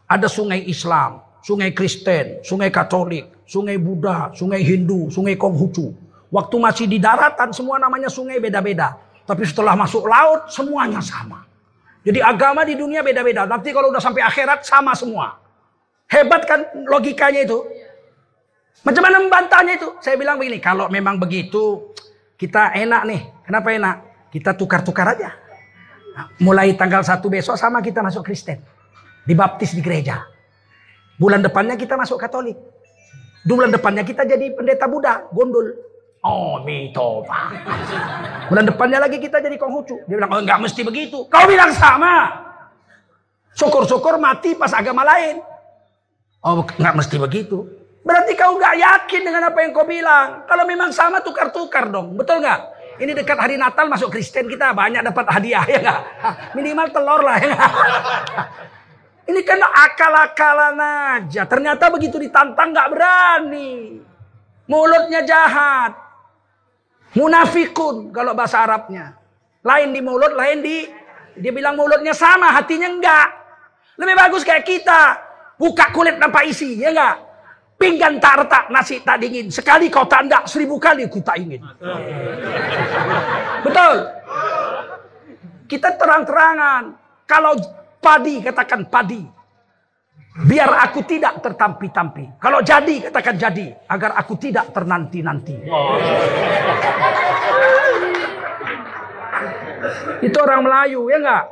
Ada 0.08 0.32
sungai 0.32 0.64
Islam, 0.64 1.20
sungai 1.44 1.76
Kristen, 1.76 2.40
sungai 2.40 2.72
Katolik, 2.72 3.44
sungai 3.44 3.76
Buddha, 3.76 4.32
sungai 4.32 4.64
Hindu, 4.64 5.12
sungai 5.12 5.36
Konghucu. 5.36 5.92
Waktu 6.32 6.56
masih 6.56 6.88
di 6.88 7.04
daratan 7.04 7.52
semua 7.52 7.76
namanya 7.84 8.08
sungai 8.08 8.40
beda-beda. 8.40 8.96
Tapi 9.28 9.44
setelah 9.44 9.76
masuk 9.76 10.08
laut 10.08 10.48
semuanya 10.48 11.04
sama. 11.04 11.44
Jadi 12.08 12.24
agama 12.24 12.64
di 12.64 12.80
dunia 12.80 13.04
beda-beda. 13.04 13.44
Nanti 13.44 13.76
kalau 13.76 13.92
udah 13.92 14.00
sampai 14.00 14.24
akhirat 14.24 14.64
sama 14.64 14.96
semua. 14.96 15.36
Hebat 16.08 16.48
kan 16.48 16.64
logikanya 16.88 17.44
itu? 17.44 17.60
Macam 18.88 19.04
mana 19.04 19.20
membantahnya 19.20 19.84
itu? 19.84 19.90
Saya 20.00 20.16
bilang 20.16 20.40
begini, 20.40 20.64
kalau 20.64 20.88
memang 20.88 21.20
begitu 21.20 21.92
kita 22.40 22.72
enak 22.72 23.04
nih. 23.04 23.22
Kenapa 23.44 23.68
enak? 23.74 23.96
Kita 24.32 24.56
tukar-tukar 24.56 25.12
aja. 25.12 25.45
Mulai 26.40 26.76
tanggal 26.80 27.04
1 27.04 27.20
besok 27.28 27.56
sama 27.60 27.84
kita 27.84 28.00
masuk 28.00 28.24
Kristen. 28.24 28.64
Dibaptis 29.28 29.76
di 29.76 29.82
gereja. 29.84 30.24
Bulan 31.16 31.44
depannya 31.44 31.76
kita 31.80 31.96
masuk 31.96 32.20
Katolik. 32.20 32.56
Bulan 33.46 33.70
depannya 33.70 34.02
kita 34.02 34.26
jadi 34.26 34.58
pendeta 34.58 34.90
Buddha, 34.90 35.30
gondol. 35.30 35.70
Oh, 36.26 36.58
mito, 36.66 37.22
Bulan 38.50 38.66
depannya 38.66 38.98
lagi 38.98 39.22
kita 39.22 39.38
jadi 39.38 39.62
Konghucu. 39.62 40.02
Dia 40.10 40.18
bilang, 40.18 40.34
oh 40.34 40.42
enggak 40.42 40.58
mesti 40.58 40.82
begitu. 40.82 41.30
Kau 41.30 41.46
bilang 41.46 41.70
sama. 41.70 42.34
Syukur-syukur 43.54 44.18
mati 44.18 44.58
pas 44.58 44.74
agama 44.74 45.06
lain. 45.06 45.40
Oh, 46.42 46.66
enggak 46.66 46.96
mesti 46.98 47.16
begitu. 47.22 47.70
Berarti 48.02 48.34
kau 48.38 48.58
enggak 48.58 48.76
yakin 48.78 49.22
dengan 49.22 49.50
apa 49.50 49.58
yang 49.62 49.72
kau 49.72 49.86
bilang. 49.86 50.46
Kalau 50.50 50.66
memang 50.66 50.90
sama 50.90 51.22
tukar-tukar 51.22 51.94
dong. 51.94 52.18
Betul 52.18 52.42
enggak? 52.42 52.75
Ini 52.96 53.12
dekat 53.12 53.36
hari 53.36 53.60
Natal 53.60 53.92
masuk 53.92 54.08
Kristen 54.08 54.48
kita 54.48 54.72
banyak 54.72 55.04
dapat 55.04 55.26
hadiah 55.28 55.68
ya 55.68 55.80
enggak? 55.84 56.02
Minimal 56.56 56.88
telur 56.96 57.22
lah 57.28 57.36
ya 57.44 57.48
enggak? 57.52 57.72
Ini 59.32 59.42
kan 59.42 59.58
akal-akalan 59.58 60.78
aja. 60.78 61.50
Ternyata 61.50 61.90
begitu 61.90 62.22
ditantang 62.22 62.72
nggak 62.72 62.90
berani. 62.94 64.00
Mulutnya 64.70 65.26
jahat. 65.26 65.98
Munafikun 67.18 68.14
kalau 68.14 68.38
bahasa 68.38 68.64
Arabnya. 68.64 69.18
Lain 69.66 69.90
di 69.90 70.00
mulut, 70.00 70.38
lain 70.38 70.62
di 70.62 70.86
dia 71.36 71.52
bilang 71.52 71.74
mulutnya 71.74 72.14
sama, 72.14 72.54
hatinya 72.54 72.86
enggak. 72.86 73.28
Lebih 73.98 74.16
bagus 74.16 74.46
kayak 74.46 74.64
kita. 74.64 75.02
Buka 75.58 75.90
kulit 75.90 76.22
tanpa 76.22 76.46
isi, 76.46 76.78
ya 76.78 76.94
enggak? 76.94 77.25
Pinggan 77.76 78.24
tak 78.24 78.48
retak, 78.48 78.72
nasi 78.72 79.04
tak 79.04 79.20
dingin. 79.20 79.52
Sekali 79.52 79.92
kau 79.92 80.08
tanda, 80.08 80.48
seribu 80.48 80.80
kali 80.80 81.12
ku 81.12 81.20
tak 81.20 81.44
ingin. 81.44 81.60
Betul. 83.68 83.96
Kita 85.68 85.92
terang-terangan. 86.00 86.84
Kalau 87.28 87.54
padi, 88.00 88.40
katakan 88.40 88.88
padi. 88.88 89.20
Biar 90.36 90.68
aku 90.88 91.04
tidak 91.04 91.44
tertampi-tampi. 91.44 92.40
Kalau 92.40 92.64
jadi, 92.64 93.12
katakan 93.12 93.36
jadi. 93.36 93.68
Agar 93.92 94.16
aku 94.16 94.40
tidak 94.40 94.72
ternanti-nanti. 94.72 95.56
Itu 100.24 100.38
orang 100.40 100.62
Melayu, 100.64 101.12
ya 101.12 101.18
enggak? 101.20 101.46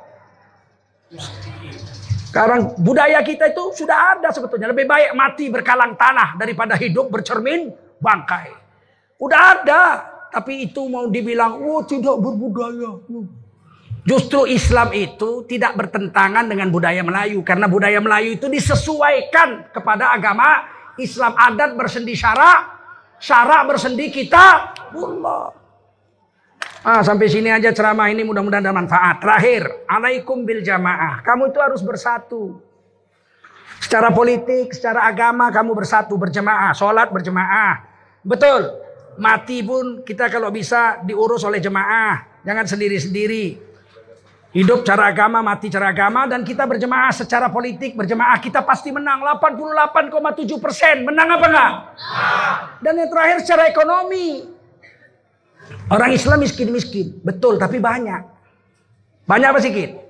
Sekarang 2.33 2.73
budaya 2.81 3.21
kita 3.21 3.53
itu 3.53 3.85
sudah 3.85 4.17
ada 4.17 4.33
sebetulnya. 4.33 4.73
Lebih 4.73 4.89
baik 4.89 5.13
mati 5.13 5.53
berkalang 5.53 5.93
tanah 5.93 6.33
daripada 6.33 6.73
hidup 6.73 7.13
bercermin 7.13 7.69
bangkai. 8.01 8.49
Udah 9.21 9.61
ada. 9.61 9.81
Tapi 10.33 10.65
itu 10.65 10.89
mau 10.89 11.05
dibilang, 11.13 11.61
oh 11.61 11.85
tidak 11.85 12.17
berbudaya. 12.17 13.05
Justru 14.01 14.49
Islam 14.49 14.89
itu 14.97 15.45
tidak 15.45 15.77
bertentangan 15.77 16.49
dengan 16.49 16.73
budaya 16.73 17.05
Melayu. 17.05 17.45
Karena 17.45 17.69
budaya 17.69 18.01
Melayu 18.01 18.41
itu 18.41 18.49
disesuaikan 18.49 19.69
kepada 19.69 20.09
agama 20.17 20.65
Islam. 20.97 21.37
Adat 21.37 21.77
bersendi 21.77 22.17
syarak. 22.17 22.65
Syarak 23.21 23.69
bersendi 23.69 24.09
kita. 24.09 24.73
Allah. 24.89 25.62
Ah, 26.83 26.99
sampai 26.99 27.31
sini 27.31 27.47
aja 27.47 27.71
ceramah 27.71 28.11
ini 28.11 28.27
mudah-mudahan 28.27 28.59
ada 28.59 28.75
manfaat. 28.75 29.23
Terakhir, 29.23 29.87
alaikum 29.87 30.43
bil 30.43 30.59
jamaah. 30.59 31.23
Kamu 31.23 31.55
itu 31.55 31.59
harus 31.63 31.79
bersatu. 31.79 32.59
Secara 33.79 34.11
politik, 34.11 34.75
secara 34.75 35.07
agama 35.07 35.47
kamu 35.47 35.71
bersatu 35.79 36.19
berjemaah, 36.19 36.75
sholat 36.75 37.07
berjemaah. 37.07 37.87
Betul. 38.19 38.67
Mati 39.15 39.63
pun 39.63 40.03
kita 40.03 40.27
kalau 40.27 40.51
bisa 40.51 40.99
diurus 41.07 41.47
oleh 41.47 41.63
jemaah, 41.63 42.43
jangan 42.43 42.67
sendiri-sendiri. 42.67 43.71
Hidup 44.51 44.83
cara 44.83 45.07
agama, 45.07 45.39
mati 45.39 45.71
cara 45.71 45.89
agama, 45.89 46.27
dan 46.27 46.43
kita 46.43 46.67
berjemaah 46.67 47.15
secara 47.15 47.47
politik, 47.47 47.95
berjemaah 47.95 48.43
kita 48.43 48.59
pasti 48.59 48.91
menang 48.91 49.23
88,7 49.23 50.59
persen. 50.59 51.07
Menang 51.07 51.39
apa 51.39 51.45
enggak? 51.47 51.71
Dan 52.83 52.93
yang 52.99 53.09
terakhir 53.09 53.37
secara 53.39 53.71
ekonomi. 53.71 54.52
Orang 55.91 56.11
Islam 56.15 56.41
miskin-miskin, 56.41 57.21
betul, 57.21 57.59
tapi 57.59 57.77
banyak. 57.77 58.21
Banyak 59.27 59.47
apa 59.53 59.59
sedikit? 59.59 60.03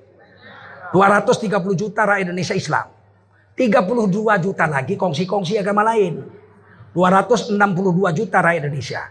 230 0.94 1.74
juta 1.74 2.06
rakyat 2.06 2.30
Indonesia 2.30 2.54
Islam. 2.54 2.86
32 3.54 4.42
juta 4.42 4.64
lagi 4.66 4.94
kongsi-kongsi 4.94 5.58
agama 5.58 5.82
lain. 5.86 6.22
262 6.94 7.58
juta 8.14 8.38
rakyat 8.38 8.60
Indonesia. 8.66 9.02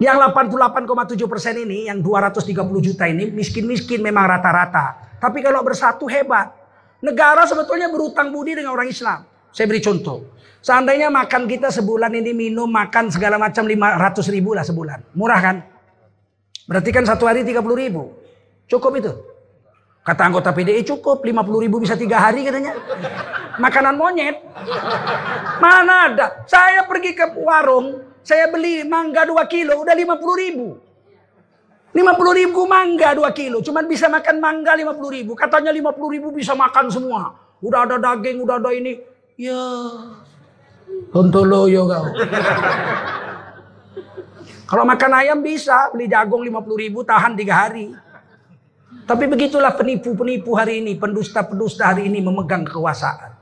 Yang 0.00 0.16
88,7 0.32 1.28
persen 1.28 1.54
ini, 1.60 1.88
yang 1.88 2.00
230 2.00 2.80
juta 2.80 3.04
ini 3.04 3.28
miskin-miskin 3.28 4.00
memang 4.00 4.24
rata-rata. 4.28 5.16
Tapi 5.20 5.44
kalau 5.44 5.60
bersatu 5.60 6.08
hebat. 6.08 6.56
Negara 7.00 7.48
sebetulnya 7.48 7.88
berutang 7.88 8.28
budi 8.28 8.52
dengan 8.52 8.76
orang 8.76 8.88
Islam. 8.92 9.24
Saya 9.56 9.64
beri 9.64 9.80
contoh. 9.80 10.36
Seandainya 10.60 11.08
makan 11.08 11.48
kita 11.48 11.72
sebulan 11.72 12.12
ini 12.12 12.36
minum, 12.36 12.68
makan 12.68 13.08
segala 13.08 13.40
macam 13.40 13.64
500 13.64 14.28
ribu 14.28 14.52
lah 14.52 14.64
sebulan. 14.64 15.16
Murah 15.16 15.40
kan? 15.40 15.56
Berarti 16.68 16.90
kan 16.92 17.04
satu 17.08 17.24
hari 17.24 17.40
30 17.42 17.64
ribu. 17.72 18.12
Cukup 18.68 18.92
itu. 19.00 19.12
Kata 20.00 20.28
anggota 20.28 20.52
PDI 20.52 20.84
cukup 20.84 21.24
50 21.24 21.64
ribu 21.64 21.76
bisa 21.80 21.96
tiga 21.96 22.20
hari 22.20 22.44
katanya. 22.44 22.76
Makanan 23.56 23.96
monyet. 23.96 24.36
Mana 25.60 26.12
ada? 26.12 26.26
Saya 26.44 26.84
pergi 26.88 27.12
ke 27.12 27.36
warung, 27.40 28.04
saya 28.20 28.48
beli 28.52 28.84
mangga 28.84 29.24
2 29.28 29.36
kilo 29.48 29.80
udah 29.80 29.96
50 29.96 30.42
ribu. 30.44 30.68
50 31.90 32.38
ribu 32.38 32.60
mangga 32.68 33.16
2 33.16 33.32
kilo. 33.34 33.58
Cuman 33.64 33.84
bisa 33.88 34.06
makan 34.06 34.36
mangga 34.38 34.76
50 34.76 35.16
ribu. 35.16 35.32
Katanya 35.34 35.72
50 35.72 36.14
ribu 36.14 36.28
bisa 36.30 36.52
makan 36.54 36.86
semua. 36.92 37.34
Udah 37.60 37.84
ada 37.84 37.96
daging, 37.98 38.40
udah 38.44 38.56
ada 38.56 38.70
ini. 38.72 39.00
Ya. 39.40 39.60
Tontoloyo 41.10 41.90
kau. 41.90 42.06
Kalau 44.70 44.84
makan 44.86 45.12
ayam 45.18 45.42
bisa. 45.42 45.90
Beli 45.90 46.06
jagung 46.06 46.46
50 46.46 46.82
ribu 46.86 47.02
tahan 47.02 47.34
3 47.34 47.50
hari. 47.50 47.90
Tapi 49.06 49.24
begitulah 49.26 49.74
penipu-penipu 49.74 50.54
hari 50.54 50.78
ini. 50.78 50.94
Pendusta-pendusta 50.94 51.90
hari 51.90 52.06
ini 52.06 52.22
memegang 52.22 52.62
kekuasaan. 52.62 53.34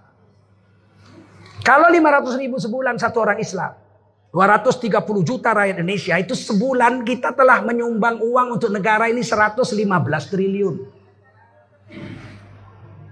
Kalau 1.60 1.92
500 1.92 2.40
ribu 2.40 2.56
sebulan 2.56 2.96
satu 2.96 3.20
orang 3.20 3.36
Islam. 3.44 3.76
230 4.32 5.24
juta 5.24 5.56
rakyat 5.56 5.80
Indonesia 5.80 6.14
itu 6.20 6.36
sebulan 6.36 7.00
kita 7.00 7.32
telah 7.32 7.64
menyumbang 7.64 8.20
uang 8.20 8.60
untuk 8.60 8.68
negara 8.68 9.08
ini 9.08 9.24
115 9.24 9.64
triliun. 10.28 10.76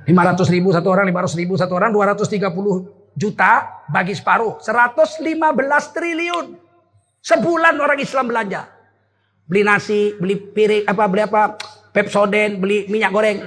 500 0.07 0.55
ribu 0.55 0.71
satu 0.71 0.89
orang, 0.93 1.09
500 1.09 1.41
ribu 1.41 1.57
satu 1.57 1.73
orang, 1.77 1.91
230 1.91 2.96
juta 3.17 3.83
bagi 3.89 4.13
separuh. 4.13 4.61
115 4.61 5.25
triliun. 5.97 6.47
Sebulan 7.25 7.75
orang 7.81 7.99
Islam 7.99 8.29
belanja. 8.29 8.69
Beli 9.49 9.63
nasi, 9.65 10.15
beli 10.15 10.37
piring, 10.37 10.85
apa 10.87 11.05
beli 11.09 11.23
apa, 11.25 11.57
Pepsoden, 11.91 12.61
beli 12.61 12.87
minyak 12.87 13.11
goreng. 13.11 13.41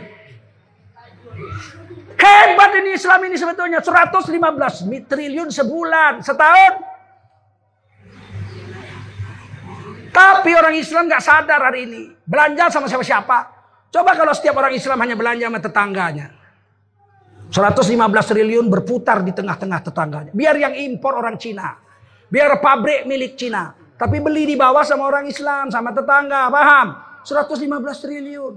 Hebat 2.19 2.71
ini 2.75 2.99
Islam 2.99 3.19
ini 3.31 3.35
sebetulnya 3.39 3.79
115 3.79 4.27
triliun 5.07 5.47
sebulan, 5.47 6.19
setahun 6.19 6.89
Tapi 10.09 10.51
orang 10.51 10.75
Islam 10.75 11.05
nggak 11.05 11.23
sadar 11.23 11.61
hari 11.61 11.85
ini. 11.85 12.01
Belanja 12.25 12.67
sama 12.73 12.89
siapa-siapa. 12.89 13.37
Coba 13.93 14.11
kalau 14.17 14.33
setiap 14.33 14.57
orang 14.57 14.73
Islam 14.73 14.97
hanya 14.99 15.15
belanja 15.15 15.45
sama 15.47 15.59
tetangganya. 15.61 16.38
115 17.49 17.97
triliun 18.29 18.65
berputar 18.69 19.25
di 19.25 19.33
tengah-tengah 19.33 19.79
tetangganya. 19.81 20.31
Biar 20.33 20.55
yang 20.57 20.73
impor 20.77 21.17
orang 21.17 21.35
Cina. 21.41 21.77
Biar 22.29 22.61
pabrik 22.61 23.09
milik 23.09 23.33
Cina. 23.35 23.73
Tapi 23.99 24.21
beli 24.21 24.47
di 24.47 24.55
bawah 24.55 24.85
sama 24.85 25.09
orang 25.09 25.25
Islam, 25.25 25.73
sama 25.73 25.91
tetangga. 25.91 26.47
Paham? 26.47 26.87
115 27.25 27.65
triliun. 28.05 28.55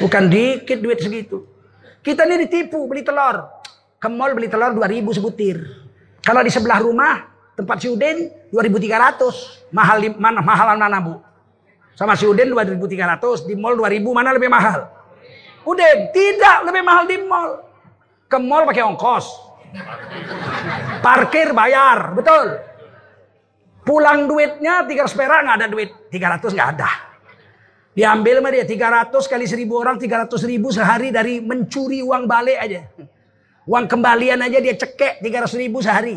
Bukan 0.00 0.22
dikit 0.26 0.80
duit 0.80 0.98
segitu. 0.98 1.44
Kita 2.00 2.24
ini 2.24 2.48
ditipu 2.48 2.88
beli 2.88 3.04
telur. 3.04 3.46
Ke 4.00 4.08
mall 4.08 4.32
beli 4.32 4.48
telur 4.48 4.72
2000 4.74 5.18
sebutir. 5.20 5.56
Kalau 6.24 6.40
di 6.42 6.50
sebelah 6.50 6.82
rumah 6.82 7.38
Tempat 7.58 7.82
si 7.82 7.90
Udin 7.90 8.30
2300. 8.54 9.74
Mahal 9.74 9.96
di 9.98 10.08
mana? 10.14 10.38
Mahalan 10.38 10.78
mana, 10.78 11.02
Bu? 11.02 11.18
Sama 11.98 12.14
si 12.14 12.22
Udin 12.22 12.54
2300, 12.54 13.50
di 13.50 13.58
mall 13.58 13.74
2000 13.74 14.14
mana 14.14 14.30
lebih 14.30 14.46
mahal? 14.46 14.86
Udin, 15.68 15.98
tidak 16.16 16.64
lebih 16.64 16.80
mahal 16.80 17.04
di 17.04 17.16
mall. 17.28 17.60
Ke 18.24 18.40
mall 18.40 18.64
pakai 18.64 18.88
ongkos. 18.88 19.26
Parkir 21.04 21.52
bayar, 21.52 22.16
betul. 22.16 22.56
Pulang 23.84 24.24
duitnya 24.28 24.84
300 24.84 25.12
perak 25.12 25.40
nggak 25.44 25.56
ada 25.60 25.68
duit, 25.68 25.90
300 26.08 26.56
nggak 26.56 26.70
ada. 26.76 26.90
Diambil 27.92 28.40
sama 28.40 28.48
dia 28.54 28.64
300 28.64 29.32
kali 29.32 29.44
1000 29.44 29.68
orang 29.74 29.96
300 29.98 30.30
ribu 30.48 30.68
sehari 30.70 31.08
dari 31.12 31.40
mencuri 31.42 32.00
uang 32.00 32.24
balik 32.24 32.58
aja. 32.60 32.88
Uang 33.68 33.84
kembalian 33.84 34.40
aja 34.40 34.58
dia 34.64 34.72
cekek 34.76 35.20
300 35.20 35.60
ribu 35.60 35.84
sehari. 35.84 36.16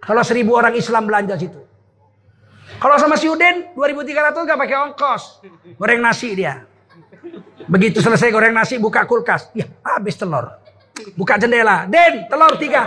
Kalau 0.00 0.22
seribu 0.24 0.56
orang 0.56 0.76
Islam 0.76 1.08
belanja 1.08 1.36
situ. 1.36 1.60
Kalau 2.80 2.96
sama 2.96 3.16
si 3.16 3.28
Udin 3.28 3.72
2300 3.76 4.48
gak 4.48 4.58
pakai 4.60 4.76
ongkos. 4.88 5.44
Goreng 5.76 6.00
nasi 6.00 6.32
dia. 6.36 6.64
Begitu 7.64 7.98
selesai 8.04 8.28
goreng 8.28 8.52
nasi 8.52 8.76
buka 8.76 9.08
kulkas. 9.08 9.48
Ya 9.56 9.64
habis 9.82 10.16
telur. 10.18 10.60
Buka 11.16 11.40
jendela. 11.40 11.88
Den 11.88 12.28
telur 12.28 12.54
tiga. 12.60 12.84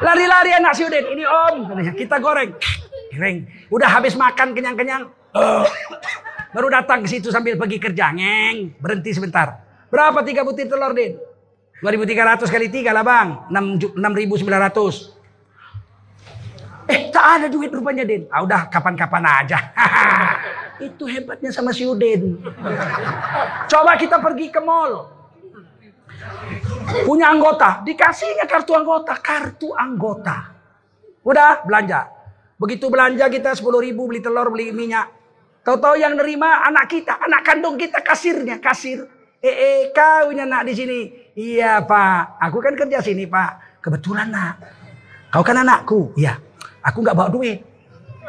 Lari-lari 0.00 0.50
anak 0.54 0.72
si 0.76 0.84
Udin. 0.84 1.04
Ini 1.16 1.24
om. 1.26 1.56
Kita 1.96 2.20
goreng. 2.20 2.54
Goreng. 3.12 3.36
Udah 3.72 3.88
habis 3.90 4.14
makan 4.14 4.54
kenyang-kenyang. 4.54 5.10
Baru 6.54 6.72
datang 6.72 7.04
ke 7.04 7.08
situ 7.10 7.28
sambil 7.28 7.58
pergi 7.60 7.76
kerja. 7.76 8.12
Ngeng. 8.12 8.80
Berhenti 8.80 9.12
sebentar. 9.12 9.60
Berapa 9.92 10.24
tiga 10.24 10.42
butir 10.46 10.68
telur 10.68 10.96
Din? 10.96 11.18
2300 11.84 12.48
kali 12.48 12.72
3 12.72 12.88
lah 12.96 13.04
bang. 13.04 13.28
6900. 13.52 15.12
Eh 16.86 17.10
tak 17.12 17.26
ada 17.42 17.46
duit 17.52 17.68
rupanya 17.68 18.06
Din. 18.06 18.24
Ah 18.32 18.40
udah 18.40 18.70
kapan-kapan 18.72 19.24
aja. 19.44 19.58
Itu 20.80 21.04
hebatnya 21.08 21.50
sama 21.52 21.72
si 21.72 21.88
Udin. 21.88 22.40
Coba 23.70 23.96
kita 23.96 24.20
pergi 24.20 24.52
ke 24.52 24.60
mall. 24.60 25.08
Punya 27.04 27.32
anggota. 27.32 27.82
Dikasihnya 27.84 28.44
kartu 28.44 28.76
anggota. 28.76 29.16
Kartu 29.18 29.72
anggota. 29.72 30.52
Udah 31.26 31.64
belanja. 31.66 32.06
Begitu 32.56 32.88
belanja 32.88 33.28
kita 33.28 33.52
10 33.52 33.68
ribu 33.84 34.08
beli 34.08 34.24
telur, 34.24 34.48
beli 34.48 34.72
minyak. 34.72 35.12
Tahu-tahu 35.66 35.98
yang 35.98 36.14
nerima 36.14 36.62
anak 36.62 36.86
kita, 36.86 37.18
anak 37.18 37.42
kandung 37.42 37.74
kita 37.74 37.98
kasirnya, 37.98 38.62
kasir. 38.62 39.02
Eh, 39.42 39.50
eh 39.50 39.80
kau 39.90 40.30
nak 40.30 40.62
di 40.62 40.72
sini. 40.72 41.00
Iya 41.34 41.82
pak, 41.82 42.38
aku 42.38 42.62
kan 42.62 42.78
kerja 42.78 43.02
sini 43.02 43.26
pak. 43.26 43.82
Kebetulan 43.82 44.30
nak. 44.30 44.54
Kau 45.34 45.42
kan 45.42 45.58
anakku. 45.58 46.14
Iya. 46.14 46.38
Aku 46.86 47.02
nggak 47.02 47.18
bawa 47.18 47.28
duit. 47.34 47.65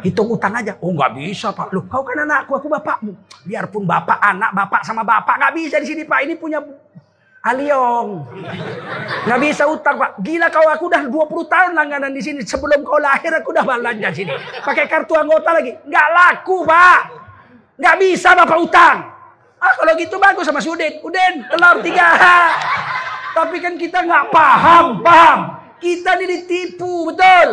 Hitung 0.05 0.29
utang 0.29 0.53
aja. 0.53 0.77
Oh 0.81 0.93
nggak 0.93 1.17
bisa 1.17 1.49
pak. 1.49 1.73
Loh 1.73 1.85
kau 1.89 2.05
kan 2.05 2.21
anakku, 2.21 2.53
aku 2.53 2.69
bapakmu. 2.69 3.17
Biarpun 3.45 3.83
bapak 3.85 4.19
anak, 4.21 4.53
bapak 4.53 4.81
sama 4.85 5.01
bapak 5.01 5.41
nggak 5.41 5.53
bisa 5.57 5.75
di 5.81 5.87
sini 5.89 6.03
pak. 6.05 6.19
Ini 6.25 6.33
punya 6.37 6.61
Aliong. 7.47 8.27
Nggak 9.23 9.39
bisa 9.39 9.63
utang 9.69 9.95
pak. 9.95 10.19
Gila 10.19 10.51
kau 10.51 10.67
aku 10.67 10.91
udah 10.91 11.01
20 11.07 11.47
tahun 11.47 11.71
langganan 11.77 12.11
di 12.11 12.19
sini. 12.19 12.43
Sebelum 12.43 12.83
kau 12.83 12.99
lahir 12.99 13.31
aku 13.31 13.55
udah 13.55 13.63
belanja 13.63 14.09
sini. 14.11 14.33
Pakai 14.65 14.85
kartu 14.89 15.15
anggota 15.15 15.55
lagi. 15.55 15.71
Nggak 15.87 16.07
laku 16.11 16.67
pak. 16.67 16.99
Nggak 17.79 17.95
bisa 18.03 18.35
bapak 18.35 18.57
utang. 18.59 18.97
Ah 19.57 19.73
kalau 19.73 19.93
gitu 19.95 20.15
bagus 20.19 20.43
sama 20.43 20.59
si 20.59 20.69
Udin. 20.69 20.99
Udin 20.99 21.33
telur 21.47 21.77
tiga. 21.81 22.09
Tapi 23.37 23.57
kan 23.61 23.73
kita 23.77 24.01
nggak 24.01 24.33
paham, 24.33 24.85
paham. 25.05 25.39
Kita 25.77 26.17
ini 26.17 26.25
ditipu, 26.25 27.05
betul. 27.13 27.49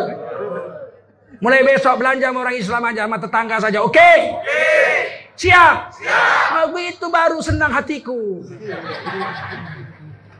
Mulai 1.45 1.61
besok 1.61 2.01
belanja 2.01 2.25
sama 2.33 2.41
orang 2.41 2.57
Islam 2.57 2.81
aja, 2.89 3.05
sama 3.05 3.17
tetangga 3.21 3.55
saja. 3.61 3.77
Oke? 3.85 3.93
Okay? 4.01 4.17
Okay. 4.41 4.97
Siap? 5.37 5.93
Siap. 5.93 6.73
Nah, 6.73 6.81
itu 6.81 7.05
baru 7.05 7.37
senang 7.37 7.69
hatiku. 7.69 8.41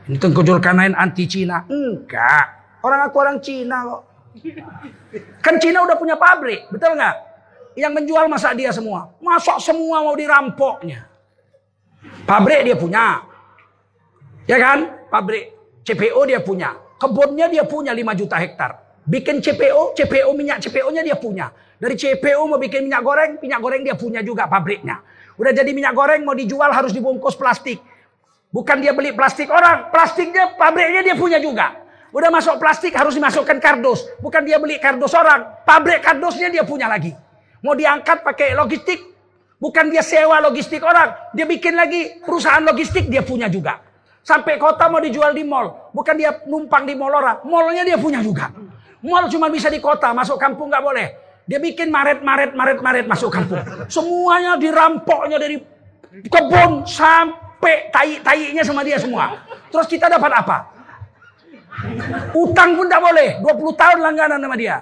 Ini 0.10 0.18
Tengku 0.18 0.41
Zulkarnain 0.41 0.97
anti 0.97 1.30
Cina. 1.30 1.62
Enggak. 1.70 2.58
Orang 2.82 3.06
aku 3.06 3.22
orang 3.22 3.38
Cina 3.38 3.86
kok. 3.86 4.01
Kan 5.45 5.62
Cina 5.62 5.86
udah 5.86 5.93
punya 5.93 6.18
pabrik, 6.18 6.66
betul 6.74 6.97
nggak? 6.97 7.16
Yang 7.78 7.91
menjual 8.01 8.26
masa 8.26 8.58
dia 8.58 8.74
semua. 8.74 9.14
Masuk 9.22 9.62
semua 9.62 10.01
mau 10.01 10.18
dirampoknya. 10.18 11.06
Pabrik 12.26 12.66
dia 12.66 12.74
punya. 12.74 13.22
Ya 14.49 14.58
kan? 14.58 15.06
Pabrik 15.14 15.53
CPO 15.86 16.26
dia 16.26 16.41
punya. 16.41 16.74
Kebunnya 16.97 17.45
dia 17.45 17.62
punya 17.62 17.93
5 17.93 18.18
juta 18.26 18.41
hektar. 18.41 18.85
Bikin 19.06 19.38
CPO, 19.38 19.93
CPO 19.93 20.34
minyak 20.34 20.66
CPO-nya 20.66 21.06
dia 21.06 21.14
punya. 21.14 21.53
Dari 21.78 21.93
CPO 21.93 22.49
mau 22.49 22.58
bikin 22.58 22.89
minyak 22.89 23.06
goreng, 23.06 23.32
minyak 23.38 23.62
goreng 23.62 23.82
dia 23.86 23.93
punya 23.93 24.26
juga 24.26 24.49
pabriknya. 24.49 25.06
Udah 25.38 25.53
jadi 25.53 25.70
minyak 25.70 25.93
goreng 25.93 26.26
mau 26.26 26.34
dijual 26.34 26.74
harus 26.74 26.89
dibungkus 26.89 27.38
plastik. 27.38 27.78
Bukan 28.49 28.82
dia 28.82 28.97
beli 28.97 29.14
plastik 29.14 29.51
orang, 29.51 29.93
plastiknya 29.93 30.58
pabriknya 30.58 31.06
dia 31.06 31.16
punya 31.20 31.38
juga. 31.38 31.86
Udah 32.16 32.32
masuk 32.32 32.56
plastik 32.58 32.95
harus 32.95 33.14
dimasukkan 33.14 33.60
kardus. 33.60 34.08
Bukan 34.24 34.47
dia 34.47 34.56
beli 34.56 34.80
kardus 34.80 35.12
orang, 35.12 35.62
pabrik 35.68 35.99
kardusnya 35.99 36.47
dia 36.47 36.64
punya 36.64 36.88
lagi. 36.88 37.12
Mau 37.60 37.76
diangkat 37.76 38.24
pakai 38.24 38.56
logistik, 38.56 39.03
bukan 39.60 39.91
dia 39.91 39.99
sewa 39.99 40.39
logistik 40.39 40.80
orang, 40.80 41.12
dia 41.36 41.43
bikin 41.43 41.76
lagi 41.76 42.24
perusahaan 42.24 42.64
logistik 42.64 43.12
dia 43.12 43.20
punya 43.22 43.51
juga. 43.51 43.84
Sampai 44.26 44.56
kota 44.56 44.88
mau 44.88 45.03
dijual 45.03 45.36
di 45.36 45.43
mall, 45.43 45.91
bukan 45.91 46.16
dia 46.16 46.41
numpang 46.47 46.88
di 46.88 46.95
mall 46.95 47.14
orang, 47.14 47.43
mallnya 47.45 47.84
dia 47.84 47.99
punya 47.99 48.24
juga. 48.24 48.49
Mall 49.06 49.30
cuma 49.30 49.53
bisa 49.53 49.70
di 49.70 49.78
kota, 49.78 50.10
masuk 50.18 50.41
kampung 50.41 50.74
nggak 50.74 50.82
boleh. 50.82 51.08
Dia 51.45 51.62
bikin 51.62 51.93
maret, 51.93 52.26
maret, 52.26 52.58
maret, 52.58 52.80
maret 52.82 53.06
masuk 53.06 53.30
kampung. 53.30 53.62
Semuanya 53.86 54.58
dirampoknya 54.58 55.38
dari 55.38 55.62
kebun 56.26 56.89
sampai 56.89 57.93
tai-tainya 57.93 58.66
sama 58.66 58.82
dia 58.82 58.97
semua. 58.97 59.45
Terus 59.70 59.86
kita 59.86 60.10
dapat 60.10 60.32
apa? 60.41 60.58
Utang 62.34 62.74
pun 62.74 62.89
tak 62.89 62.97
boleh. 62.97 63.38
20 63.45 63.78
tahun 63.78 63.97
langganan 64.01 64.41
sama 64.41 64.58
dia. 64.58 64.82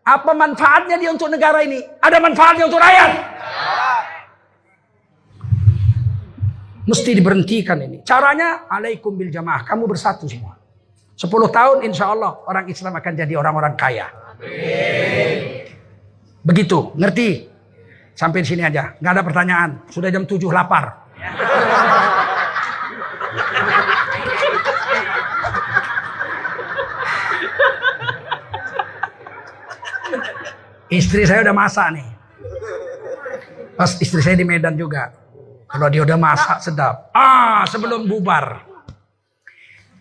Apa 0.00 0.32
manfaatnya 0.32 0.96
dia 0.96 1.12
untuk 1.12 1.28
negara 1.28 1.60
ini? 1.60 1.84
Ada 2.00 2.16
manfaatnya 2.24 2.64
untuk 2.64 2.80
rakyat. 2.80 3.10
Mesti 6.88 7.10
diberhentikan 7.12 7.76
ini. 7.84 8.00
Caranya 8.00 8.64
alaikum 8.64 9.12
bil 9.12 9.28
jamaah. 9.28 9.60
Kamu 9.60 9.84
bersatu 9.84 10.24
semua. 10.24 10.57
10 11.18 11.26
tahun 11.50 11.82
insya 11.82 12.14
Allah 12.14 12.46
orang 12.46 12.70
Islam 12.70 12.94
akan 12.94 13.12
jadi 13.18 13.34
orang-orang 13.34 13.74
kaya. 13.74 14.06
Begitu, 16.46 16.94
ngerti? 16.94 17.50
Sampai 18.14 18.46
sini 18.46 18.62
aja, 18.62 18.94
nggak 19.02 19.12
ada 19.18 19.22
pertanyaan. 19.26 19.70
Sudah 19.90 20.14
jam 20.14 20.22
7 20.22 20.46
lapar. 20.54 21.10
Istri 30.88 31.26
saya 31.26 31.42
udah 31.42 31.54
masak 31.54 31.98
nih. 31.98 32.08
Pas 33.74 33.90
istri 33.98 34.22
saya 34.22 34.38
di 34.38 34.46
Medan 34.46 34.78
juga. 34.78 35.10
Kalau 35.66 35.90
dia 35.90 36.06
udah 36.06 36.16
masak 36.16 36.62
sedap. 36.62 37.10
Ah, 37.10 37.66
sebelum 37.66 38.06
bubar. 38.06 38.67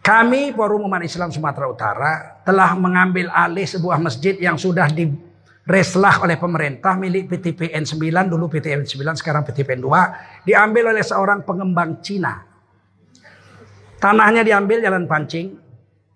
Kami 0.07 0.55
Forum 0.55 0.87
Umat 0.87 1.03
Islam 1.03 1.35
Sumatera 1.35 1.67
Utara 1.67 2.39
telah 2.47 2.71
mengambil 2.79 3.27
alih 3.27 3.67
sebuah 3.67 3.99
masjid 3.99 4.39
yang 4.39 4.55
sudah 4.55 4.87
direslah 4.87 6.23
oleh 6.23 6.39
pemerintah 6.39 6.95
milik 6.95 7.27
PTPN 7.27 7.83
9 7.83 8.31
dulu 8.31 8.47
PTPN 8.47 8.87
9 8.87 9.19
sekarang 9.19 9.43
PTPN 9.43 9.83
2 9.83 10.47
diambil 10.47 10.95
oleh 10.95 11.03
seorang 11.03 11.43
pengembang 11.43 11.99
Cina. 11.99 12.39
Tanahnya 13.99 14.47
diambil 14.47 14.79
jalan 14.79 15.11
pancing, 15.11 15.59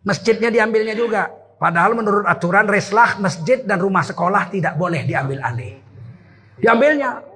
masjidnya 0.07 0.47
diambilnya 0.47 0.95
juga. 0.95 1.27
Padahal 1.59 1.91
menurut 1.91 2.23
aturan 2.23 2.71
reslah 2.71 3.19
masjid 3.19 3.59
dan 3.59 3.75
rumah 3.75 4.07
sekolah 4.07 4.55
tidak 4.55 4.79
boleh 4.79 5.03
diambil 5.03 5.43
alih. 5.43 5.83
Diambilnya. 6.63 7.27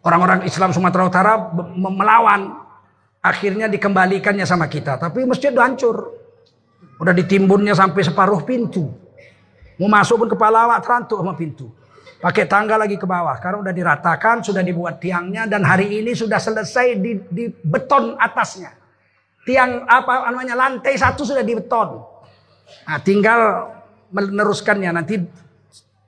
Orang-orang 0.00 0.48
Islam 0.48 0.72
Sumatera 0.72 1.04
Utara 1.04 1.36
melawan. 1.76 2.65
Akhirnya 3.26 3.66
dikembalikannya 3.66 4.46
sama 4.46 4.70
kita. 4.70 5.02
Tapi 5.02 5.26
masjid 5.26 5.50
udah 5.50 5.66
hancur. 5.66 5.96
Udah 7.02 7.10
ditimbunnya 7.10 7.74
sampai 7.74 8.06
separuh 8.06 8.46
pintu. 8.46 8.86
Mau 9.82 9.90
masuk 9.90 10.22
pun 10.22 10.28
kepala 10.30 10.70
awak 10.70 10.86
terantuk 10.86 11.18
sama 11.18 11.34
pintu. 11.34 11.74
Pakai 12.22 12.46
tangga 12.46 12.78
lagi 12.78 12.94
ke 12.94 13.02
bawah. 13.02 13.34
Karena 13.42 13.66
udah 13.66 13.74
diratakan, 13.74 14.46
sudah 14.46 14.62
dibuat 14.62 15.02
tiangnya. 15.02 15.50
Dan 15.50 15.66
hari 15.66 16.00
ini 16.00 16.14
sudah 16.14 16.38
selesai 16.38 17.02
di, 17.02 17.18
di 17.26 17.44
beton 17.50 18.14
atasnya. 18.14 18.70
Tiang 19.42 19.82
apa 19.86 20.30
namanya 20.30 20.54
lantai 20.54 20.94
satu 20.94 21.26
sudah 21.26 21.42
di 21.42 21.54
beton. 21.58 22.02
Nah, 22.86 22.98
tinggal 23.02 23.70
meneruskannya 24.10 24.90
nanti 24.90 25.18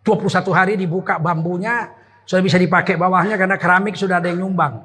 21 0.06 0.54
hari 0.54 0.74
dibuka 0.78 1.18
bambunya 1.18 1.92
sudah 2.24 2.42
bisa 2.44 2.56
dipakai 2.56 2.96
bawahnya 2.96 3.36
karena 3.36 3.56
keramik 3.60 3.94
sudah 3.94 4.22
ada 4.22 4.30
yang 4.30 4.46
nyumbang. 4.48 4.80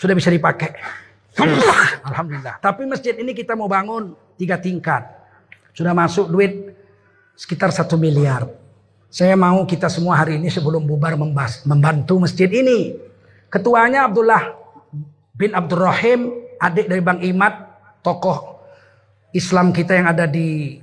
Sudah 0.00 0.16
bisa 0.16 0.32
dipakai. 0.32 0.72
Alhamdulillah. 2.06 2.56
Tapi 2.64 2.82
masjid 2.88 3.12
ini 3.16 3.36
kita 3.36 3.52
mau 3.52 3.68
bangun 3.68 4.16
tiga 4.40 4.56
tingkat. 4.56 5.04
Sudah 5.76 5.92
masuk 5.92 6.32
duit 6.32 6.72
sekitar 7.36 7.68
satu 7.70 8.00
miliar. 8.00 8.48
Saya 9.12 9.36
mau 9.36 9.64
kita 9.68 9.86
semua 9.92 10.16
hari 10.18 10.40
ini 10.40 10.48
sebelum 10.48 10.84
bubar 10.84 11.14
membahas, 11.14 11.64
membantu 11.68 12.20
masjid 12.20 12.48
ini. 12.48 12.96
Ketuanya 13.48 14.08
Abdullah 14.08 14.56
bin 15.36 15.52
Abdurrahim, 15.52 16.32
adik 16.58 16.88
dari 16.88 17.02
Bang 17.04 17.20
Imad, 17.22 17.54
tokoh 18.00 18.56
Islam 19.36 19.70
kita 19.70 19.92
yang 19.92 20.08
ada 20.08 20.24
di 20.24 20.80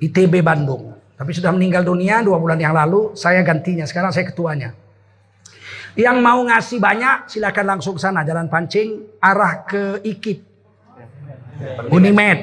ITB 0.00 0.40
Bandung. 0.40 0.96
Tapi 1.20 1.36
sudah 1.36 1.52
meninggal 1.52 1.84
dunia 1.84 2.24
dua 2.24 2.40
bulan 2.40 2.56
yang 2.56 2.72
lalu. 2.72 3.12
Saya 3.12 3.44
gantinya. 3.44 3.84
Sekarang 3.84 4.08
saya 4.08 4.24
ketuanya. 4.24 4.72
Yang 5.98 6.16
mau 6.22 6.38
ngasih 6.46 6.78
banyak 6.78 7.16
silakan 7.26 7.66
langsung 7.76 7.98
ke 7.98 8.00
sana. 8.02 8.22
Jalan 8.22 8.46
Pancing 8.46 9.18
arah 9.18 9.66
ke 9.66 9.98
Ikip. 10.06 10.38
Unimed. 11.90 12.38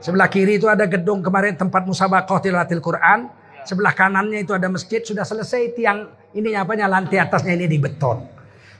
Sebelah 0.00 0.28
kiri 0.32 0.56
itu 0.56 0.64
ada 0.68 0.88
gedung 0.88 1.20
kemarin 1.20 1.56
tempat 1.56 1.84
musabakoh 1.84 2.40
tilawatil 2.40 2.80
Quran. 2.80 3.28
Sebelah 3.64 3.92
kanannya 3.92 4.44
itu 4.44 4.56
ada 4.56 4.68
masjid. 4.68 5.04
Sudah 5.04 5.24
selesai 5.24 5.76
tiang 5.76 6.08
ini 6.32 6.56
apanya 6.56 6.88
lantai 6.88 7.20
atasnya 7.20 7.56
ini 7.56 7.68
di 7.68 7.76
beton. 7.76 8.24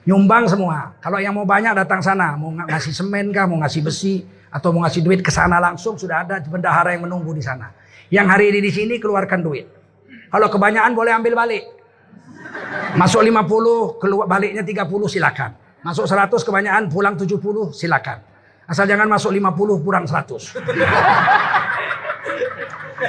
Nyumbang 0.09 0.49
semua. 0.49 0.97
Kalau 1.01 1.21
yang 1.21 1.37
mau 1.37 1.45
banyak 1.45 1.77
datang 1.77 2.01
sana. 2.01 2.37
Mau 2.37 2.53
ngasih 2.53 2.93
semen 2.97 3.33
kah, 3.33 3.45
mau 3.45 3.61
ngasih 3.61 3.85
besi. 3.85 4.25
Atau 4.49 4.73
mau 4.73 4.83
ngasih 4.85 5.05
duit 5.05 5.21
ke 5.21 5.29
sana 5.29 5.61
langsung. 5.61 6.01
Sudah 6.01 6.25
ada 6.25 6.41
bendahara 6.41 6.97
yang 6.97 7.05
menunggu 7.05 7.37
di 7.37 7.45
sana. 7.45 7.73
Yang 8.09 8.27
hari 8.33 8.45
ini 8.53 8.61
di 8.64 8.73
sini 8.73 8.95
keluarkan 8.97 9.41
duit. 9.45 9.68
Kalau 10.33 10.49
kebanyakan 10.49 10.93
boleh 10.97 11.12
ambil 11.12 11.35
balik. 11.37 11.80
Masuk 12.99 13.23
50, 13.23 14.03
keluar 14.03 14.27
baliknya 14.27 14.67
30 14.67 14.91
silakan. 15.07 15.55
Masuk 15.81 16.05
100 16.05 16.45
kebanyakan 16.45 16.85
pulang 16.93 17.17
70 17.17 17.73
silakan. 17.73 18.21
Asal 18.69 18.85
jangan 18.87 19.09
masuk 19.11 19.35
50 19.35 19.83
kurang 19.83 20.07
100. 20.07 20.31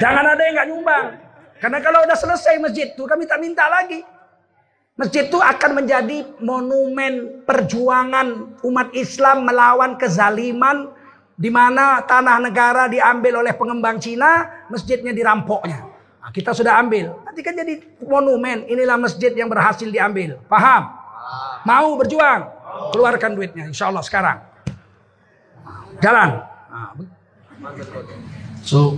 jangan 0.01 0.25
ada 0.25 0.41
yang 0.41 0.53
nggak 0.57 0.69
nyumbang. 0.71 1.05
Karena 1.61 1.77
kalau 1.77 2.01
udah 2.01 2.17
selesai 2.17 2.57
masjid 2.57 2.89
itu 2.89 3.03
kami 3.05 3.29
tak 3.29 3.37
minta 3.37 3.69
lagi. 3.69 4.01
Masjid 4.97 5.29
itu 5.29 5.37
akan 5.37 5.83
menjadi 5.83 6.25
monumen 6.41 7.45
perjuangan 7.45 8.57
umat 8.65 8.89
Islam 8.97 9.45
melawan 9.45 9.97
kezaliman 9.97 10.89
di 11.37 11.49
mana 11.49 12.05
tanah 12.05 12.37
negara 12.37 12.85
diambil 12.85 13.41
oleh 13.41 13.53
pengembang 13.57 13.97
Cina, 13.97 14.45
masjidnya 14.69 15.09
dirampoknya. 15.09 15.90
Nah, 16.21 16.29
kita 16.29 16.53
sudah 16.53 16.77
ambil. 16.77 17.17
Nanti 17.25 17.41
kan 17.41 17.57
jadi 17.57 17.81
monumen. 18.05 18.69
Inilah 18.69 19.01
masjid 19.01 19.33
yang 19.33 19.49
berhasil 19.49 19.89
diambil. 19.89 20.37
Paham? 20.45 20.93
Mau 21.65 21.97
berjuang? 21.97 22.45
Keluarkan 22.93 23.33
duitnya. 23.33 23.65
Insya 23.65 23.89
Allah 23.89 24.05
sekarang. 24.05 24.37
Jalan. 26.01 26.41
So, 28.61 28.97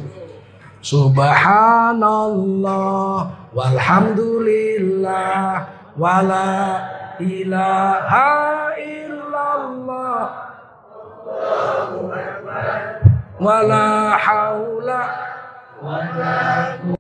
Subhanallah 0.84 2.04
walhamdulillah 3.56 5.64
wala 5.96 6.52
ilaha 7.24 8.76
illallah 8.76 10.28
wala 13.40 14.20
haula 14.20 15.00
wala 15.80 17.00